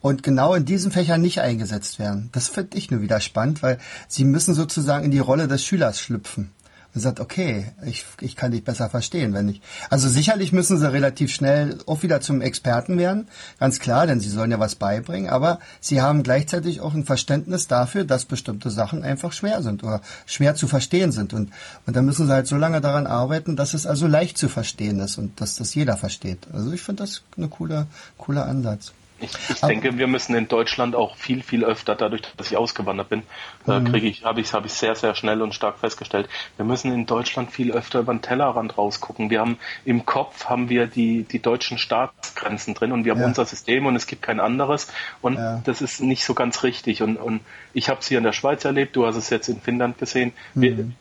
und 0.00 0.22
genau 0.22 0.54
in 0.54 0.64
diesen 0.64 0.92
Fächern 0.92 1.20
nicht 1.20 1.40
eingesetzt 1.40 1.98
werden. 1.98 2.28
Das 2.32 2.48
finde 2.48 2.76
ich 2.76 2.90
nur 2.90 3.02
wieder 3.02 3.20
spannend, 3.20 3.62
weil 3.62 3.78
sie 4.08 4.24
müssen 4.24 4.54
sozusagen 4.54 5.04
in 5.04 5.10
die 5.10 5.18
Rolle 5.18 5.48
des 5.48 5.64
Schülers 5.64 6.00
schlüpfen 6.00 6.50
und 6.94 7.00
sagt, 7.00 7.20
okay, 7.20 7.66
ich, 7.84 8.04
ich 8.20 8.36
kann 8.36 8.52
dich 8.52 8.64
besser 8.64 8.88
verstehen, 8.88 9.32
wenn 9.32 9.48
ich. 9.48 9.60
Also 9.90 10.08
sicherlich 10.08 10.52
müssen 10.52 10.78
sie 10.78 10.92
relativ 10.92 11.32
schnell 11.32 11.78
auch 11.86 12.02
wieder 12.02 12.20
zum 12.20 12.40
Experten 12.40 12.98
werden, 12.98 13.28
ganz 13.58 13.78
klar, 13.78 14.06
denn 14.06 14.20
sie 14.20 14.28
sollen 14.28 14.50
ja 14.50 14.58
was 14.58 14.74
beibringen, 14.74 15.30
aber 15.30 15.60
sie 15.80 16.00
haben 16.02 16.22
gleichzeitig 16.22 16.80
auch 16.80 16.94
ein 16.94 17.04
Verständnis 17.04 17.68
dafür, 17.68 18.04
dass 18.04 18.24
bestimmte 18.24 18.70
Sachen 18.70 19.04
einfach 19.04 19.32
schwer 19.32 19.62
sind 19.62 19.84
oder 19.84 20.00
schwer 20.26 20.54
zu 20.54 20.66
verstehen 20.66 21.12
sind. 21.12 21.32
Und, 21.32 21.50
und 21.86 21.96
dann 21.96 22.04
müssen 22.06 22.26
sie 22.26 22.32
halt 22.32 22.46
so 22.46 22.56
lange 22.56 22.80
daran 22.80 23.06
arbeiten, 23.06 23.56
dass 23.56 23.74
es 23.74 23.86
also 23.86 24.06
leicht 24.06 24.38
zu 24.38 24.48
verstehen 24.48 25.00
ist 25.00 25.18
und 25.18 25.40
dass 25.40 25.56
das 25.56 25.74
jeder 25.74 25.96
versteht. 25.96 26.48
Also 26.52 26.72
ich 26.72 26.82
finde 26.82 27.04
das 27.04 27.22
eine 27.36 27.48
coole, 27.48 27.86
cooler 28.18 28.46
Ansatz. 28.46 28.92
Ich, 29.20 29.30
ich 29.48 29.60
denke, 29.60 29.98
wir 29.98 30.06
müssen 30.06 30.34
in 30.34 30.48
Deutschland 30.48 30.94
auch 30.94 31.16
viel, 31.16 31.42
viel 31.42 31.64
öfter, 31.64 31.94
dadurch, 31.94 32.22
dass 32.36 32.50
ich 32.50 32.56
ausgewandert 32.56 33.08
bin, 33.08 33.22
mhm. 33.66 33.84
kriege 33.84 34.06
ich, 34.06 34.24
habe 34.24 34.40
ich, 34.40 34.52
habe 34.52 34.66
ich 34.66 34.72
sehr, 34.72 34.94
sehr 34.94 35.14
schnell 35.14 35.42
und 35.42 35.54
stark 35.54 35.78
festgestellt. 35.78 36.28
Wir 36.56 36.64
müssen 36.64 36.92
in 36.92 37.06
Deutschland 37.06 37.50
viel 37.50 37.72
öfter 37.72 38.00
über 38.00 38.14
den 38.14 38.22
Tellerrand 38.22 38.78
rausgucken. 38.78 39.30
Wir 39.30 39.40
haben 39.40 39.58
im 39.84 40.06
Kopf 40.06 40.46
haben 40.46 40.68
wir 40.68 40.86
die, 40.86 41.24
die 41.24 41.40
deutschen 41.40 41.78
Staatsgrenzen 41.78 42.74
drin 42.74 42.92
und 42.92 43.04
wir 43.04 43.12
haben 43.12 43.20
ja. 43.20 43.26
unser 43.26 43.44
System 43.44 43.86
und 43.86 43.96
es 43.96 44.06
gibt 44.06 44.22
kein 44.22 44.40
anderes 44.40 44.88
und 45.20 45.34
ja. 45.34 45.60
das 45.64 45.82
ist 45.82 46.00
nicht 46.00 46.24
so 46.24 46.34
ganz 46.34 46.62
richtig. 46.62 47.02
Und, 47.02 47.16
und 47.16 47.40
ich 47.72 47.88
habe 47.88 48.00
es 48.00 48.08
hier 48.08 48.18
in 48.18 48.24
der 48.24 48.32
Schweiz 48.32 48.64
erlebt, 48.64 48.96
du 48.96 49.06
hast 49.06 49.16
es 49.16 49.30
jetzt 49.30 49.48
in 49.48 49.60
Finnland 49.60 49.98
gesehen. 49.98 50.32
Wir, 50.54 50.72
mhm 50.72 50.94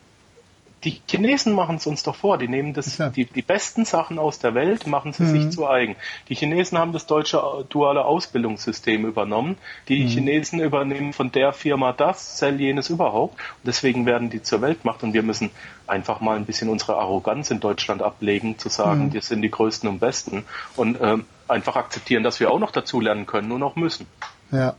die 0.84 1.02
Chinesen 1.08 1.54
machen 1.54 1.76
es 1.76 1.88
uns 1.88 2.04
doch 2.04 2.16
vor. 2.16 2.38
Die 2.38 2.48
nehmen 2.48 2.74
das, 2.74 2.98
die, 3.16 3.26
die 3.26 3.42
besten 3.42 3.86
Sachen 3.86 4.18
aus 4.18 4.40
der 4.40 4.54
Welt, 4.56 4.88
machen 4.88 5.12
sie 5.12 5.24
mhm. 5.24 5.30
sich 5.30 5.50
zu 5.52 5.68
eigen. 5.68 5.96
Die 6.30 6.36
Chinesen 6.36 6.78
haben 6.78 6.94
das 6.94 7.06
deutsche 7.06 7.42
duale 7.70 8.06
Ausbildungssystem 8.06 9.06
übernommen. 9.06 9.58
Die 9.90 10.04
mhm. 10.04 10.08
Chinesen 10.08 10.62
übernehmen 10.62 11.12
von 11.12 11.32
der 11.32 11.52
Firma 11.52 11.92
das, 11.92 12.38
Cell 12.38 12.62
jenes 12.62 12.90
überhaupt. 12.90 13.34
Und 13.34 13.68
deswegen 13.68 14.06
werden 14.06 14.30
die 14.30 14.42
zur 14.42 14.62
Weltmacht. 14.62 15.04
Und 15.04 15.14
wir 15.14 15.24
müssen 15.24 15.52
einfach 15.86 16.22
mal 16.22 16.38
ein 16.38 16.46
bisschen 16.46 16.70
unsere 16.70 16.98
Arroganz 16.98 17.52
in 17.52 17.60
Deutschland 17.60 18.02
ablegen, 18.02 18.58
zu 18.58 18.70
sagen, 18.70 19.08
mhm. 19.08 19.14
wir 19.14 19.22
sind 19.22 19.42
die 19.42 19.52
Größten 19.52 19.90
und 19.90 20.00
Besten. 20.00 20.46
Und 20.78 20.98
ähm, 21.02 21.26
einfach 21.50 21.76
akzeptieren, 21.76 22.24
dass 22.24 22.40
wir 22.40 22.52
auch 22.52 22.60
noch 22.60 22.72
dazu 22.72 23.02
lernen 23.02 23.26
können 23.26 23.52
und 23.52 23.64
auch 23.64 23.76
müssen. 23.76 24.06
Ja. 24.52 24.76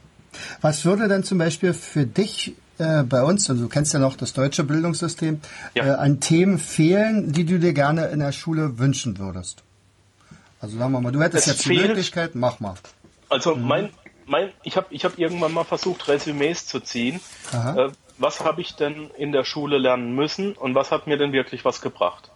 Was 0.61 0.85
würde 0.85 1.09
denn 1.09 1.25
zum 1.25 1.39
Beispiel 1.39 1.75
für 1.75 2.07
dich 2.07 2.55
äh, 2.81 3.05
bei 3.05 3.23
uns, 3.23 3.49
also 3.49 3.63
du 3.63 3.69
kennst 3.69 3.93
ja 3.93 4.01
noch 4.01 4.17
das 4.17 4.33
deutsche 4.33 4.65
Bildungssystem, 4.65 5.41
ja. 5.75 5.87
äh, 5.87 5.91
an 5.91 6.21
Themen 6.21 6.59
fehlen, 6.59 7.33
die 7.33 7.45
du 7.45 7.59
dir 7.59 7.73
gerne 7.73 8.07
in 8.07 8.21
der 8.21 8.33
Schule 8.33 8.79
wünschen 8.79 9.19
würdest? 9.19 9.63
Also 10.61 10.79
sagen 10.79 10.93
wir 10.93 11.01
mal, 11.01 11.13
du 11.13 11.23
hättest 11.23 11.47
es 11.47 11.53
jetzt 11.53 11.67
fehlt, 11.67 11.85
die 11.85 11.89
Möglichkeit, 11.89 12.35
mach 12.35 12.61
mal. 12.61 12.75
Also 13.29 13.55
mhm. 13.55 13.67
mein, 13.67 13.91
mein, 14.27 14.51
ich 14.63 14.77
habe 14.77 14.87
ich 14.91 15.05
hab 15.05 15.19
irgendwann 15.19 15.53
mal 15.53 15.65
versucht, 15.65 16.09
Resümees 16.09 16.67
zu 16.67 16.81
ziehen. 16.81 17.21
Äh, 17.53 17.89
was 18.19 18.41
habe 18.41 18.61
ich 18.61 18.77
denn 18.77 19.11
in 19.17 19.33
der 19.33 19.45
Schule 19.45 19.79
lernen 19.79 20.15
müssen 20.15 20.53
und 20.53 20.75
was 20.75 20.91
hat 20.91 21.07
mir 21.07 21.17
denn 21.17 21.33
wirklich 21.33 21.65
was 21.65 21.81
gebracht? 21.81 22.30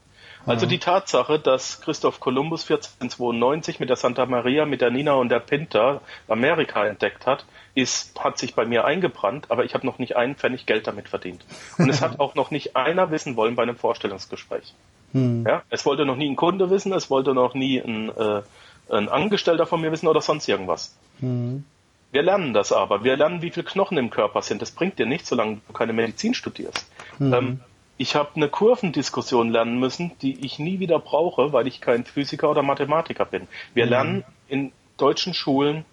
Also 0.46 0.66
die 0.66 0.78
Tatsache, 0.78 1.38
dass 1.38 1.80
Christoph 1.80 2.20
Kolumbus 2.20 2.62
1492 2.62 3.80
mit 3.80 3.88
der 3.88 3.96
Santa 3.96 4.26
Maria, 4.26 4.66
mit 4.66 4.80
der 4.80 4.90
Nina 4.90 5.14
und 5.14 5.30
der 5.30 5.40
Pinta 5.40 6.00
Amerika 6.28 6.86
entdeckt 6.86 7.26
hat, 7.26 7.46
ist, 7.74 8.18
hat 8.22 8.38
sich 8.38 8.54
bei 8.54 8.64
mir 8.64 8.84
eingebrannt, 8.84 9.50
aber 9.50 9.64
ich 9.64 9.74
habe 9.74 9.86
noch 9.86 9.98
nicht 9.98 10.16
einen 10.16 10.36
Pfennig 10.36 10.66
Geld 10.66 10.86
damit 10.86 11.08
verdient. 11.08 11.44
Und 11.78 11.88
es 11.88 12.02
hat 12.02 12.18
auch 12.20 12.34
noch 12.34 12.50
nicht 12.50 12.76
einer 12.76 13.10
wissen 13.10 13.36
wollen 13.36 13.54
bei 13.54 13.62
einem 13.62 13.76
Vorstellungsgespräch. 13.76 14.74
Hm. 15.12 15.44
Ja, 15.46 15.62
es 15.70 15.86
wollte 15.86 16.04
noch 16.04 16.16
nie 16.16 16.28
ein 16.28 16.36
Kunde 16.36 16.70
wissen, 16.70 16.92
es 16.92 17.10
wollte 17.10 17.34
noch 17.34 17.54
nie 17.54 17.80
ein, 17.80 18.10
äh, 18.10 18.42
ein 18.90 19.08
Angestellter 19.08 19.66
von 19.66 19.80
mir 19.80 19.92
wissen 19.92 20.08
oder 20.08 20.20
sonst 20.20 20.48
irgendwas. 20.48 20.96
Hm. 21.20 21.64
Wir 22.12 22.22
lernen 22.22 22.54
das 22.54 22.70
aber. 22.70 23.02
Wir 23.02 23.16
lernen, 23.16 23.42
wie 23.42 23.50
viele 23.50 23.64
Knochen 23.64 23.98
im 23.98 24.10
Körper 24.10 24.40
sind. 24.42 24.62
Das 24.62 24.70
bringt 24.70 25.00
dir 25.00 25.06
nichts, 25.06 25.28
solange 25.28 25.60
du 25.66 25.72
keine 25.72 25.92
Medizin 25.92 26.34
studierst. 26.34 26.88
Hm. 27.18 27.32
Ähm, 27.32 27.60
ich 27.96 28.14
habe 28.14 28.30
eine 28.34 28.48
Kurvendiskussion 28.48 29.50
lernen 29.50 29.78
müssen, 29.78 30.12
die 30.20 30.44
ich 30.44 30.58
nie 30.58 30.80
wieder 30.80 30.98
brauche, 30.98 31.52
weil 31.52 31.66
ich 31.66 31.80
kein 31.80 32.04
Physiker 32.04 32.50
oder 32.50 32.62
Mathematiker 32.62 33.24
bin. 33.24 33.46
Wir 33.72 33.84
hm. 33.84 33.90
lernen 33.90 34.24
in 34.48 34.72
deutschen 34.96 35.34
Schulen 35.34 35.84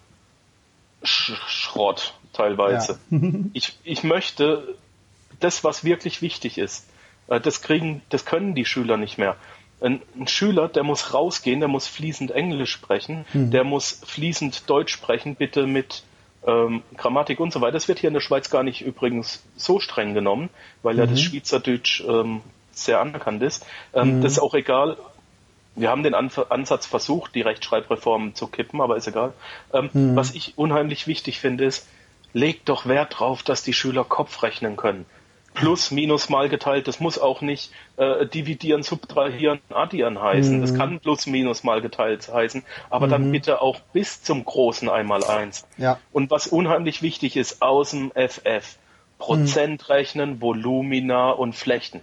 Sch 1.04 1.32
Schrott 1.48 2.14
teilweise. 2.32 2.98
Ja. 3.10 3.18
ich, 3.52 3.78
ich 3.84 4.04
möchte 4.04 4.76
das, 5.40 5.64
was 5.64 5.84
wirklich 5.84 6.22
wichtig 6.22 6.58
ist, 6.58 6.88
äh, 7.28 7.40
das 7.40 7.62
kriegen, 7.62 8.02
das 8.08 8.24
können 8.24 8.54
die 8.54 8.64
Schüler 8.64 8.96
nicht 8.96 9.18
mehr. 9.18 9.36
Ein, 9.80 10.00
ein 10.16 10.28
Schüler, 10.28 10.68
der 10.68 10.84
muss 10.84 11.12
rausgehen, 11.12 11.58
der 11.58 11.68
muss 11.68 11.88
fließend 11.88 12.30
Englisch 12.30 12.70
sprechen, 12.70 13.24
mhm. 13.32 13.50
der 13.50 13.64
muss 13.64 14.00
fließend 14.06 14.70
Deutsch 14.70 14.92
sprechen, 14.92 15.34
bitte 15.34 15.66
mit 15.66 16.04
ähm, 16.46 16.82
Grammatik 16.96 17.40
und 17.40 17.52
so 17.52 17.60
weiter. 17.60 17.72
Das 17.72 17.88
wird 17.88 17.98
hier 17.98 18.08
in 18.08 18.14
der 18.14 18.20
Schweiz 18.20 18.50
gar 18.50 18.62
nicht 18.62 18.82
übrigens 18.82 19.42
so 19.56 19.80
streng 19.80 20.14
genommen, 20.14 20.50
weil 20.82 20.94
mhm. 20.94 21.00
ja 21.00 21.06
das 21.06 21.20
mhm. 21.20 21.24
Schweizerdeutsch 21.24 22.04
ähm, 22.06 22.42
sehr 22.72 23.00
anerkannt 23.00 23.42
ist. 23.42 23.66
Ähm, 23.94 24.18
mhm. 24.18 24.22
Das 24.22 24.32
ist 24.32 24.38
auch 24.38 24.54
egal, 24.54 24.96
wir 25.74 25.88
haben 25.88 26.02
den 26.02 26.14
Ansatz 26.14 26.86
versucht, 26.86 27.34
die 27.34 27.40
Rechtschreibreform 27.40 28.34
zu 28.34 28.46
kippen, 28.46 28.80
aber 28.80 28.96
ist 28.96 29.08
egal. 29.08 29.32
Ähm, 29.72 29.90
mhm. 29.92 30.16
Was 30.16 30.34
ich 30.34 30.58
unheimlich 30.58 31.06
wichtig 31.06 31.40
finde, 31.40 31.64
ist, 31.64 31.88
legt 32.34 32.68
doch 32.68 32.86
Wert 32.86 33.18
drauf, 33.18 33.42
dass 33.42 33.62
die 33.62 33.72
Schüler 33.72 34.04
Kopf 34.04 34.42
rechnen 34.42 34.76
können. 34.76 35.06
Plus, 35.54 35.90
minus, 35.90 36.28
mal 36.28 36.48
geteilt, 36.48 36.88
das 36.88 36.98
muss 36.98 37.18
auch 37.18 37.42
nicht 37.42 37.72
äh, 37.96 38.26
dividieren, 38.26 38.82
subtrahieren, 38.82 39.60
addieren 39.68 40.20
heißen. 40.20 40.56
Mhm. 40.56 40.60
Das 40.62 40.74
kann 40.74 41.00
plus, 41.00 41.26
minus, 41.26 41.62
mal 41.62 41.82
geteilt 41.82 42.28
heißen, 42.32 42.64
aber 42.88 43.06
mhm. 43.06 43.10
dann 43.10 43.32
bitte 43.32 43.60
auch 43.60 43.80
bis 43.92 44.22
zum 44.22 44.44
großen 44.44 44.88
einmal 44.88 45.24
eins. 45.24 45.66
Ja. 45.76 45.98
Und 46.12 46.30
was 46.30 46.46
unheimlich 46.46 47.02
wichtig 47.02 47.36
ist, 47.36 47.60
aus 47.60 47.90
dem 47.90 48.12
FF, 48.12 48.78
Prozent 49.18 49.82
mhm. 49.82 49.92
rechnen, 49.92 50.40
Volumina 50.40 51.30
und 51.30 51.54
Flechten. 51.54 52.00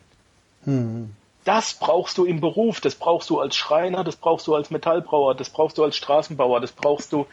Mhm 0.66 1.16
das 1.50 1.74
brauchst 1.74 2.18
du 2.20 2.26
im 2.26 2.42
Beruf, 2.42 2.80
das 2.80 2.94
brauchst 2.94 3.30
du 3.32 3.40
als 3.40 3.56
Schreiner, 3.56 4.04
das 4.04 4.18
brauchst 4.18 4.46
du 4.46 4.54
als 4.54 4.70
Metallbrauer, 4.70 5.34
das 5.34 5.50
brauchst 5.50 5.80
du 5.80 5.84
als 5.84 5.96
Straßenbauer, 5.96 6.60
das 6.60 6.72
brauchst 6.72 7.12
du, 7.12 7.26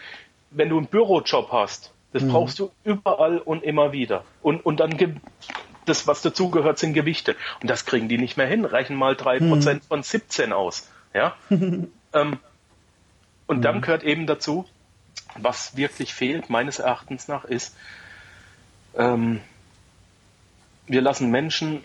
wenn 0.50 0.70
du 0.70 0.78
einen 0.78 0.86
Bürojob 0.86 1.52
hast. 1.52 1.92
Das 2.14 2.22
mhm. 2.22 2.32
brauchst 2.32 2.58
du 2.58 2.70
überall 2.82 3.38
und 3.38 3.62
immer 3.62 3.92
wieder. 3.92 4.24
Und, 4.42 4.64
und 4.64 4.80
dann 4.80 4.96
das, 5.88 6.06
was 6.06 6.22
dazugehört, 6.22 6.78
sind 6.78 6.92
Gewichte. 6.92 7.36
Und 7.60 7.70
das 7.70 7.86
kriegen 7.86 8.08
die 8.08 8.18
nicht 8.18 8.36
mehr 8.36 8.46
hin. 8.46 8.64
Reichen 8.64 8.96
mal 8.96 9.16
drei 9.16 9.40
mhm. 9.40 9.48
Prozent 9.50 9.84
von 9.84 10.02
17 10.02 10.52
aus. 10.52 10.90
Ja? 11.14 11.34
ähm, 11.50 11.90
und 13.46 13.58
mhm. 13.58 13.62
dann 13.62 13.80
gehört 13.80 14.02
eben 14.02 14.26
dazu, 14.26 14.66
was 15.36 15.76
wirklich 15.76 16.14
fehlt, 16.14 16.50
meines 16.50 16.78
Erachtens 16.78 17.28
nach, 17.28 17.44
ist, 17.44 17.76
ähm, 18.96 19.40
wir 20.86 21.00
lassen 21.00 21.30
Menschen 21.30 21.82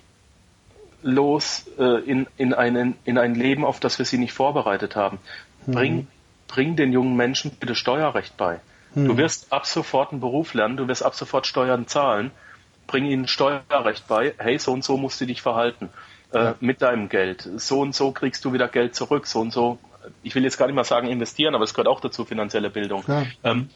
los 1.01 1.65
äh, 1.79 2.01
in, 2.03 2.27
in, 2.37 2.53
einen, 2.53 2.95
in 3.05 3.17
ein 3.17 3.35
Leben, 3.35 3.65
auf 3.65 3.79
das 3.79 3.97
wir 3.97 4.05
sie 4.05 4.17
nicht 4.17 4.33
vorbereitet 4.33 4.95
haben. 4.95 5.19
Mhm. 5.65 5.71
Bring, 5.71 6.07
bring 6.47 6.75
den 6.75 6.93
jungen 6.93 7.15
Menschen 7.15 7.51
bitte 7.51 7.75
Steuerrecht 7.75 8.37
bei. 8.37 8.59
Du 8.93 9.15
wirst 9.15 9.53
ab 9.53 9.65
sofort 9.65 10.11
einen 10.11 10.19
Beruf 10.19 10.53
lernen, 10.53 10.75
du 10.75 10.87
wirst 10.89 11.03
ab 11.03 11.15
sofort 11.15 11.47
Steuern 11.47 11.87
zahlen. 11.87 12.31
Bring 12.91 13.05
ihnen 13.05 13.25
Steuerrecht 13.25 14.05
bei. 14.09 14.33
Hey, 14.37 14.59
so 14.59 14.73
und 14.73 14.83
so 14.83 14.97
musst 14.97 15.21
du 15.21 15.25
dich 15.25 15.41
verhalten 15.41 15.89
äh, 16.33 16.55
mit 16.59 16.81
deinem 16.81 17.07
Geld. 17.07 17.49
So 17.55 17.79
und 17.79 17.95
so 17.95 18.11
kriegst 18.11 18.43
du 18.43 18.51
wieder 18.51 18.67
Geld 18.67 18.95
zurück. 18.95 19.27
So 19.27 19.39
und 19.39 19.53
so. 19.53 19.79
Ich 20.23 20.35
will 20.35 20.43
jetzt 20.43 20.57
gar 20.57 20.65
nicht 20.65 20.75
mal 20.75 20.83
sagen 20.83 21.07
investieren, 21.07 21.55
aber 21.55 21.63
es 21.63 21.73
gehört 21.73 21.87
auch 21.87 22.01
dazu 22.01 22.25
finanzielle 22.25 22.69
Bildung. 22.69 23.05
Ähm, 23.45 23.69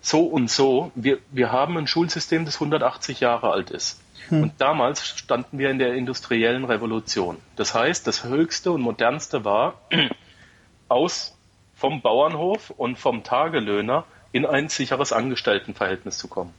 so 0.00 0.20
und 0.20 0.48
so. 0.48 0.92
Wir, 0.94 1.18
wir 1.32 1.50
haben 1.50 1.76
ein 1.76 1.88
Schulsystem, 1.88 2.44
das 2.44 2.54
180 2.54 3.18
Jahre 3.18 3.50
alt 3.50 3.70
ist. 3.70 4.00
Hm. 4.28 4.44
Und 4.44 4.52
damals 4.60 5.04
standen 5.04 5.58
wir 5.58 5.70
in 5.70 5.80
der 5.80 5.94
industriellen 5.94 6.64
Revolution. 6.64 7.38
Das 7.56 7.74
heißt, 7.74 8.06
das 8.06 8.22
höchste 8.22 8.70
und 8.70 8.82
modernste 8.82 9.44
war, 9.44 9.80
aus 10.88 11.36
vom 11.74 12.02
Bauernhof 12.02 12.70
und 12.70 13.00
vom 13.00 13.24
Tagelöhner 13.24 14.04
in 14.30 14.46
ein 14.46 14.68
sicheres 14.68 15.12
Angestelltenverhältnis 15.12 16.18
zu 16.18 16.28
kommen. 16.28 16.54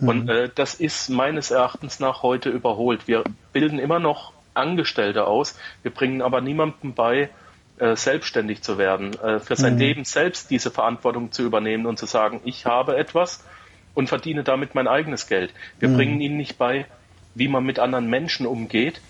Mhm. 0.00 0.08
Und 0.08 0.28
äh, 0.28 0.50
das 0.54 0.74
ist 0.74 1.08
meines 1.08 1.50
Erachtens 1.50 2.00
nach 2.00 2.22
heute 2.22 2.50
überholt. 2.50 3.08
Wir 3.08 3.24
bilden 3.52 3.78
immer 3.78 3.98
noch 3.98 4.32
Angestellte 4.54 5.26
aus, 5.26 5.58
wir 5.82 5.90
bringen 5.90 6.22
aber 6.22 6.40
niemandem 6.40 6.94
bei, 6.94 7.30
äh, 7.78 7.94
selbstständig 7.94 8.62
zu 8.62 8.78
werden, 8.78 9.12
äh, 9.20 9.38
für 9.38 9.54
sein 9.54 9.74
mhm. 9.74 9.80
Leben 9.80 10.04
selbst 10.04 10.50
diese 10.50 10.70
Verantwortung 10.70 11.30
zu 11.30 11.42
übernehmen 11.42 11.86
und 11.86 11.98
zu 11.98 12.06
sagen, 12.06 12.40
ich 12.44 12.64
habe 12.64 12.96
etwas 12.96 13.44
und 13.94 14.08
verdiene 14.08 14.44
damit 14.44 14.74
mein 14.74 14.88
eigenes 14.88 15.26
Geld. 15.26 15.52
Wir 15.78 15.90
mhm. 15.90 15.96
bringen 15.96 16.20
ihnen 16.20 16.36
nicht 16.38 16.56
bei, 16.56 16.86
wie 17.34 17.48
man 17.48 17.64
mit 17.64 17.78
anderen 17.78 18.08
Menschen 18.08 18.46
umgeht, 18.46 19.02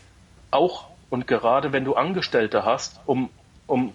auch 0.51 0.89
und 1.11 1.29
gerade 1.29 1.73
wenn 1.73 1.85
du 1.85 1.95
Angestellte 1.95 2.65
hast, 2.65 3.01
um, 3.07 3.31
um 3.69 3.93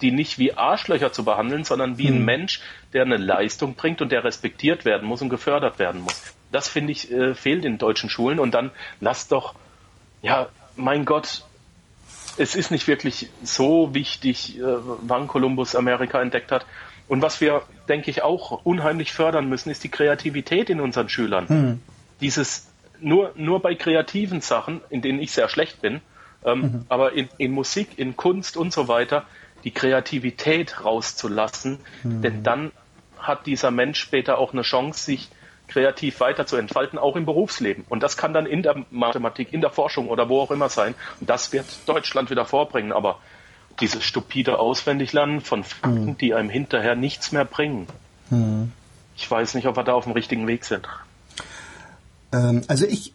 die 0.00 0.10
nicht 0.10 0.38
wie 0.38 0.54
Arschlöcher 0.54 1.12
zu 1.12 1.24
behandeln, 1.24 1.64
sondern 1.64 1.98
wie 1.98 2.10
mhm. 2.10 2.16
ein 2.16 2.24
Mensch, 2.24 2.60
der 2.92 3.02
eine 3.02 3.16
Leistung 3.16 3.74
bringt 3.74 4.00
und 4.00 4.12
der 4.12 4.24
respektiert 4.24 4.84
werden 4.84 5.06
muss 5.06 5.22
und 5.22 5.28
gefördert 5.28 5.78
werden 5.78 6.00
muss. 6.00 6.34
Das 6.52 6.68
finde 6.68 6.92
ich 6.92 7.10
äh, 7.10 7.34
fehlt 7.34 7.64
in 7.64 7.78
deutschen 7.78 8.08
Schulen 8.08 8.38
und 8.38 8.52
dann 8.52 8.70
lass 9.00 9.28
doch, 9.28 9.54
ja, 10.22 10.48
mein 10.76 11.04
Gott, 11.04 11.44
es 12.38 12.54
ist 12.54 12.70
nicht 12.70 12.86
wirklich 12.86 13.28
so 13.42 13.94
wichtig, 13.94 14.58
äh, 14.58 14.62
wann 14.62 15.26
Kolumbus 15.26 15.74
Amerika 15.74 16.20
entdeckt 16.22 16.52
hat. 16.52 16.64
Und 17.08 17.22
was 17.22 17.40
wir, 17.40 17.62
denke 17.88 18.10
ich, 18.10 18.22
auch 18.22 18.64
unheimlich 18.64 19.12
fördern 19.12 19.48
müssen, 19.48 19.70
ist 19.70 19.82
die 19.82 19.88
Kreativität 19.88 20.70
in 20.70 20.80
unseren 20.80 21.08
Schülern. 21.08 21.46
Mhm. 21.48 21.80
Dieses 22.20 22.68
nur, 23.00 23.32
nur 23.36 23.60
bei 23.60 23.74
kreativen 23.74 24.40
Sachen, 24.40 24.80
in 24.90 25.02
denen 25.02 25.20
ich 25.20 25.32
sehr 25.32 25.48
schlecht 25.48 25.80
bin, 25.80 26.00
ähm, 26.44 26.60
mhm. 26.60 26.84
aber 26.88 27.12
in, 27.12 27.28
in 27.38 27.52
Musik, 27.52 27.98
in 27.98 28.16
Kunst 28.16 28.56
und 28.56 28.72
so 28.72 28.88
weiter, 28.88 29.26
die 29.64 29.70
Kreativität 29.70 30.84
rauszulassen, 30.84 31.78
mhm. 32.02 32.22
denn 32.22 32.42
dann 32.42 32.72
hat 33.18 33.46
dieser 33.46 33.70
Mensch 33.70 33.98
später 33.98 34.38
auch 34.38 34.52
eine 34.52 34.62
Chance, 34.62 35.04
sich 35.04 35.28
kreativ 35.68 36.20
weiter 36.20 36.46
zu 36.46 36.56
entfalten, 36.56 36.98
auch 36.98 37.14
im 37.16 37.26
Berufsleben. 37.26 37.84
Und 37.88 38.02
das 38.02 38.16
kann 38.16 38.32
dann 38.32 38.46
in 38.46 38.62
der 38.62 38.84
Mathematik, 38.90 39.52
in 39.52 39.60
der 39.60 39.70
Forschung 39.70 40.08
oder 40.08 40.28
wo 40.28 40.40
auch 40.40 40.50
immer 40.50 40.68
sein. 40.68 40.94
Und 41.20 41.28
das 41.28 41.52
wird 41.52 41.66
Deutschland 41.86 42.30
wieder 42.30 42.46
vorbringen. 42.46 42.92
Aber 42.92 43.18
dieses 43.80 44.02
stupide 44.02 44.58
Auswendiglernen 44.58 45.40
von 45.40 45.64
Fakten, 45.64 46.06
mhm. 46.06 46.18
die 46.18 46.34
einem 46.34 46.48
hinterher 46.48 46.94
nichts 46.94 47.32
mehr 47.32 47.44
bringen. 47.44 47.86
Mhm. 48.30 48.72
Ich 49.16 49.30
weiß 49.30 49.54
nicht, 49.54 49.66
ob 49.66 49.76
wir 49.76 49.84
da 49.84 49.92
auf 49.92 50.04
dem 50.04 50.12
richtigen 50.12 50.46
Weg 50.46 50.64
sind. 50.64 50.88
Ähm, 52.32 52.62
also 52.66 52.86
ich, 52.86 53.12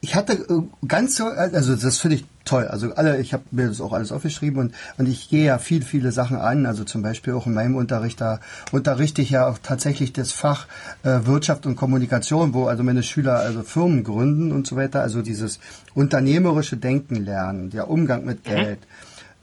ich 0.00 0.14
hatte 0.14 0.32
äh, 0.32 0.86
ganz 0.86 1.16
so, 1.16 1.26
also 1.26 1.76
das 1.76 1.98
finde 1.98 2.16
ich 2.16 2.24
toll. 2.44 2.66
Also 2.66 2.94
alle, 2.94 3.20
ich 3.20 3.32
habe 3.32 3.44
mir 3.50 3.68
das 3.68 3.80
auch 3.80 3.92
alles 3.92 4.12
aufgeschrieben 4.12 4.58
und, 4.58 4.74
und 4.96 5.06
ich 5.06 5.28
gehe 5.28 5.44
ja 5.44 5.58
viel, 5.58 5.82
viele 5.82 6.10
Sachen 6.10 6.38
an. 6.38 6.64
Also 6.66 6.84
zum 6.84 7.02
Beispiel 7.02 7.34
auch 7.34 7.46
in 7.46 7.52
meinem 7.52 7.76
Unterricht, 7.76 8.20
da 8.20 8.40
unterrichte 8.72 9.20
ich 9.20 9.30
ja 9.30 9.46
auch 9.46 9.58
tatsächlich 9.62 10.12
das 10.12 10.32
Fach 10.32 10.66
äh, 11.02 11.20
Wirtschaft 11.24 11.66
und 11.66 11.76
Kommunikation, 11.76 12.54
wo 12.54 12.66
also 12.66 12.82
meine 12.82 13.02
Schüler 13.02 13.40
also 13.40 13.62
Firmen 13.62 14.02
gründen 14.02 14.52
und 14.52 14.66
so 14.66 14.76
weiter. 14.76 15.02
Also 15.02 15.20
dieses 15.22 15.60
unternehmerische 15.94 16.78
Denken 16.78 17.16
lernen, 17.16 17.70
der 17.70 17.90
Umgang 17.90 18.24
mit 18.24 18.46
mhm. 18.46 18.50
Geld. 18.50 18.78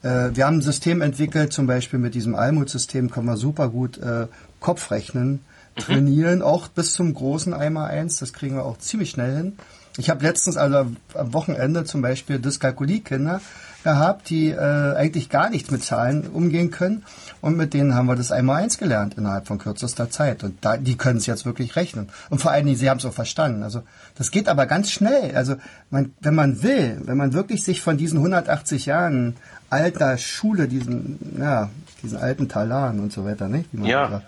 Äh, 0.02 0.32
wir 0.34 0.48
haben 0.48 0.58
ein 0.58 0.62
System 0.62 1.02
entwickelt, 1.02 1.54
zum 1.54 1.68
Beispiel 1.68 2.00
mit 2.00 2.16
diesem 2.16 2.34
Almut-System 2.34 3.12
können 3.12 3.28
wir 3.28 3.38
super 3.38 3.70
gut 3.70 4.00
äh, 4.00 4.26
Kopfrechnen 4.60 5.34
mhm. 5.34 5.82
trainieren, 5.82 6.40
mhm. 6.40 6.46
auch 6.46 6.68
bis 6.68 6.94
zum 6.94 7.14
großen 7.14 7.54
Eimer 7.54 7.86
1. 7.86 8.18
Das 8.18 8.34
kriegen 8.34 8.56
wir 8.56 8.66
auch 8.66 8.80
ziemlich 8.80 9.12
schnell 9.12 9.36
hin. 9.36 9.54
Ich 9.98 10.10
habe 10.10 10.24
letztens 10.24 10.58
also 10.58 10.92
am 11.16 11.34
Wochenende 11.34 11.84
zum 11.84 12.02
Beispiel 12.02 12.40
Dyskalkulie-Kinder 12.40 13.42
gehabt, 13.84 14.30
die 14.30 14.50
äh, 14.50 14.96
eigentlich 14.96 15.30
gar 15.30 15.50
nichts 15.50 15.72
mit 15.72 15.84
Zahlen 15.84 16.28
umgehen 16.28 16.72
können. 16.72 17.04
Und 17.42 17.56
mit 17.56 17.74
denen 17.74 17.96
haben 17.96 18.08
wir 18.08 18.16
das 18.16 18.32
einmal 18.32 18.62
eins 18.64 18.78
gelernt 18.78 19.16
innerhalb 19.18 19.48
von 19.48 19.60
kürzester 19.60 20.10
Zeit. 20.10 20.44
Und 20.44 20.58
da, 20.64 20.78
die 20.78 20.98
können 20.98 21.18
es 21.18 21.26
jetzt 21.26 21.46
wirklich 21.46 21.76
rechnen. 21.76 22.10
Und 22.30 22.42
vor 22.42 22.52
allen 22.52 22.66
Dingen, 22.66 22.78
sie 22.78 22.90
haben 22.90 22.98
es 22.98 23.06
auch 23.06 23.14
verstanden. 23.14 23.64
Also 23.64 23.84
das 24.16 24.32
geht 24.32 24.50
aber 24.50 24.66
ganz 24.66 24.92
schnell. 24.92 25.36
Also 25.36 25.56
man, 25.90 26.14
wenn 26.20 26.36
man 26.36 26.64
will, 26.64 27.02
wenn 27.06 27.18
man 27.18 27.34
wirklich 27.34 27.64
sich 27.64 27.82
von 27.82 27.98
diesen 27.98 28.18
180 28.18 28.88
Jahren 28.88 29.36
alter 29.70 30.18
Schule, 30.18 30.68
diesen, 30.68 31.38
ja, 31.40 31.70
diesen 32.04 32.18
alten 32.18 32.50
Talaren 32.50 33.00
und 33.00 33.14
so 33.14 33.26
weiter, 33.26 33.48
nicht? 33.48 33.74
Man 33.74 33.86
ja. 33.86 34.10
sagt, 34.10 34.26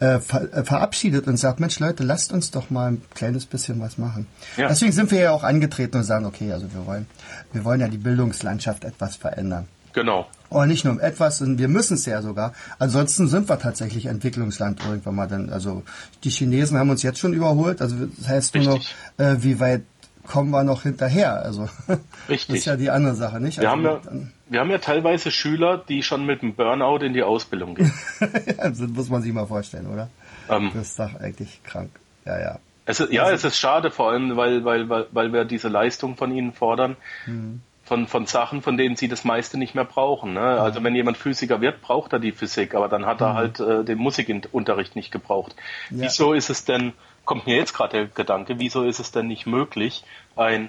äh, 0.00 0.18
ver 0.20 0.52
äh, 0.52 0.64
verabschiedet 0.64 1.26
und 1.26 1.36
sagt, 1.36 1.60
Mensch 1.60 1.78
Leute, 1.78 2.02
lasst 2.02 2.32
uns 2.32 2.50
doch 2.50 2.70
mal 2.70 2.92
ein 2.92 3.02
kleines 3.14 3.46
bisschen 3.46 3.80
was 3.80 3.98
machen. 3.98 4.26
Ja. 4.56 4.68
Deswegen 4.68 4.92
sind 4.92 5.10
wir 5.10 5.20
ja 5.20 5.30
auch 5.32 5.44
angetreten 5.44 5.98
und 5.98 6.04
sagen, 6.04 6.26
okay, 6.26 6.52
also 6.52 6.72
wir 6.72 6.86
wollen, 6.86 7.06
wir 7.52 7.64
wollen 7.64 7.80
ja 7.80 7.88
die 7.88 7.98
Bildungslandschaft 7.98 8.84
etwas 8.84 9.16
verändern. 9.16 9.68
Genau. 9.92 10.26
Oder 10.50 10.66
nicht 10.66 10.84
nur 10.84 10.94
um 10.94 11.00
etwas, 11.00 11.38
sondern 11.38 11.58
wir 11.58 11.68
müssen 11.68 11.94
es 11.94 12.04
ja 12.04 12.20
sogar. 12.20 12.52
Ansonsten 12.78 13.28
sind 13.28 13.48
wir 13.48 13.58
tatsächlich 13.58 14.06
Entwicklungsland 14.06 14.84
irgendwann 14.84 15.14
mal 15.14 15.28
dann. 15.28 15.50
Also 15.50 15.82
die 16.22 16.30
Chinesen 16.30 16.78
haben 16.78 16.90
uns 16.90 17.02
jetzt 17.02 17.18
schon 17.18 17.32
überholt. 17.32 17.80
Also 17.80 17.96
das 18.18 18.28
heißt 18.28 18.54
nur 18.56 18.74
Richtig. 18.74 18.94
noch, 19.18 19.24
äh, 19.24 19.42
wie 19.42 19.60
weit 19.60 19.82
kommen 20.26 20.50
wir 20.50 20.64
noch 20.64 20.82
hinterher. 20.82 21.42
Also 21.42 21.68
Richtig. 22.28 22.48
das 22.48 22.58
ist 22.58 22.64
ja 22.64 22.76
die 22.76 22.90
andere 22.90 23.14
Sache, 23.14 23.40
nicht? 23.40 23.60
Wir, 23.60 23.70
also, 23.70 23.88
haben 23.88 24.04
ja, 24.04 24.20
wir 24.48 24.60
haben 24.60 24.70
ja 24.70 24.78
teilweise 24.78 25.30
Schüler, 25.30 25.78
die 25.78 26.02
schon 26.02 26.26
mit 26.26 26.42
dem 26.42 26.54
Burnout 26.54 27.04
in 27.04 27.12
die 27.12 27.22
Ausbildung 27.22 27.74
gehen. 27.74 27.92
ja, 28.20 28.68
das 28.68 28.78
muss 28.80 29.08
man 29.08 29.22
sich 29.22 29.32
mal 29.32 29.46
vorstellen, 29.46 29.86
oder? 29.86 30.08
Ähm, 30.48 30.70
das 30.74 30.88
ist 30.88 30.98
doch 30.98 31.14
eigentlich 31.20 31.62
krank. 31.64 31.90
Ja, 32.24 32.40
ja. 32.40 32.58
Es 32.86 33.00
ist, 33.00 33.12
ja, 33.12 33.22
also, 33.22 33.34
es 33.34 33.54
ist 33.54 33.58
schade, 33.58 33.90
vor 33.90 34.10
allem, 34.10 34.36
weil, 34.36 34.64
weil, 34.64 34.88
weil, 34.88 35.06
weil 35.12 35.32
wir 35.32 35.44
diese 35.44 35.68
Leistung 35.68 36.16
von 36.16 36.30
ihnen 36.32 36.52
fordern. 36.52 36.96
Mhm. 37.26 37.62
Von, 37.86 38.06
von 38.06 38.24
Sachen, 38.24 38.62
von 38.62 38.78
denen 38.78 38.96
sie 38.96 39.08
das 39.08 39.24
meiste 39.24 39.58
nicht 39.58 39.74
mehr 39.74 39.84
brauchen. 39.84 40.32
Ne? 40.32 40.40
Mhm. 40.40 40.46
Also 40.46 40.82
wenn 40.82 40.94
jemand 40.94 41.18
Physiker 41.18 41.60
wird, 41.60 41.82
braucht 41.82 42.14
er 42.14 42.18
die 42.18 42.32
Physik, 42.32 42.74
aber 42.74 42.88
dann 42.88 43.04
hat 43.04 43.20
er 43.20 43.32
mhm. 43.32 43.36
halt 43.36 43.60
äh, 43.60 43.84
den 43.84 43.98
Musikunterricht 43.98 44.96
nicht 44.96 45.10
gebraucht. 45.10 45.54
Ja. 45.90 46.04
Wieso 46.04 46.32
ist 46.32 46.48
es 46.48 46.64
denn 46.64 46.94
kommt 47.24 47.46
mir 47.46 47.56
jetzt 47.56 47.74
gerade 47.74 47.98
der 47.98 48.06
Gedanke, 48.06 48.58
wieso 48.58 48.84
ist 48.84 49.00
es 49.00 49.10
denn 49.10 49.26
nicht 49.26 49.46
möglich, 49.46 50.04
ein 50.36 50.68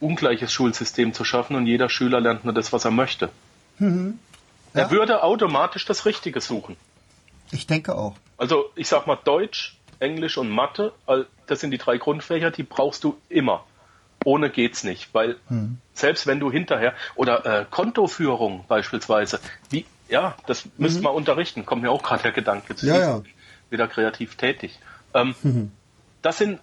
ungleiches 0.00 0.52
Schulsystem 0.52 1.14
zu 1.14 1.24
schaffen 1.24 1.56
und 1.56 1.66
jeder 1.66 1.88
Schüler 1.88 2.20
lernt 2.20 2.44
nur 2.44 2.54
das, 2.54 2.72
was 2.72 2.84
er 2.84 2.90
möchte? 2.90 3.30
Mhm. 3.78 4.18
Ja. 4.74 4.82
Er 4.82 4.90
würde 4.90 5.22
automatisch 5.22 5.84
das 5.84 6.06
Richtige 6.06 6.40
suchen. 6.40 6.76
Ich 7.50 7.66
denke 7.66 7.94
auch. 7.94 8.14
Also 8.38 8.70
ich 8.74 8.88
sag 8.88 9.06
mal 9.06 9.18
Deutsch, 9.22 9.76
Englisch 9.98 10.38
und 10.38 10.50
Mathe, 10.50 10.92
das 11.46 11.60
sind 11.60 11.70
die 11.70 11.78
drei 11.78 11.98
Grundfächer, 11.98 12.50
die 12.50 12.62
brauchst 12.62 13.04
du 13.04 13.18
immer. 13.28 13.64
Ohne 14.24 14.50
geht's 14.50 14.84
nicht, 14.84 15.12
weil 15.12 15.36
hm. 15.48 15.78
selbst 15.94 16.26
wenn 16.26 16.40
du 16.40 16.50
hinterher 16.50 16.94
oder 17.16 17.44
äh, 17.44 17.66
Kontoführung 17.68 18.64
beispielsweise, 18.68 19.40
wie 19.70 19.84
ja, 20.12 20.36
das 20.46 20.68
müsste 20.76 20.98
mhm. 20.98 21.04
man 21.04 21.14
unterrichten. 21.14 21.64
Kommt 21.64 21.82
mir 21.82 21.90
auch 21.90 22.02
gerade 22.02 22.22
der 22.22 22.32
Gedanke 22.32 22.76
zu. 22.76 22.86
Ja, 22.86 22.98
ja. 22.98 23.22
Wieder 23.70 23.88
kreativ 23.88 24.36
tätig. 24.36 24.78
Ähm, 25.14 25.34
mhm. 25.42 25.72
Das 26.22 26.38
sind 26.38 26.60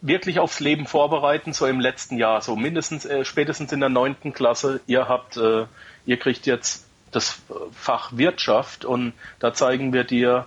wirklich 0.00 0.38
aufs 0.38 0.60
Leben 0.60 0.86
vorbereiten, 0.86 1.52
so 1.52 1.66
im 1.66 1.80
letzten 1.80 2.18
Jahr, 2.18 2.40
so 2.40 2.56
mindestens, 2.56 3.04
äh, 3.04 3.24
spätestens 3.24 3.72
in 3.72 3.80
der 3.80 3.88
neunten 3.88 4.32
Klasse. 4.32 4.80
Ihr 4.86 5.08
habt, 5.08 5.36
äh, 5.36 5.66
ihr 6.04 6.18
kriegt 6.18 6.46
jetzt 6.46 6.86
das 7.10 7.40
Fach 7.72 8.16
Wirtschaft 8.16 8.84
und 8.84 9.12
da 9.38 9.54
zeigen 9.54 9.92
wir 9.92 10.04
dir, 10.04 10.46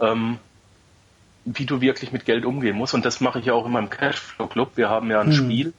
ähm, 0.00 0.38
wie 1.44 1.66
du 1.66 1.80
wirklich 1.80 2.10
mit 2.12 2.24
Geld 2.24 2.44
umgehen 2.44 2.76
musst. 2.76 2.94
Und 2.94 3.04
das 3.04 3.20
mache 3.20 3.38
ich 3.38 3.46
ja 3.46 3.52
auch 3.52 3.66
in 3.66 3.72
meinem 3.72 3.90
Cashflow 3.90 4.48
Club. 4.48 4.72
Wir 4.74 4.88
haben 4.88 5.10
ja 5.10 5.20
ein 5.20 5.28
mhm. 5.28 5.32
Spiel 5.32 5.72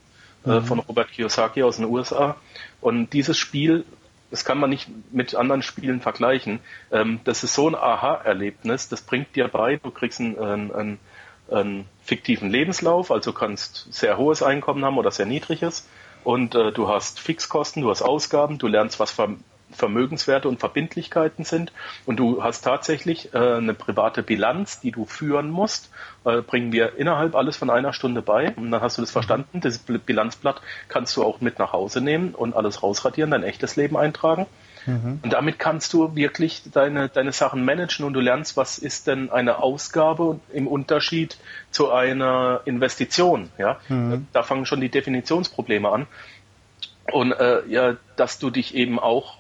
äh, 0.46 0.60
mhm. 0.60 0.66
von 0.66 0.80
Robert 0.80 1.12
Kiyosaki 1.12 1.64
aus 1.64 1.78
den 1.78 1.86
USA. 1.86 2.38
Und 2.80 3.12
dieses 3.14 3.38
Spiel 3.38 3.84
das 4.30 4.46
kann 4.46 4.60
man 4.60 4.70
nicht 4.70 4.90
mit 5.12 5.36
anderen 5.36 5.62
Spielen 5.62 6.02
vergleichen. 6.02 6.60
Ähm, 6.92 7.20
das 7.24 7.44
ist 7.44 7.54
so 7.54 7.70
ein 7.70 7.76
Aha-Erlebnis, 7.76 8.90
das 8.90 9.02
bringt 9.02 9.36
dir 9.36 9.48
bei, 9.48 9.78
du 9.78 9.92
kriegst 9.92 10.20
einen, 10.20 10.72
einen, 10.72 11.00
einen, 11.50 11.86
fiktiven 12.04 12.50
Lebenslauf, 12.50 13.12
also 13.12 13.34
kannst 13.34 13.92
sehr 13.94 14.18
hohes 14.18 14.42
Einkommen 14.42 14.86
haben 14.86 14.98
oder 14.98 15.12
sehr 15.12 15.26
niedriges 15.26 15.88
und 16.24 16.56
äh, 16.56 16.72
du 16.72 16.88
hast 16.88 17.20
Fixkosten, 17.20 17.84
du 17.84 17.90
hast 17.90 18.02
Ausgaben, 18.02 18.58
du 18.58 18.68
lernst, 18.68 19.00
was 19.00 19.12
Vermögenswerte 19.72 20.48
und 20.48 20.60
Verbindlichkeiten 20.60 21.44
sind. 21.44 21.72
Und 22.06 22.18
du 22.18 22.44
hast 22.44 22.62
tatsächlich 22.62 23.34
äh, 23.34 23.38
eine 23.38 23.74
private 23.74 24.24
Bilanz, 24.24 24.80
die 24.80 24.92
du 24.92 25.06
führen 25.06 25.50
musst. 25.50 25.92
Äh, 26.26 26.42
bringen 26.42 26.72
wir 26.72 26.98
innerhalb 26.98 27.36
alles 27.36 27.58
von 27.58 27.70
einer 27.70 27.94
Stunde 27.94 28.22
bei. 28.22 28.54
Und 28.56 28.72
dann 28.72 28.82
hast 28.82 28.98
du 28.98 29.02
das 29.02 29.12
verstanden. 29.12 29.62
Das 29.62 29.80
Bilanzblatt 29.80 30.62
kannst 30.88 31.16
du 31.18 31.24
auch 31.24 31.42
mit 31.42 31.60
nach 31.60 31.74
Hause 31.74 32.02
nehmen 32.02 32.34
und 32.34 32.56
alles 32.56 32.82
rausradieren, 32.84 33.32
dein 33.32 33.44
echtes 33.44 33.76
Leben 33.76 33.98
eintragen. 33.98 34.46
Mhm. 34.88 35.20
Und 35.22 35.34
damit 35.34 35.60
kannst 35.60 35.94
du 35.94 36.16
wirklich 36.16 36.64
deine, 36.72 37.10
deine 37.10 37.34
Sachen 37.34 37.66
managen 37.66 38.06
und 38.06 38.14
du 38.14 38.22
lernst, 38.22 38.58
was 38.58 38.78
ist 38.78 39.08
denn 39.08 39.30
eine 39.30 39.62
Ausgabe 39.62 40.40
im 40.54 40.68
Unterschied 40.68 41.38
zu 41.72 41.92
einer 41.92 42.62
Investition. 42.66 43.50
Ja? 43.58 43.80
Mhm. 43.90 44.28
Da 44.32 44.44
fangen 44.44 44.66
schon 44.66 44.82
die 44.82 44.90
Definitionsprobleme 44.90 45.90
an. 45.90 46.08
Und 47.12 47.34
äh, 47.34 47.66
ja, 47.68 47.98
dass 48.16 48.40
du 48.40 48.50
dich 48.50 48.76
eben 48.76 49.00
auch 49.00 49.38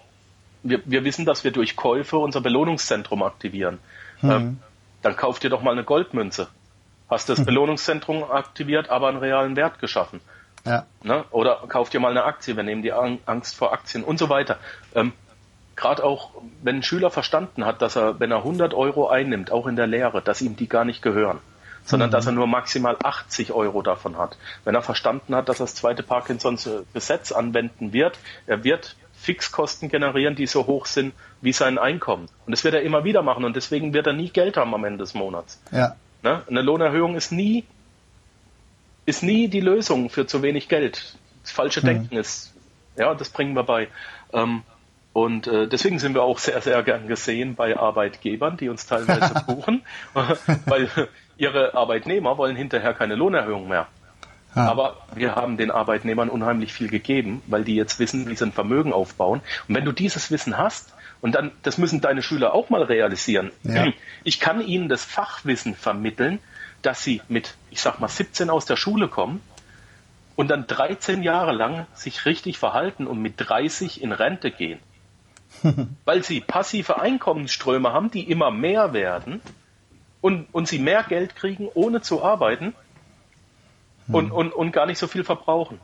wir, 0.63 0.81
wir 0.85 1.03
wissen, 1.03 1.25
dass 1.25 1.43
wir 1.43 1.51
durch 1.51 1.75
Käufe 1.75 2.17
unser 2.17 2.41
Belohnungszentrum 2.41 3.23
aktivieren. 3.23 3.79
Mhm. 4.21 4.31
Ähm, 4.31 4.59
dann 5.01 5.15
kauf 5.15 5.39
dir 5.39 5.49
doch 5.49 5.61
mal 5.61 5.71
eine 5.71 5.83
Goldmünze. 5.83 6.47
Hast 7.09 7.29
das 7.29 7.39
mhm. 7.39 7.45
Belohnungszentrum 7.45 8.23
aktiviert, 8.23 8.89
aber 8.89 9.07
einen 9.07 9.17
realen 9.17 9.55
Wert 9.55 9.79
geschaffen. 9.79 10.19
Ja. 10.65 10.85
Ne? 11.01 11.23
Oder 11.31 11.63
kauf 11.67 11.89
dir 11.89 11.99
mal 11.99 12.11
eine 12.11 12.25
Aktie, 12.25 12.55
wir 12.55 12.63
nehmen 12.63 12.81
die 12.81 12.91
Angst 12.91 13.55
vor 13.55 13.71
Aktien 13.71 14.03
und 14.03 14.19
so 14.19 14.29
weiter. 14.29 14.57
Ähm, 14.93 15.13
Gerade 15.77 16.03
auch, 16.03 16.31
wenn 16.63 16.77
ein 16.77 16.83
Schüler 16.83 17.11
verstanden 17.11 17.63
hat, 17.63 17.83
dass 17.83 17.95
er, 17.95 18.19
wenn 18.19 18.31
er 18.31 18.37
100 18.37 18.73
Euro 18.73 19.09
einnimmt, 19.09 19.51
auch 19.51 19.67
in 19.67 19.75
der 19.75 19.85
Lehre, 19.85 20.23
dass 20.23 20.41
ihm 20.41 20.55
die 20.55 20.67
gar 20.67 20.85
nicht 20.85 21.03
gehören, 21.03 21.37
sondern 21.85 22.09
mhm. 22.09 22.13
dass 22.13 22.25
er 22.25 22.31
nur 22.31 22.47
maximal 22.47 22.97
80 23.01 23.53
Euro 23.53 23.83
davon 23.83 24.17
hat. 24.17 24.37
Wenn 24.65 24.73
er 24.73 24.81
verstanden 24.81 25.35
hat, 25.35 25.49
dass 25.49 25.59
er 25.59 25.67
das 25.67 25.75
zweite 25.75 26.01
Parkinsons 26.01 26.67
Gesetz 26.95 27.31
anwenden 27.31 27.93
wird, 27.93 28.17
er 28.47 28.63
wird 28.63 28.95
Fixkosten 29.20 29.89
generieren, 29.89 30.36
die 30.36 30.47
so 30.47 30.68
hoch 30.68 30.86
sind 30.86 31.13
wie 31.41 31.51
sein 31.51 31.78
Einkommen. 31.78 32.30
Und 32.45 32.51
das 32.51 32.63
wird 32.63 32.76
er 32.76 32.82
immer 32.82 33.03
wieder 33.03 33.24
machen 33.24 33.45
und 33.45 33.55
deswegen 33.55 33.93
wird 33.93 34.07
er 34.07 34.13
nie 34.13 34.30
Geld 34.30 34.57
haben 34.57 34.74
am 34.74 34.84
Ende 34.86 34.99
des 34.99 35.13
Monats. 35.13 35.61
Ja. 35.72 35.95
Ne? 36.24 36.43
Eine 36.47 36.61
Lohnerhöhung 36.61 37.15
ist 37.15 37.32
nie, 37.32 37.65
ist 39.05 39.24
nie 39.24 39.47
die 39.47 39.61
Lösung 39.61 40.09
für 40.09 40.28
zu 40.28 40.41
wenig 40.41 40.70
Geld. 40.70 41.18
Das 41.41 41.51
falsche 41.51 41.82
mhm. 41.82 41.86
Denken 41.86 42.18
ist, 42.18 42.53
ja, 42.95 43.13
das 43.15 43.30
bringen 43.30 43.53
wir 43.53 43.63
bei. 43.63 43.88
Ähm, 44.34 44.63
und 45.13 45.47
äh, 45.47 45.68
deswegen 45.68 45.97
sind 45.97 46.13
wir 46.13 46.22
auch 46.22 46.38
sehr, 46.38 46.61
sehr 46.61 46.84
gern 46.84 47.07
gesehen 47.07 47.55
bei 47.55 47.76
Arbeitgebern, 47.76 48.55
die 48.57 48.70
uns 48.70 48.86
teilweise 48.86 49.34
buchen, 49.47 49.84
weil 50.13 50.89
ihre 51.38 51.74
Arbeitnehmer 51.74 52.38
wollen 52.38 52.55
hinterher 52.55 52.93
keine 52.93 53.15
Lohnerhöhung 53.15 53.68
mehr. 53.68 53.88
Ja. 54.57 54.69
Aber 54.69 54.97
wir 55.13 55.35
haben 55.35 55.57
den 55.57 55.71
Arbeitnehmern 55.71 56.29
unheimlich 56.29 56.73
viel 56.73 56.89
gegeben, 56.89 57.41
weil 57.47 57.63
die 57.63 57.75
jetzt 57.75 57.99
wissen, 57.99 58.27
wie 58.27 58.35
sie 58.35 58.45
ein 58.45 58.51
Vermögen 58.51 58.91
aufbauen. 58.91 59.41
Und 59.67 59.75
wenn 59.75 59.85
du 59.85 59.91
dieses 59.91 60.31
Wissen 60.31 60.57
hast, 60.57 60.93
und 61.21 61.33
dann, 61.33 61.51
das 61.63 61.77
müssen 61.77 62.01
deine 62.01 62.21
Schüler 62.21 62.53
auch 62.53 62.69
mal 62.69 62.83
realisieren. 62.83 63.51
Ja. 63.63 63.87
Ich 64.23 64.39
kann 64.39 64.61
ihnen 64.61 64.89
das 64.89 65.05
Fachwissen 65.05 65.73
vermitteln, 65.73 66.39
dass 66.81 67.03
sie 67.03 67.21
mit, 67.29 67.55
ich 67.71 67.81
sag 67.81 67.99
mal, 67.99 68.09
17 68.09 68.49
aus 68.49 68.65
der 68.65 68.75
Schule 68.75 69.07
kommen 69.07 69.41
und 70.35 70.49
dann 70.49 70.67
13 70.67 71.23
Jahre 71.23 71.53
lang 71.53 71.87
sich 71.93 72.25
richtig 72.25 72.57
verhalten 72.57 73.07
und 73.07 73.21
mit 73.21 73.35
30 73.37 74.01
in 74.01 74.11
Rente 74.11 74.51
gehen. 74.51 74.79
weil 76.05 76.23
sie 76.23 76.41
passive 76.41 76.99
Einkommensströme 76.99 77.93
haben, 77.93 78.11
die 78.11 78.29
immer 78.29 78.51
mehr 78.51 78.93
werden 78.93 79.41
und, 80.21 80.47
und 80.51 80.67
sie 80.67 80.79
mehr 80.79 81.03
Geld 81.03 81.35
kriegen, 81.35 81.69
ohne 81.73 82.01
zu 82.01 82.23
arbeiten 82.23 82.75
und, 84.09 84.25
hm. 84.25 84.31
und, 84.31 84.53
und 84.53 84.71
gar 84.71 84.85
nicht 84.85 84.99
so 84.99 85.07
viel 85.07 85.23
verbrauchen. 85.23 85.79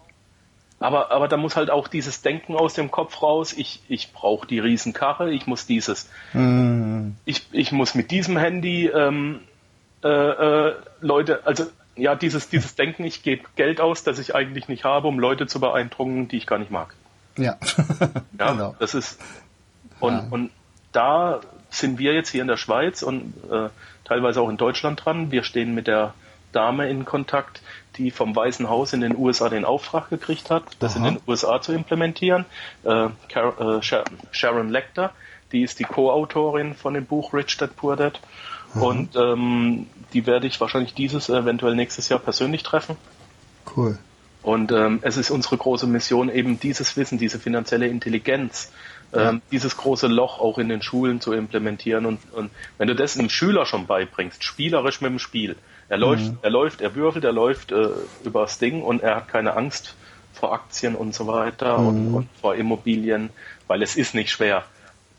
Aber, 0.79 1.11
aber 1.11 1.29
da 1.29 1.37
muss 1.37 1.55
halt 1.55 1.69
auch 1.69 1.87
dieses 1.87 2.21
Denken 2.21 2.55
aus 2.55 2.73
dem 2.73 2.91
Kopf 2.91 3.21
raus. 3.21 3.53
Ich, 3.53 3.81
ich 3.87 4.11
brauche 4.11 4.45
die 4.45 4.59
Riesenkarre, 4.59 5.31
ich 5.31 5.47
muss 5.47 5.65
dieses, 5.65 6.09
mhm. 6.33 7.15
ich, 7.23 7.47
ich 7.53 7.71
muss 7.71 7.95
mit 7.95 8.11
diesem 8.11 8.37
Handy 8.37 8.87
ähm, 8.87 9.39
äh, 10.03 10.09
äh, 10.09 10.73
Leute, 10.99 11.45
also 11.45 11.67
ja, 11.95 12.15
dieses, 12.15 12.49
dieses 12.49 12.75
Denken, 12.75 13.05
ich 13.05 13.23
gebe 13.23 13.43
Geld 13.55 13.79
aus, 13.79 14.03
das 14.03 14.19
ich 14.19 14.35
eigentlich 14.35 14.67
nicht 14.67 14.83
habe, 14.83 15.07
um 15.07 15.19
Leute 15.19 15.47
zu 15.47 15.61
beeindrucken, 15.61 16.27
die 16.27 16.35
ich 16.37 16.47
gar 16.47 16.59
nicht 16.59 16.71
mag. 16.71 16.95
Ja. 17.37 17.57
ja, 18.37 18.51
genau. 18.51 18.75
das 18.79 18.93
ist, 18.93 19.21
und, 20.01 20.13
ja. 20.13 20.27
und 20.31 20.51
da 20.91 21.39
sind 21.69 21.97
wir 21.97 22.13
jetzt 22.13 22.29
hier 22.29 22.41
in 22.41 22.47
der 22.47 22.57
Schweiz 22.57 23.03
und 23.03 23.33
äh, 23.49 23.69
teilweise 24.03 24.41
auch 24.41 24.49
in 24.49 24.57
Deutschland 24.57 25.03
dran. 25.05 25.31
Wir 25.31 25.43
stehen 25.43 25.73
mit 25.73 25.87
der 25.87 26.13
Dame 26.53 26.89
in 26.89 27.05
Kontakt, 27.05 27.61
die 27.97 28.11
vom 28.11 28.35
Weißen 28.35 28.69
Haus 28.69 28.93
in 28.93 29.01
den 29.01 29.17
USA 29.17 29.49
den 29.49 29.65
Auftrag 29.65 30.09
gekriegt 30.09 30.49
hat, 30.49 30.63
das 30.79 30.95
Aha. 30.95 31.07
in 31.07 31.15
den 31.15 31.23
USA 31.27 31.61
zu 31.61 31.73
implementieren. 31.73 32.45
Äh, 32.83 33.05
äh, 33.05 33.81
Sharon 34.31 34.69
Lecter, 34.69 35.11
die 35.51 35.61
ist 35.61 35.79
die 35.79 35.83
Co-Autorin 35.83 36.73
von 36.73 36.93
dem 36.93 37.05
Buch 37.05 37.33
Rich 37.33 37.57
Dad 37.57 37.75
Poor 37.75 37.95
Dad. 37.95 38.19
Mhm. 38.73 38.81
Und 38.81 39.15
ähm, 39.15 39.87
die 40.13 40.25
werde 40.25 40.47
ich 40.47 40.59
wahrscheinlich 40.61 40.93
dieses, 40.93 41.29
eventuell 41.29 41.75
nächstes 41.75 42.09
Jahr 42.09 42.19
persönlich 42.19 42.63
treffen. 42.63 42.95
Cool. 43.75 43.97
Und 44.41 44.71
ähm, 44.71 44.99
es 45.03 45.17
ist 45.17 45.31
unsere 45.31 45.57
große 45.57 45.87
Mission, 45.87 46.29
eben 46.29 46.59
dieses 46.59 46.97
Wissen, 46.97 47.17
diese 47.17 47.39
finanzielle 47.39 47.87
Intelligenz 47.87 48.71
ähm, 49.13 49.41
dieses 49.51 49.77
große 49.77 50.07
Loch 50.07 50.39
auch 50.39 50.57
in 50.57 50.69
den 50.69 50.81
Schulen 50.81 51.21
zu 51.21 51.33
implementieren. 51.33 52.05
Und, 52.05 52.19
und 52.33 52.51
wenn 52.77 52.87
du 52.87 52.95
das 52.95 53.17
einem 53.17 53.29
Schüler 53.29 53.65
schon 53.65 53.85
beibringst, 53.85 54.43
spielerisch 54.43 55.01
mit 55.01 55.11
dem 55.11 55.19
Spiel, 55.19 55.55
er 55.93 55.99
läuft, 55.99 56.23
mhm. 56.23 56.37
er 56.41 56.49
läuft, 56.49 56.81
er 56.81 56.95
würfelt, 56.95 57.23
er 57.23 57.31
läuft 57.31 57.71
äh, 57.71 57.89
übers 58.23 58.57
Ding 58.57 58.81
und 58.81 59.03
er 59.03 59.17
hat 59.17 59.27
keine 59.27 59.55
Angst 59.55 59.93
vor 60.33 60.51
Aktien 60.51 60.95
und 60.95 61.13
so 61.13 61.27
weiter 61.27 61.77
mhm. 61.77 61.87
und, 61.87 62.13
und, 62.15 62.29
vor 62.41 62.55
Immobilien, 62.55 63.29
weil 63.67 63.83
es 63.83 63.95
ist 63.95 64.15
nicht 64.15 64.31
schwer. 64.31 64.63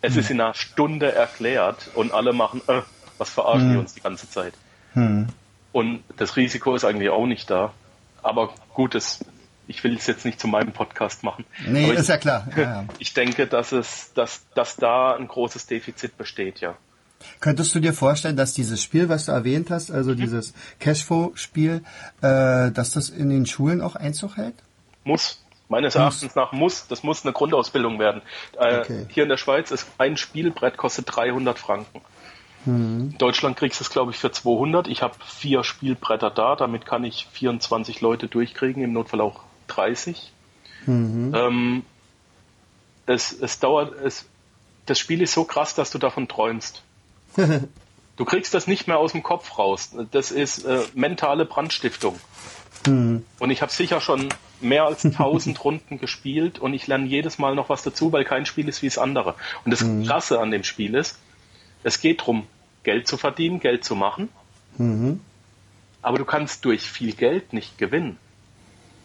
Es 0.00 0.14
mhm. 0.14 0.20
ist 0.20 0.30
in 0.30 0.40
einer 0.40 0.54
Stunde 0.54 1.12
erklärt 1.12 1.90
und 1.94 2.12
alle 2.12 2.32
machen, 2.32 2.60
äh, 2.66 2.82
was 3.18 3.30
verarschen 3.30 3.68
die 3.68 3.74
mhm. 3.74 3.80
uns 3.82 3.94
die 3.94 4.00
ganze 4.00 4.28
Zeit. 4.28 4.54
Mhm. 4.94 5.28
Und 5.70 6.02
das 6.16 6.34
Risiko 6.34 6.74
ist 6.74 6.84
eigentlich 6.84 7.10
auch 7.10 7.26
nicht 7.26 7.48
da. 7.50 7.72
Aber 8.24 8.52
gut, 8.74 8.96
es 8.96 9.24
ich 9.68 9.82
will 9.84 9.96
es 9.96 10.08
jetzt 10.08 10.24
nicht 10.24 10.40
zu 10.40 10.48
meinem 10.48 10.72
Podcast 10.72 11.22
machen. 11.22 11.44
Nee, 11.66 11.92
ist 11.92 12.08
ja 12.08 12.18
klar. 12.18 12.48
Ja. 12.56 12.84
Ich 12.98 13.14
denke, 13.14 13.46
dass 13.46 13.70
es, 13.70 14.12
dass, 14.14 14.44
dass 14.54 14.74
da 14.74 15.14
ein 15.14 15.28
großes 15.28 15.66
Defizit 15.66 16.18
besteht, 16.18 16.60
ja. 16.60 16.76
Könntest 17.40 17.74
du 17.74 17.80
dir 17.80 17.92
vorstellen, 17.92 18.36
dass 18.36 18.54
dieses 18.54 18.82
Spiel, 18.82 19.08
was 19.08 19.26
du 19.26 19.32
erwähnt 19.32 19.70
hast, 19.70 19.90
also 19.90 20.14
dieses 20.14 20.54
Cashflow-Spiel, 20.80 21.82
äh, 22.22 22.70
dass 22.70 22.92
das 22.92 23.08
in 23.08 23.30
den 23.30 23.46
Schulen 23.46 23.80
auch 23.80 23.96
Einzug 23.96 24.36
hält? 24.36 24.54
Muss. 25.04 25.40
Meines 25.68 25.94
Erachtens 25.94 26.34
nach 26.34 26.52
muss. 26.52 26.86
Das 26.88 27.02
muss 27.02 27.24
eine 27.24 27.32
Grundausbildung 27.32 27.98
werden. 27.98 28.22
Äh, 28.58 28.80
okay. 28.80 29.06
Hier 29.08 29.22
in 29.22 29.28
der 29.28 29.38
Schweiz 29.38 29.70
ist 29.70 29.86
ein 29.98 30.16
Spielbrett 30.16 30.76
kostet 30.76 31.06
300 31.14 31.58
Franken. 31.58 32.00
Mhm. 32.64 33.10
In 33.12 33.18
Deutschland 33.18 33.56
kriegst 33.56 33.80
du 33.80 33.84
es, 33.84 33.90
glaube 33.90 34.12
ich, 34.12 34.18
für 34.18 34.30
200. 34.30 34.88
Ich 34.88 35.02
habe 35.02 35.14
vier 35.24 35.64
Spielbretter 35.64 36.30
da. 36.30 36.56
Damit 36.56 36.86
kann 36.86 37.04
ich 37.04 37.26
24 37.32 38.00
Leute 38.00 38.28
durchkriegen, 38.28 38.82
im 38.82 38.92
Notfall 38.92 39.20
auch 39.20 39.40
30. 39.68 40.32
Mhm. 40.86 41.34
Ähm, 41.34 41.82
es, 43.06 43.32
es 43.32 43.58
dauert, 43.58 43.92
es, 44.02 44.26
das 44.86 44.98
Spiel 44.98 45.22
ist 45.22 45.32
so 45.32 45.44
krass, 45.44 45.74
dass 45.74 45.90
du 45.90 45.98
davon 45.98 46.28
träumst. 46.28 46.82
du 48.16 48.24
kriegst 48.24 48.54
das 48.54 48.66
nicht 48.66 48.86
mehr 48.86 48.98
aus 48.98 49.12
dem 49.12 49.22
Kopf 49.22 49.58
raus. 49.58 49.90
Das 50.10 50.30
ist 50.30 50.64
äh, 50.64 50.80
mentale 50.94 51.44
Brandstiftung. 51.44 52.18
Mhm. 52.86 53.24
Und 53.38 53.50
ich 53.50 53.62
habe 53.62 53.72
sicher 53.72 54.00
schon 54.00 54.28
mehr 54.60 54.84
als 54.84 55.04
1000 55.04 55.62
Runden 55.64 55.98
gespielt 55.98 56.58
und 56.58 56.74
ich 56.74 56.86
lerne 56.86 57.06
jedes 57.06 57.38
Mal 57.38 57.54
noch 57.54 57.68
was 57.68 57.82
dazu, 57.82 58.12
weil 58.12 58.24
kein 58.24 58.46
Spiel 58.46 58.68
ist 58.68 58.82
wie 58.82 58.88
das 58.88 58.98
andere. 58.98 59.34
Und 59.64 59.70
das 59.70 59.82
mhm. 59.82 60.04
Krasse 60.04 60.40
an 60.40 60.50
dem 60.50 60.64
Spiel 60.64 60.94
ist, 60.94 61.18
es 61.82 62.00
geht 62.00 62.20
darum, 62.20 62.46
Geld 62.82 63.08
zu 63.08 63.16
verdienen, 63.16 63.60
Geld 63.60 63.84
zu 63.84 63.94
machen. 63.94 64.28
Mhm. 64.76 65.20
Aber 66.02 66.18
du 66.18 66.24
kannst 66.24 66.64
durch 66.64 66.90
viel 66.90 67.12
Geld 67.12 67.52
nicht 67.52 67.78
gewinnen. 67.78 68.18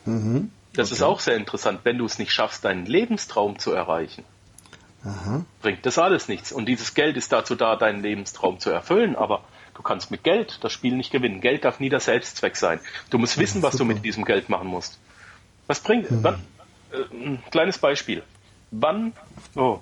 Mhm. 0.05 0.51
Das 0.73 0.89
okay. 0.89 0.95
ist 0.95 1.01
auch 1.01 1.19
sehr 1.19 1.35
interessant, 1.35 1.81
wenn 1.83 1.97
du 1.97 2.05
es 2.05 2.19
nicht 2.19 2.31
schaffst, 2.31 2.65
deinen 2.65 2.85
Lebenstraum 2.85 3.57
zu 3.57 3.71
erreichen. 3.71 4.23
Aha. 5.03 5.45
Bringt 5.61 5.85
das 5.85 5.97
alles 5.97 6.27
nichts. 6.27 6.51
Und 6.51 6.65
dieses 6.65 6.93
Geld 6.93 7.17
ist 7.17 7.31
dazu 7.31 7.55
da, 7.55 7.75
deinen 7.75 8.01
Lebenstraum 8.01 8.59
zu 8.59 8.69
erfüllen, 8.69 9.15
aber 9.15 9.43
du 9.75 9.81
kannst 9.81 10.11
mit 10.11 10.23
Geld 10.23 10.59
das 10.61 10.73
Spiel 10.73 10.95
nicht 10.95 11.11
gewinnen. 11.11 11.41
Geld 11.41 11.63
darf 11.63 11.79
nie 11.79 11.89
der 11.89 11.99
Selbstzweck 12.01 12.55
sein. 12.55 12.79
Du 13.09 13.17
musst 13.17 13.35
ja, 13.35 13.43
wissen, 13.43 13.61
was 13.61 13.73
super. 13.73 13.85
du 13.85 13.93
mit 13.93 14.05
diesem 14.05 14.25
Geld 14.25 14.49
machen 14.49 14.67
musst. 14.67 14.99
Was 15.67 15.79
bringt. 15.79 16.11
Mhm. 16.11 16.23
Wann, 16.23 16.35
äh, 16.91 17.15
ein 17.15 17.43
kleines 17.51 17.77
Beispiel. 17.77 18.23
Wann. 18.71 19.13
Oh, 19.55 19.79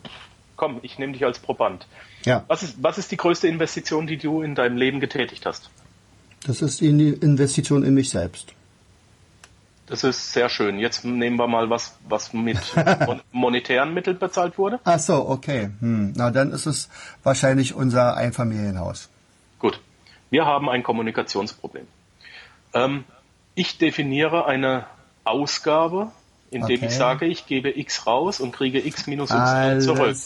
komm, 0.56 0.80
ich 0.84 1.00
nehme 1.00 1.14
dich 1.14 1.26
als 1.26 1.40
Proband. 1.40 1.88
Ja. 2.26 2.44
Was 2.48 2.64
ist, 2.64 2.76
was 2.82 2.98
ist 2.98 3.12
die 3.12 3.18
größte 3.18 3.48
Investition, 3.48 4.06
die 4.06 4.18
du 4.18 4.42
in 4.42 4.54
deinem 4.54 4.78
Leben 4.78 5.00
getätigt 5.00 5.46
hast? 5.46 5.70
Das 6.46 6.62
ist 6.62 6.82
die 6.82 6.90
Investition 6.90 7.84
in 7.84 7.94
mich 7.94 8.10
selbst. 8.10 8.54
Das 9.88 10.04
ist 10.04 10.34
sehr 10.34 10.50
schön. 10.50 10.80
Jetzt 10.80 11.06
nehmen 11.06 11.40
wir 11.40 11.48
mal 11.48 11.70
was, 11.70 11.98
was 12.08 12.34
mit 12.34 12.58
monetären 13.32 13.94
Mitteln 13.94 14.20
bezahlt 14.20 14.58
wurde. 14.58 14.80
Ach 14.84 15.00
so, 15.00 15.28
okay. 15.30 15.70
Hm. 15.80 16.14
Na, 16.16 16.30
dann 16.30 16.52
ist 16.52 16.66
es 16.66 16.90
wahrscheinlich 17.24 17.74
unser 17.74 18.18
Einfamilienhaus. 18.18 19.10
Gut. 19.60 19.80
Wir 20.30 20.46
haben 20.46 20.70
ein 20.70 20.84
Kommunikationsproblem. 20.84 21.88
Ähm, 22.74 23.06
ich 23.56 23.78
definiere 23.78 24.46
eine 24.46 24.86
Ausgabe, 25.24 26.12
indem 26.52 26.78
okay. 26.78 26.86
ich 26.88 26.94
sage, 26.94 27.26
ich 27.26 27.46
gebe 27.46 27.78
X 27.80 28.06
raus 28.06 28.42
und 28.42 28.52
kriege 28.52 28.86
X 28.86 29.08
minus 29.08 29.32
Y 29.32 29.82
zurück. 29.82 30.18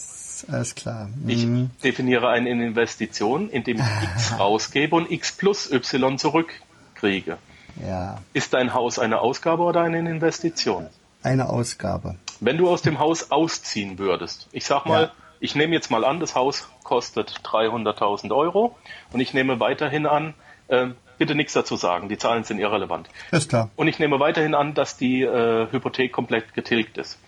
Alles 0.48 0.74
klar. 0.74 1.08
Mhm. 1.08 1.30
Ich 1.30 1.82
definiere 1.84 2.30
eine 2.30 2.50
Investition, 2.50 3.50
indem 3.50 3.78
ich 3.78 4.10
X 4.16 4.34
rausgebe 4.40 4.96
und 4.96 5.12
X 5.12 5.34
plus 5.34 5.72
Y 5.72 6.18
zurückkriege. 6.18 7.38
Ja. 7.86 8.18
Ist 8.34 8.54
dein 8.54 8.74
Haus 8.74 9.00
eine 9.00 9.20
Ausgabe 9.20 9.64
oder 9.64 9.82
eine 9.82 9.98
Investition? 9.98 10.88
Eine 11.24 11.50
Ausgabe. 11.50 12.16
Wenn 12.40 12.58
du 12.58 12.70
aus 12.70 12.82
dem 12.82 13.00
Haus 13.00 13.32
ausziehen 13.32 14.00
würdest, 14.00 14.48
ich 14.52 14.66
sag 14.66 14.86
mal, 14.86 15.04
ja. 15.04 15.12
ich 15.40 15.56
nehme 15.56 15.74
jetzt 15.74 15.92
mal 15.92 16.04
an, 16.04 16.20
das 16.20 16.36
Haus 16.36 16.68
kostet 16.84 17.42
300.000 17.44 18.36
Euro 18.36 18.76
und 19.14 19.20
ich 19.20 19.34
nehme 19.34 19.60
weiterhin 19.60 20.06
an, 20.08 20.34
äh, 20.68 20.88
bitte 21.20 21.36
nichts 21.36 21.54
dazu 21.54 21.76
sagen, 21.76 22.10
die 22.10 22.18
Zahlen 22.18 22.44
sind 22.44 22.58
irrelevant. 22.58 23.08
Ist 23.30 23.50
klar. 23.50 23.70
Und 23.76 23.88
ich 23.88 24.00
nehme 24.00 24.20
weiterhin 24.20 24.56
an, 24.56 24.74
dass 24.74 24.98
die 24.98 25.22
äh, 25.22 25.72
Hypothek 25.72 26.12
komplett 26.12 26.56
getilgt 26.56 26.98
ist. 26.98 27.20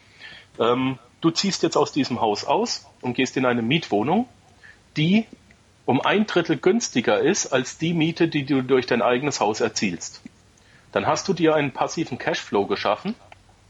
Ähm, 0.60 0.98
du 1.22 1.30
ziehst 1.30 1.62
jetzt 1.62 1.78
aus 1.78 1.91
diesem 1.91 2.20
Haus 2.20 2.46
aus 2.46 2.88
und 3.02 3.14
gehst 3.14 3.38
in 3.38 3.46
eine 3.46 3.62
Mietwohnung, 3.62 4.28
die 4.98 5.28
um 5.86 6.02
ein 6.02 6.26
Drittel 6.26 6.58
günstiger 6.58 7.20
ist 7.20 7.48
als 7.48 7.78
die 7.78 7.94
Miete, 7.94 8.28
die 8.28 8.46
du 8.46 8.62
durch 8.62 8.86
dein 8.86 9.02
eigenes 9.02 9.39
Haus 9.39 9.60
erzielst. 9.60 10.22
Dann 10.94 11.06
hast 11.06 11.28
du 11.28 11.34
dir 11.34 11.56
einen 11.56 11.72
passiven 11.72 12.18
Cashflow 12.18 12.66
geschaffen. 12.68 13.16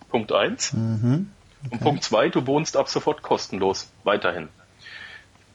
Punkt 0.10 0.32
eins. 0.32 0.74
Mhm. 0.74 1.32
Okay. 1.66 1.74
Und 1.74 1.82
Punkt 1.82 2.04
zwei, 2.04 2.30
du 2.30 2.46
wohnst 2.46 2.78
ab 2.78 2.90
sofort 2.90 3.24
kostenlos 3.24 3.92
weiterhin. 4.04 4.50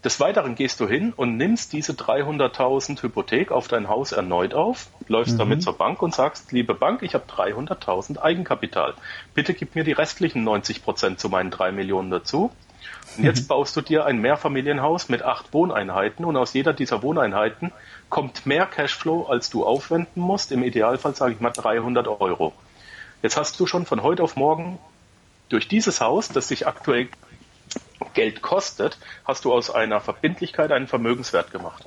Des 0.04 0.20
Weiteren 0.20 0.54
gehst 0.54 0.78
du 0.78 0.88
hin 0.88 1.12
und 1.14 1.36
nimmst 1.36 1.72
diese 1.72 1.92
300.000 1.92 3.02
Hypothek 3.02 3.50
auf 3.50 3.66
dein 3.66 3.88
Haus 3.88 4.12
erneut 4.12 4.54
auf, 4.54 4.88
läufst 5.08 5.34
mhm. 5.34 5.38
damit 5.38 5.62
zur 5.62 5.76
Bank 5.76 6.02
und 6.02 6.14
sagst, 6.14 6.52
liebe 6.52 6.72
Bank, 6.72 7.02
ich 7.02 7.14
habe 7.14 7.24
300.000 7.28 8.18
Eigenkapital. 8.18 8.94
Bitte 9.34 9.54
gib 9.54 9.74
mir 9.74 9.82
die 9.82 9.92
restlichen 9.92 10.44
90 10.44 10.84
Prozent 10.84 11.18
zu 11.18 11.28
meinen 11.28 11.50
drei 11.50 11.72
Millionen 11.72 12.10
dazu. 12.10 12.52
Und 13.16 13.24
jetzt 13.24 13.48
baust 13.48 13.76
du 13.76 13.80
dir 13.80 14.06
ein 14.06 14.18
Mehrfamilienhaus 14.18 15.08
mit 15.08 15.22
acht 15.22 15.52
Wohneinheiten 15.52 16.24
und 16.24 16.36
aus 16.36 16.52
jeder 16.52 16.72
dieser 16.72 17.02
Wohneinheiten 17.02 17.72
kommt 18.08 18.46
mehr 18.46 18.66
Cashflow, 18.66 19.26
als 19.26 19.50
du 19.50 19.66
aufwenden 19.66 20.20
musst. 20.20 20.52
Im 20.52 20.62
Idealfall 20.62 21.14
sage 21.14 21.34
ich 21.34 21.40
mal 21.40 21.50
300 21.50 22.08
Euro. 22.08 22.52
Jetzt 23.22 23.36
hast 23.36 23.58
du 23.58 23.66
schon 23.66 23.86
von 23.86 24.02
heute 24.02 24.22
auf 24.22 24.36
morgen 24.36 24.78
durch 25.48 25.68
dieses 25.68 26.00
Haus, 26.00 26.28
das 26.28 26.48
sich 26.48 26.66
aktuell 26.66 27.08
Geld 28.14 28.42
kostet, 28.42 28.98
hast 29.24 29.44
du 29.44 29.52
aus 29.52 29.70
einer 29.70 30.00
Verbindlichkeit 30.00 30.72
einen 30.72 30.86
Vermögenswert 30.86 31.50
gemacht 31.50 31.84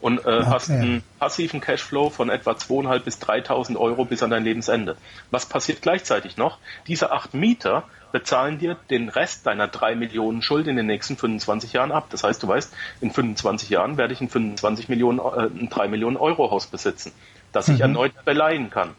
und 0.00 0.18
äh, 0.18 0.20
okay. 0.20 0.46
hast 0.46 0.70
einen 0.70 1.02
passiven 1.18 1.60
Cashflow 1.60 2.10
von 2.10 2.30
etwa 2.30 2.52
2.500 2.52 2.98
bis 3.00 3.18
3.000 3.18 3.76
Euro 3.76 4.04
bis 4.04 4.22
an 4.22 4.30
dein 4.30 4.44
Lebensende. 4.44 4.96
Was 5.30 5.46
passiert 5.46 5.82
gleichzeitig 5.82 6.36
noch? 6.36 6.58
Diese 6.86 7.12
acht 7.12 7.34
Mieter 7.34 7.84
bezahlen 8.12 8.58
dir 8.58 8.76
den 8.90 9.08
Rest 9.08 9.46
deiner 9.46 9.68
drei 9.68 9.94
Millionen 9.94 10.42
Schuld 10.42 10.66
in 10.66 10.76
den 10.76 10.86
nächsten 10.86 11.16
25 11.16 11.72
Jahren 11.72 11.92
ab. 11.92 12.06
Das 12.10 12.24
heißt, 12.24 12.42
du 12.42 12.48
weißt, 12.48 12.74
in 13.00 13.10
25 13.10 13.70
Jahren 13.70 13.96
werde 13.96 14.12
ich 14.12 14.20
ein 14.20 14.28
25 14.28 14.88
Millionen, 14.88 15.18
äh, 15.18 15.46
ein 15.46 15.68
3 15.68 15.88
Millionen 15.88 16.16
Euro 16.16 16.50
Haus 16.50 16.66
besitzen, 16.66 17.12
das 17.52 17.68
ich 17.68 17.76
mhm. 17.76 17.82
erneut 17.82 18.24
beleihen 18.24 18.70
kann. 18.70 18.94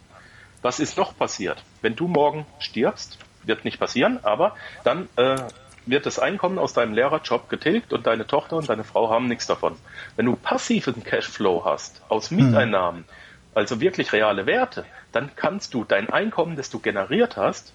Was 0.61 0.79
ist 0.79 0.97
noch 0.97 1.17
passiert? 1.17 1.63
Wenn 1.81 1.95
du 1.95 2.07
morgen 2.07 2.45
stirbst, 2.59 3.17
wird 3.43 3.65
nicht 3.65 3.79
passieren, 3.79 4.19
aber 4.23 4.55
dann 4.83 5.09
äh, 5.15 5.37
wird 5.85 6.05
das 6.05 6.19
Einkommen 6.19 6.59
aus 6.59 6.73
deinem 6.73 6.93
Lehrerjob 6.93 7.49
getilgt 7.49 7.93
und 7.93 8.05
deine 8.05 8.27
Tochter 8.27 8.57
und 8.57 8.69
deine 8.69 8.83
Frau 8.83 9.09
haben 9.09 9.27
nichts 9.27 9.47
davon. 9.47 9.75
Wenn 10.15 10.27
du 10.27 10.35
passiven 10.35 11.03
Cashflow 11.03 11.65
hast 11.65 12.01
aus 12.09 12.29
hm. 12.29 12.37
Mieteinnahmen, 12.37 13.05
also 13.55 13.81
wirklich 13.81 14.13
reale 14.13 14.45
Werte, 14.45 14.85
dann 15.11 15.31
kannst 15.35 15.73
du 15.73 15.83
dein 15.83 16.09
Einkommen, 16.09 16.55
das 16.55 16.69
du 16.69 16.79
generiert 16.79 17.37
hast, 17.37 17.73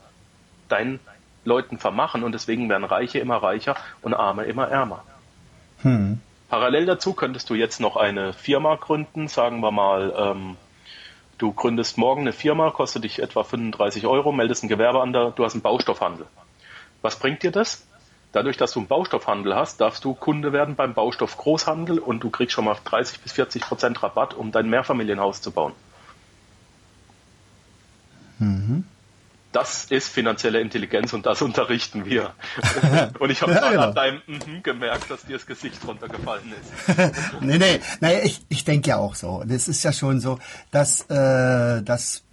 deinen 0.69 1.01
Leuten 1.47 1.79
vermachen 1.79 2.23
und 2.23 2.33
deswegen 2.33 2.69
werden 2.69 2.85
Reiche 2.85 3.19
immer 3.19 3.37
reicher 3.37 3.77
und 4.03 4.15
Arme 4.15 4.45
immer 4.45 4.69
ärmer. 4.69 5.03
Hm. 5.83 6.21
Parallel 6.49 6.87
dazu 6.87 7.13
könntest 7.13 7.51
du 7.51 7.55
jetzt 7.55 7.81
noch 7.81 7.97
eine 7.97 8.33
Firma 8.33 8.77
gründen, 8.77 9.29
sagen 9.29 9.61
wir 9.61 9.73
mal, 9.73 10.15
ähm, 10.17 10.57
du 11.39 11.53
gründest 11.53 11.99
morgen 11.99 12.23
eine 12.23 12.33
Firma, 12.33 12.71
kostet 12.71 13.05
dich 13.05 13.21
etwa 13.21 13.43
35 13.43 14.07
Euro, 14.07 14.33
meldest 14.33 14.63
ein 14.63 14.69
Gewerbe 14.69 15.01
an, 15.01 15.13
du 15.13 15.45
hast 15.45 15.55
einen 15.55 15.63
Baustoffhandel. 15.63 16.27
Was 17.03 17.19
bringt 17.19 17.43
dir 17.43 17.51
das? 17.51 17.87
Dadurch, 18.33 18.57
dass 18.57 18.73
du 18.73 18.81
einen 18.81 18.89
Baustoffhandel 18.89 19.55
hast, 19.55 19.81
darfst 19.81 20.05
du 20.05 20.15
Kunde 20.15 20.53
werden 20.53 20.77
beim 20.77 20.95
Baustoffgroßhandel 20.95 21.99
und 21.99 22.23
du 22.23 22.31
kriegst 22.31 22.53
schon 22.53 22.67
mal 22.67 22.77
30 22.85 23.21
bis 23.21 23.33
40 23.33 23.63
Prozent 23.63 24.03
Rabatt, 24.03 24.35
um 24.35 24.53
dein 24.53 24.69
Mehrfamilienhaus 24.69 25.41
zu 25.41 25.51
bauen. 25.51 25.73
Mhm. 28.39 28.85
Das 29.57 29.87
ist 29.87 30.09
finanzielle 30.09 30.61
Intelligenz 30.61 31.15
und 31.15 31.25
das 31.25 31.41
unterrichten 31.41 32.05
wir. 32.05 32.35
und 33.19 33.31
ich 33.31 33.41
habe 33.41 33.53
ja, 33.53 33.71
genau. 33.71 33.83
an 33.85 33.95
deinem 33.95 34.19
mm 34.27 34.63
gemerkt, 34.63 35.11
dass 35.11 35.25
dir 35.25 35.33
das 35.33 35.47
Gesicht 35.47 35.81
runtergefallen 35.87 36.53
ist. 36.53 36.99
nee, 37.41 37.57
nee, 37.57 37.81
naja, 38.01 38.19
ich, 38.23 38.45
ich 38.51 38.65
denke 38.65 38.91
ja 38.91 38.99
auch 38.99 39.15
so. 39.15 39.43
Das 39.47 39.67
ist 39.67 39.83
ja 39.83 39.95
schon 39.95 40.21
so, 40.21 40.39
dass, 40.71 41.09
äh, 41.09 41.83
dass 41.83 42.25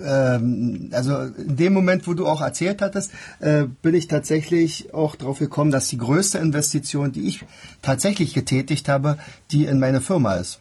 ähm, 0.00 0.90
also 0.92 1.22
in 1.22 1.56
dem 1.56 1.72
Moment, 1.72 2.06
wo 2.06 2.14
du 2.14 2.24
auch 2.28 2.40
erzählt 2.40 2.82
hattest, 2.82 3.10
äh, 3.40 3.64
bin 3.64 3.96
ich 3.96 4.06
tatsächlich 4.06 4.94
auch 4.94 5.16
drauf 5.16 5.40
gekommen, 5.40 5.72
dass 5.72 5.88
die 5.88 5.98
größte 5.98 6.38
Investition, 6.38 7.10
die 7.10 7.26
ich 7.26 7.44
tatsächlich 7.82 8.32
getätigt 8.32 8.88
habe, 8.88 9.18
die 9.50 9.64
in 9.64 9.80
meine 9.80 10.00
Firma 10.00 10.34
ist. 10.34 10.60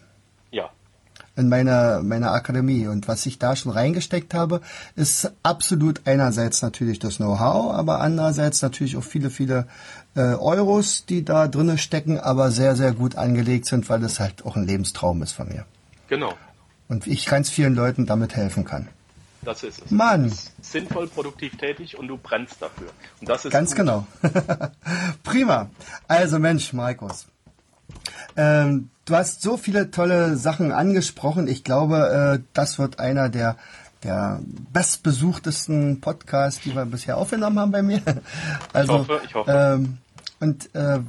In 1.37 1.49
meiner, 1.49 2.01
meiner 2.03 2.31
Akademie. 2.31 2.87
Und 2.87 3.07
was 3.07 3.25
ich 3.25 3.39
da 3.39 3.55
schon 3.55 3.71
reingesteckt 3.71 4.33
habe, 4.33 4.59
ist 4.95 5.31
absolut 5.43 6.01
einerseits 6.05 6.61
natürlich 6.61 6.99
das 6.99 7.17
Know-how, 7.17 7.73
aber 7.73 8.01
andererseits 8.01 8.61
natürlich 8.61 8.97
auch 8.97 9.03
viele, 9.03 9.29
viele 9.29 9.67
äh, 10.15 10.33
Euros, 10.33 11.05
die 11.05 11.23
da 11.23 11.47
drinnen 11.47 11.77
stecken, 11.77 12.19
aber 12.19 12.51
sehr, 12.51 12.75
sehr 12.75 12.91
gut 12.91 13.15
angelegt 13.15 13.67
sind, 13.67 13.87
weil 13.87 13.99
das 13.99 14.19
halt 14.19 14.45
auch 14.45 14.55
ein 14.55 14.65
Lebenstraum 14.65 15.21
ist 15.21 15.33
von 15.33 15.47
mir. 15.47 15.65
Genau. 16.09 16.33
Und 16.89 17.05
ich 17.05 17.25
ganz 17.27 17.49
vielen 17.49 17.75
Leuten 17.75 18.05
damit 18.05 18.35
helfen 18.35 18.65
kann. 18.65 18.87
Das 19.43 19.63
ist 19.63 19.81
es. 19.85 19.91
Mann. 19.91 20.33
Sinnvoll 20.61 21.07
produktiv 21.07 21.55
tätig 21.55 21.97
und 21.97 22.07
du 22.07 22.17
brennst 22.17 22.61
dafür. 22.61 22.87
Und 23.21 23.29
das 23.29 23.45
ist 23.45 23.51
Ganz 23.51 23.69
gut. 23.71 23.77
genau. 23.77 24.07
Prima. 25.23 25.69
Also 26.07 26.39
Mensch, 26.39 26.73
Markus. 26.73 27.27
Ähm, 28.37 28.89
du 29.05 29.15
hast 29.15 29.41
so 29.41 29.57
viele 29.57 29.91
tolle 29.91 30.37
Sachen 30.37 30.71
angesprochen. 30.71 31.47
Ich 31.47 31.63
glaube, 31.63 32.39
äh, 32.39 32.43
das 32.53 32.79
wird 32.79 32.99
einer 32.99 33.29
der 33.29 33.57
der 34.03 34.39
bestbesuchtesten 34.71 36.01
Podcasts, 36.01 36.61
die 36.61 36.75
wir 36.75 36.85
bisher 36.85 37.17
aufgenommen 37.17 37.59
haben 37.59 37.71
bei 37.71 37.81
mir. 37.81 38.01
Also, 38.73 38.93
ich 38.93 38.99
hoffe, 38.99 39.21
ich 39.25 39.35
hoffe. 39.35 39.51
Ähm, 39.51 39.97
und 40.39 40.75
äh, 40.75 40.99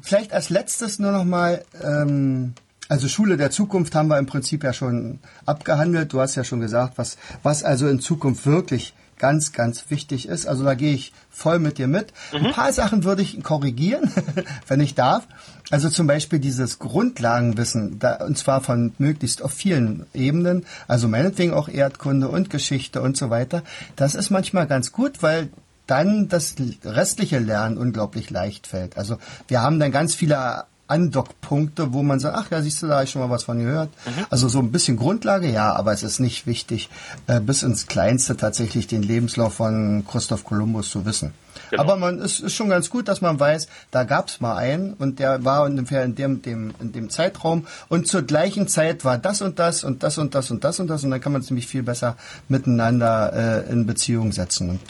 vielleicht 0.00 0.32
als 0.32 0.48
letztes 0.48 1.00
nur 1.00 1.10
noch 1.10 1.24
mal 1.24 1.64
ähm, 1.82 2.54
also 2.88 3.08
Schule 3.08 3.36
der 3.36 3.50
Zukunft 3.50 3.94
haben 3.94 4.08
wir 4.08 4.18
im 4.18 4.26
Prinzip 4.26 4.64
ja 4.64 4.72
schon 4.72 5.18
abgehandelt. 5.44 6.12
Du 6.12 6.20
hast 6.20 6.36
ja 6.36 6.44
schon 6.44 6.60
gesagt, 6.60 6.96
was, 6.96 7.18
was 7.42 7.62
also 7.62 7.88
in 7.88 8.00
Zukunft 8.00 8.46
wirklich 8.46 8.94
ganz, 9.18 9.52
ganz 9.52 9.90
wichtig 9.90 10.28
ist. 10.28 10.46
Also 10.46 10.64
da 10.64 10.74
gehe 10.74 10.94
ich 10.94 11.12
voll 11.30 11.58
mit 11.58 11.78
dir 11.78 11.88
mit. 11.88 12.12
Mhm. 12.32 12.46
Ein 12.46 12.52
paar 12.52 12.72
Sachen 12.72 13.04
würde 13.04 13.22
ich 13.22 13.42
korrigieren, 13.42 14.10
wenn 14.68 14.80
ich 14.80 14.94
darf. 14.94 15.26
Also 15.70 15.90
zum 15.90 16.06
Beispiel 16.06 16.38
dieses 16.38 16.78
Grundlagenwissen, 16.78 17.98
da, 17.98 18.24
und 18.24 18.38
zwar 18.38 18.62
von 18.62 18.94
möglichst 18.98 19.42
auf 19.42 19.52
vielen 19.52 20.06
Ebenen, 20.14 20.64
also 20.86 21.08
meinetwegen 21.08 21.52
auch 21.52 21.68
Erdkunde 21.68 22.28
und 22.28 22.48
Geschichte 22.48 23.02
und 23.02 23.16
so 23.16 23.28
weiter. 23.28 23.62
Das 23.94 24.14
ist 24.14 24.30
manchmal 24.30 24.66
ganz 24.66 24.92
gut, 24.92 25.22
weil 25.22 25.50
dann 25.86 26.28
das 26.28 26.54
restliche 26.84 27.38
Lernen 27.38 27.78
unglaublich 27.78 28.30
leicht 28.30 28.66
fällt. 28.66 28.96
Also 28.96 29.18
wir 29.48 29.62
haben 29.62 29.80
dann 29.80 29.90
ganz 29.90 30.14
viele 30.14 30.64
Andockpunkte, 30.88 31.92
wo 31.92 32.02
man 32.02 32.18
sagt, 32.18 32.36
ach 32.36 32.50
ja, 32.50 32.62
siehst 32.62 32.82
du, 32.82 32.86
da 32.86 32.94
habe 32.94 33.04
ich 33.04 33.10
schon 33.10 33.22
mal 33.22 33.30
was 33.30 33.44
von 33.44 33.58
gehört. 33.58 33.90
Mhm. 34.06 34.26
Also 34.30 34.48
so 34.48 34.58
ein 34.58 34.72
bisschen 34.72 34.96
Grundlage, 34.96 35.50
ja, 35.50 35.74
aber 35.74 35.92
es 35.92 36.02
ist 36.02 36.18
nicht 36.18 36.46
wichtig, 36.46 36.88
äh, 37.26 37.40
bis 37.40 37.62
ins 37.62 37.86
Kleinste 37.86 38.36
tatsächlich 38.36 38.86
den 38.86 39.02
Lebenslauf 39.02 39.54
von 39.54 40.04
Christoph 40.10 40.44
Kolumbus 40.44 40.90
zu 40.90 41.04
wissen. 41.04 41.32
Genau. 41.70 41.82
Aber 41.82 41.96
man 41.96 42.18
ist, 42.20 42.40
ist 42.40 42.54
schon 42.54 42.70
ganz 42.70 42.88
gut, 42.88 43.08
dass 43.08 43.20
man 43.20 43.38
weiß, 43.38 43.68
da 43.90 44.04
gab 44.04 44.28
es 44.28 44.40
mal 44.40 44.56
einen 44.56 44.94
und 44.94 45.18
der 45.18 45.44
war 45.44 45.64
ungefähr 45.64 46.04
in 46.04 46.14
dem, 46.14 46.40
dem, 46.40 46.72
in 46.80 46.92
dem 46.92 47.10
Zeitraum 47.10 47.66
und 47.88 48.06
zur 48.06 48.22
gleichen 48.22 48.68
Zeit 48.68 49.04
war 49.04 49.18
das 49.18 49.42
und 49.42 49.58
das 49.58 49.84
und 49.84 50.02
das 50.02 50.18
und 50.18 50.34
das 50.34 50.50
und 50.50 50.64
das 50.64 50.80
und 50.80 50.88
das 50.88 51.04
und 51.04 51.10
dann 51.10 51.20
kann 51.20 51.32
man 51.32 51.42
es 51.42 51.50
nämlich 51.50 51.66
viel 51.66 51.82
besser 51.82 52.16
miteinander 52.48 53.66
äh, 53.66 53.72
in 53.72 53.86
Beziehung 53.86 54.32
setzen 54.32 54.70
und, 54.70 54.80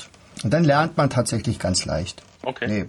und 0.45 0.53
dann 0.53 0.65
lernt 0.65 0.97
man 0.97 1.11
tatsächlich 1.11 1.59
ganz 1.59 1.85
leicht. 1.85 2.23
Okay. 2.43 2.87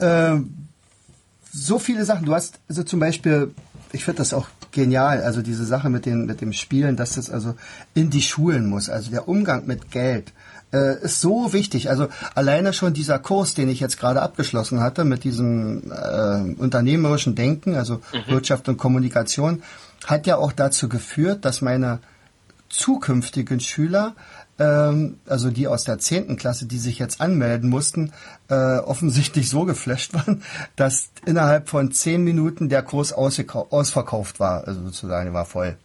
Nee. 0.00 0.04
Äh, 0.04 0.40
so 1.52 1.78
viele 1.78 2.04
Sachen. 2.04 2.26
Du 2.26 2.34
hast 2.34 2.60
also 2.68 2.82
zum 2.82 3.00
Beispiel, 3.00 3.54
ich 3.92 4.04
finde 4.04 4.18
das 4.18 4.32
auch 4.32 4.48
genial, 4.70 5.22
also 5.22 5.42
diese 5.42 5.64
Sache 5.64 5.88
mit, 5.88 6.06
den, 6.06 6.26
mit 6.26 6.40
dem 6.40 6.52
Spielen, 6.52 6.96
dass 6.96 7.14
das 7.14 7.30
also 7.30 7.54
in 7.94 8.10
die 8.10 8.22
Schulen 8.22 8.66
muss. 8.66 8.90
Also 8.90 9.10
der 9.10 9.28
Umgang 9.28 9.66
mit 9.66 9.90
Geld 9.90 10.32
äh, 10.72 11.02
ist 11.02 11.20
so 11.20 11.52
wichtig. 11.52 11.88
Also 11.90 12.08
alleine 12.34 12.72
schon 12.72 12.92
dieser 12.92 13.18
Kurs, 13.18 13.54
den 13.54 13.68
ich 13.68 13.80
jetzt 13.80 13.98
gerade 13.98 14.22
abgeschlossen 14.22 14.80
hatte 14.80 15.04
mit 15.04 15.24
diesem 15.24 15.90
äh, 15.90 16.60
unternehmerischen 16.60 17.34
Denken, 17.34 17.76
also 17.76 18.00
mhm. 18.12 18.32
Wirtschaft 18.32 18.68
und 18.68 18.76
Kommunikation, 18.76 19.62
hat 20.06 20.26
ja 20.26 20.36
auch 20.36 20.52
dazu 20.52 20.88
geführt, 20.88 21.44
dass 21.44 21.62
meine 21.62 22.00
zukünftigen 22.68 23.60
Schüler 23.60 24.14
also 24.62 25.50
die 25.50 25.68
aus 25.68 25.84
der 25.84 25.98
zehnten 25.98 26.36
Klasse, 26.36 26.66
die 26.66 26.78
sich 26.78 26.98
jetzt 26.98 27.20
anmelden 27.20 27.70
mussten, 27.70 28.12
äh, 28.48 28.78
offensichtlich 28.78 29.48
so 29.48 29.64
geflasht 29.64 30.14
waren, 30.14 30.42
dass 30.76 31.10
innerhalb 31.26 31.68
von 31.68 31.92
zehn 31.92 32.24
Minuten 32.24 32.68
der 32.68 32.82
Kurs 32.82 33.12
ausverkauft 33.12 34.40
war, 34.40 34.66
also 34.66 34.82
sozusagen 34.82 35.32
war 35.32 35.44
voll. 35.44 35.76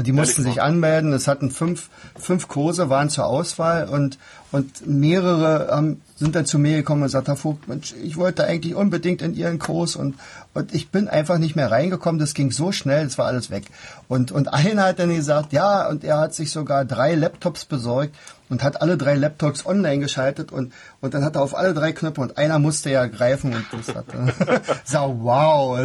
Und 0.00 0.06
die 0.06 0.12
mussten 0.12 0.44
sich 0.44 0.62
anmelden. 0.62 1.12
Es 1.12 1.28
hatten 1.28 1.50
fünf, 1.50 1.90
fünf 2.18 2.48
Kurse, 2.48 2.88
waren 2.88 3.10
zur 3.10 3.26
Auswahl 3.26 3.86
und, 3.86 4.18
und 4.50 4.86
mehrere 4.86 5.68
haben, 5.70 6.00
sind 6.16 6.34
dann 6.34 6.46
zu 6.46 6.58
mir 6.58 6.78
gekommen 6.78 7.02
und 7.02 7.08
gesagt, 7.08 7.28
Herr 7.28 7.36
Vogt, 7.36 7.68
Mensch, 7.68 7.94
ich 8.02 8.16
wollte 8.16 8.44
eigentlich 8.44 8.74
unbedingt 8.74 9.20
in 9.20 9.34
Ihren 9.34 9.58
Kurs 9.58 9.96
und, 9.96 10.14
und 10.54 10.74
ich 10.74 10.88
bin 10.88 11.06
einfach 11.06 11.36
nicht 11.36 11.54
mehr 11.54 11.70
reingekommen. 11.70 12.18
Das 12.18 12.32
ging 12.32 12.50
so 12.50 12.72
schnell, 12.72 13.04
es 13.04 13.18
war 13.18 13.26
alles 13.26 13.50
weg. 13.50 13.64
Und, 14.08 14.32
und 14.32 14.54
einer 14.54 14.84
hat 14.84 15.00
dann 15.00 15.14
gesagt, 15.14 15.52
ja, 15.52 15.86
und 15.86 16.02
er 16.02 16.18
hat 16.18 16.34
sich 16.34 16.50
sogar 16.50 16.86
drei 16.86 17.14
Laptops 17.14 17.66
besorgt 17.66 18.16
und 18.50 18.62
hat 18.62 18.82
alle 18.82 18.98
drei 18.98 19.14
Laptops 19.14 19.64
online 19.64 20.00
geschaltet 20.00 20.52
und, 20.52 20.74
und 21.00 21.14
dann 21.14 21.24
hat 21.24 21.36
er 21.36 21.42
auf 21.42 21.56
alle 21.56 21.72
drei 21.72 21.92
Knöpfe 21.92 22.20
und 22.20 22.36
einer 22.36 22.58
musste 22.58 22.90
ja 22.90 23.06
greifen 23.06 23.54
und 23.54 23.64
das 23.72 23.94
hat 23.94 24.06
so 24.84 25.16
wow. 25.20 25.78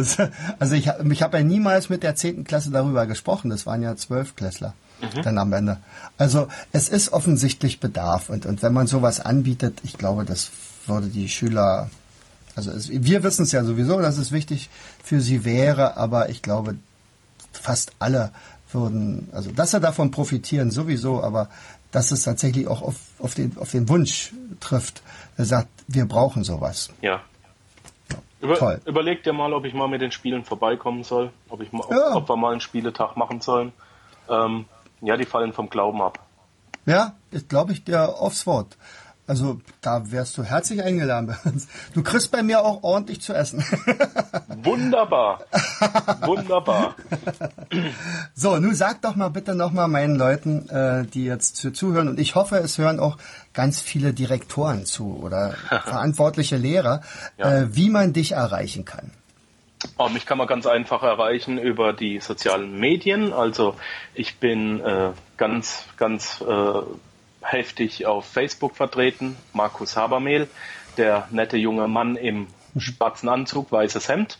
Also 0.58 0.74
ich, 0.74 0.90
ich 1.10 1.22
habe 1.22 1.38
ja 1.38 1.44
niemals 1.44 1.88
mit 1.88 2.02
der 2.02 2.16
zehnten 2.16 2.44
Klasse 2.44 2.70
darüber 2.70 3.06
gesprochen. 3.06 3.50
Das 3.50 3.64
waren 3.64 3.82
ja 3.82 3.96
zwölf 3.96 4.36
Klässler 4.36 4.74
mhm. 5.00 5.22
dann 5.22 5.38
am 5.38 5.52
Ende. 5.52 5.78
Also 6.18 6.48
es 6.72 6.88
ist 6.88 7.12
offensichtlich 7.12 7.80
Bedarf 7.80 8.28
und, 8.28 8.44
und 8.44 8.62
wenn 8.62 8.72
man 8.72 8.86
sowas 8.86 9.20
anbietet, 9.20 9.80
ich 9.84 9.96
glaube, 9.96 10.24
das 10.24 10.50
würde 10.86 11.06
die 11.06 11.28
Schüler, 11.28 11.90
also 12.56 12.70
es, 12.72 12.88
wir 12.90 13.22
wissen 13.22 13.44
es 13.44 13.52
ja 13.52 13.64
sowieso, 13.64 14.00
dass 14.00 14.18
es 14.18 14.32
wichtig 14.32 14.70
für 15.02 15.20
sie 15.20 15.44
wäre, 15.44 15.96
aber 15.96 16.30
ich 16.30 16.42
glaube, 16.42 16.76
fast 17.52 17.92
alle 17.98 18.30
würden, 18.72 19.28
also 19.32 19.50
dass 19.52 19.70
sie 19.70 19.80
davon 19.80 20.10
profitieren 20.10 20.70
sowieso, 20.70 21.22
aber 21.22 21.48
dass 21.96 22.10
es 22.10 22.24
tatsächlich 22.24 22.68
auch 22.68 22.82
auf, 22.82 22.96
auf, 23.20 23.34
den, 23.34 23.56
auf 23.56 23.70
den 23.70 23.88
Wunsch 23.88 24.34
trifft. 24.60 25.00
Er 25.38 25.46
sagt, 25.46 25.70
wir 25.88 26.04
brauchen 26.04 26.44
sowas. 26.44 26.90
Ja. 27.00 27.22
Über, 28.38 28.56
Toll. 28.56 28.82
Überleg 28.84 29.22
dir 29.22 29.32
mal, 29.32 29.54
ob 29.54 29.64
ich 29.64 29.72
mal 29.72 29.88
mit 29.88 30.02
den 30.02 30.12
Spielen 30.12 30.44
vorbeikommen 30.44 31.04
soll, 31.04 31.32
ob, 31.48 31.62
ich 31.62 31.72
mal, 31.72 31.80
ob, 31.80 31.92
Ja. 31.92 32.14
ob 32.14 32.28
wir 32.28 32.36
mal 32.36 32.52
einen 32.52 32.60
Spieletag 32.60 33.16
machen 33.16 33.40
sollen. 33.40 33.72
Ähm, 34.28 34.66
ja, 35.00 35.16
die 35.16 35.24
fallen 35.24 35.54
vom 35.54 35.70
Glauben 35.70 36.02
ab. 36.02 36.18
Ja, 36.84 37.14
das 37.30 37.48
glaube 37.48 37.72
ich 37.72 37.82
dir 37.82 38.10
aufs 38.10 38.46
Wort. 38.46 38.76
Also 39.28 39.60
da 39.80 40.10
wärst 40.12 40.38
du 40.38 40.44
herzlich 40.44 40.82
eingeladen 40.82 41.26
bei 41.26 41.50
uns. 41.50 41.66
Du 41.94 42.02
kriegst 42.02 42.30
bei 42.30 42.42
mir 42.44 42.60
auch 42.64 42.82
ordentlich 42.84 43.20
zu 43.20 43.32
essen. 43.34 43.64
Wunderbar. 44.62 45.40
Wunderbar. 46.22 46.94
So, 48.34 48.56
nun 48.58 48.74
sag 48.74 49.02
doch 49.02 49.16
mal 49.16 49.28
bitte 49.30 49.54
nochmal 49.54 49.88
meinen 49.88 50.16
Leuten, 50.16 50.68
äh, 50.68 51.04
die 51.06 51.24
jetzt 51.24 51.56
zu, 51.56 51.72
zuhören, 51.72 52.08
und 52.08 52.20
ich 52.20 52.34
hoffe, 52.34 52.56
es 52.58 52.78
hören 52.78 53.00
auch 53.00 53.16
ganz 53.54 53.80
viele 53.80 54.12
Direktoren 54.12 54.84
zu 54.86 55.18
oder 55.22 55.52
verantwortliche 55.68 56.56
Lehrer, 56.56 57.00
Ja. 57.38 57.52
äh, 57.62 57.74
wie 57.76 57.90
man 57.90 58.12
dich 58.12 58.32
erreichen 58.32 58.84
kann. 58.84 59.10
Oh, 59.98 60.08
mich 60.08 60.26
kann 60.26 60.38
man 60.38 60.46
ganz 60.46 60.66
einfach 60.66 61.02
erreichen 61.02 61.58
über 61.58 61.92
die 61.92 62.20
sozialen 62.20 62.78
Medien. 62.78 63.32
Also 63.32 63.74
ich 64.14 64.36
bin 64.38 64.80
äh, 64.80 65.10
ganz, 65.36 65.84
ganz 65.96 66.40
äh, 66.46 66.80
heftig 67.46 68.06
auf 68.06 68.26
Facebook 68.26 68.76
vertreten. 68.76 69.36
Markus 69.52 69.96
Habermehl, 69.96 70.48
der 70.96 71.26
nette 71.30 71.56
junge 71.56 71.88
Mann 71.88 72.14
im 72.16 72.46
schwarzen 72.76 73.28
Anzug, 73.28 73.72
weißes 73.72 74.08
Hemd. 74.08 74.38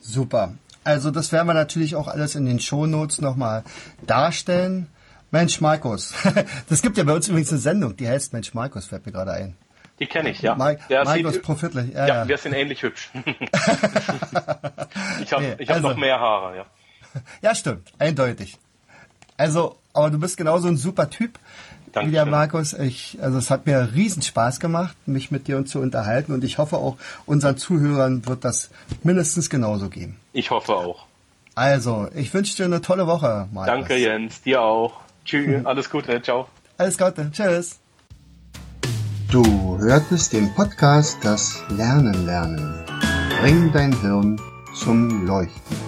Super. 0.00 0.52
Also 0.84 1.10
das 1.10 1.32
werden 1.32 1.46
wir 1.46 1.54
natürlich 1.54 1.96
auch 1.96 2.08
alles 2.08 2.34
in 2.34 2.44
den 2.44 2.60
Shownotes 2.60 3.20
nochmal 3.22 3.64
darstellen. 4.06 4.88
Mensch, 5.30 5.60
Markus. 5.62 6.12
Das 6.68 6.82
gibt 6.82 6.98
ja 6.98 7.04
bei 7.04 7.14
uns 7.14 7.26
übrigens 7.28 7.50
eine 7.50 7.60
Sendung, 7.60 7.96
die 7.96 8.06
heißt 8.06 8.34
Mensch, 8.34 8.52
Markus, 8.52 8.84
fällt 8.86 9.06
mir 9.06 9.12
gerade 9.12 9.32
ein. 9.32 9.56
Die 9.98 10.06
kenne 10.06 10.28
ich, 10.30 10.42
ja. 10.42 10.54
Ma 10.54 10.74
Der 10.90 11.04
Markus 11.04 11.34
sieht- 11.34 11.42
Profitler. 11.42 11.84
ja, 11.84 12.06
Ja, 12.06 12.14
ja. 12.22 12.28
wir 12.28 12.36
sind 12.38 12.52
ähnlich 12.52 12.82
hübsch. 12.82 13.10
ich 15.22 15.32
habe 15.32 15.42
Nee, 15.58 15.66
hab 15.66 15.76
also- 15.76 15.88
noch 15.88 15.96
mehr 15.96 16.20
Haare, 16.20 16.56
ja. 16.58 16.64
ja, 17.42 17.54
stimmt. 17.54 17.92
Eindeutig. 17.98 18.58
Also, 19.36 19.76
aber 19.92 20.10
du 20.10 20.18
bist 20.18 20.36
genauso 20.36 20.68
ein 20.68 20.76
super 20.76 21.10
Typ 21.10 21.38
wie 21.86 22.10
der 22.10 22.24
Dankeschön. 22.24 22.30
Markus. 22.30 22.72
Ich, 22.74 23.18
also 23.20 23.38
es 23.38 23.50
hat 23.50 23.66
mir 23.66 23.90
riesen 23.94 24.22
Spaß 24.22 24.60
gemacht, 24.60 24.96
mich 25.06 25.30
mit 25.30 25.48
dir 25.48 25.64
zu 25.64 25.80
unterhalten 25.80 26.32
und 26.32 26.44
ich 26.44 26.58
hoffe 26.58 26.76
auch 26.76 26.96
unseren 27.26 27.56
Zuhörern 27.56 28.26
wird 28.26 28.44
das 28.44 28.70
mindestens 29.02 29.50
genauso 29.50 29.88
gehen. 29.88 30.16
Ich 30.32 30.50
hoffe 30.50 30.74
auch. 30.74 31.06
Also, 31.54 32.08
ich 32.14 32.32
wünsche 32.34 32.56
dir 32.56 32.66
eine 32.66 32.80
tolle 32.80 33.06
Woche, 33.06 33.48
Markus. 33.52 33.72
Danke, 33.72 33.96
Jens. 33.96 34.42
Dir 34.42 34.62
auch. 34.62 35.00
Tschüss. 35.24 35.66
Alles 35.66 35.90
Gute. 35.90 36.22
Ciao. 36.22 36.46
Alles 36.76 36.96
Gute. 36.96 37.30
Tschüss. 37.32 37.78
Du 39.30 39.76
hörtest 39.78 40.32
den 40.32 40.54
Podcast 40.54 41.18
Das 41.22 41.62
Lernen 41.68 42.24
lernen. 42.24 42.74
Bring 43.40 43.72
dein 43.72 43.92
Hirn 44.00 44.40
zum 44.74 45.26
Leuchten. 45.26 45.87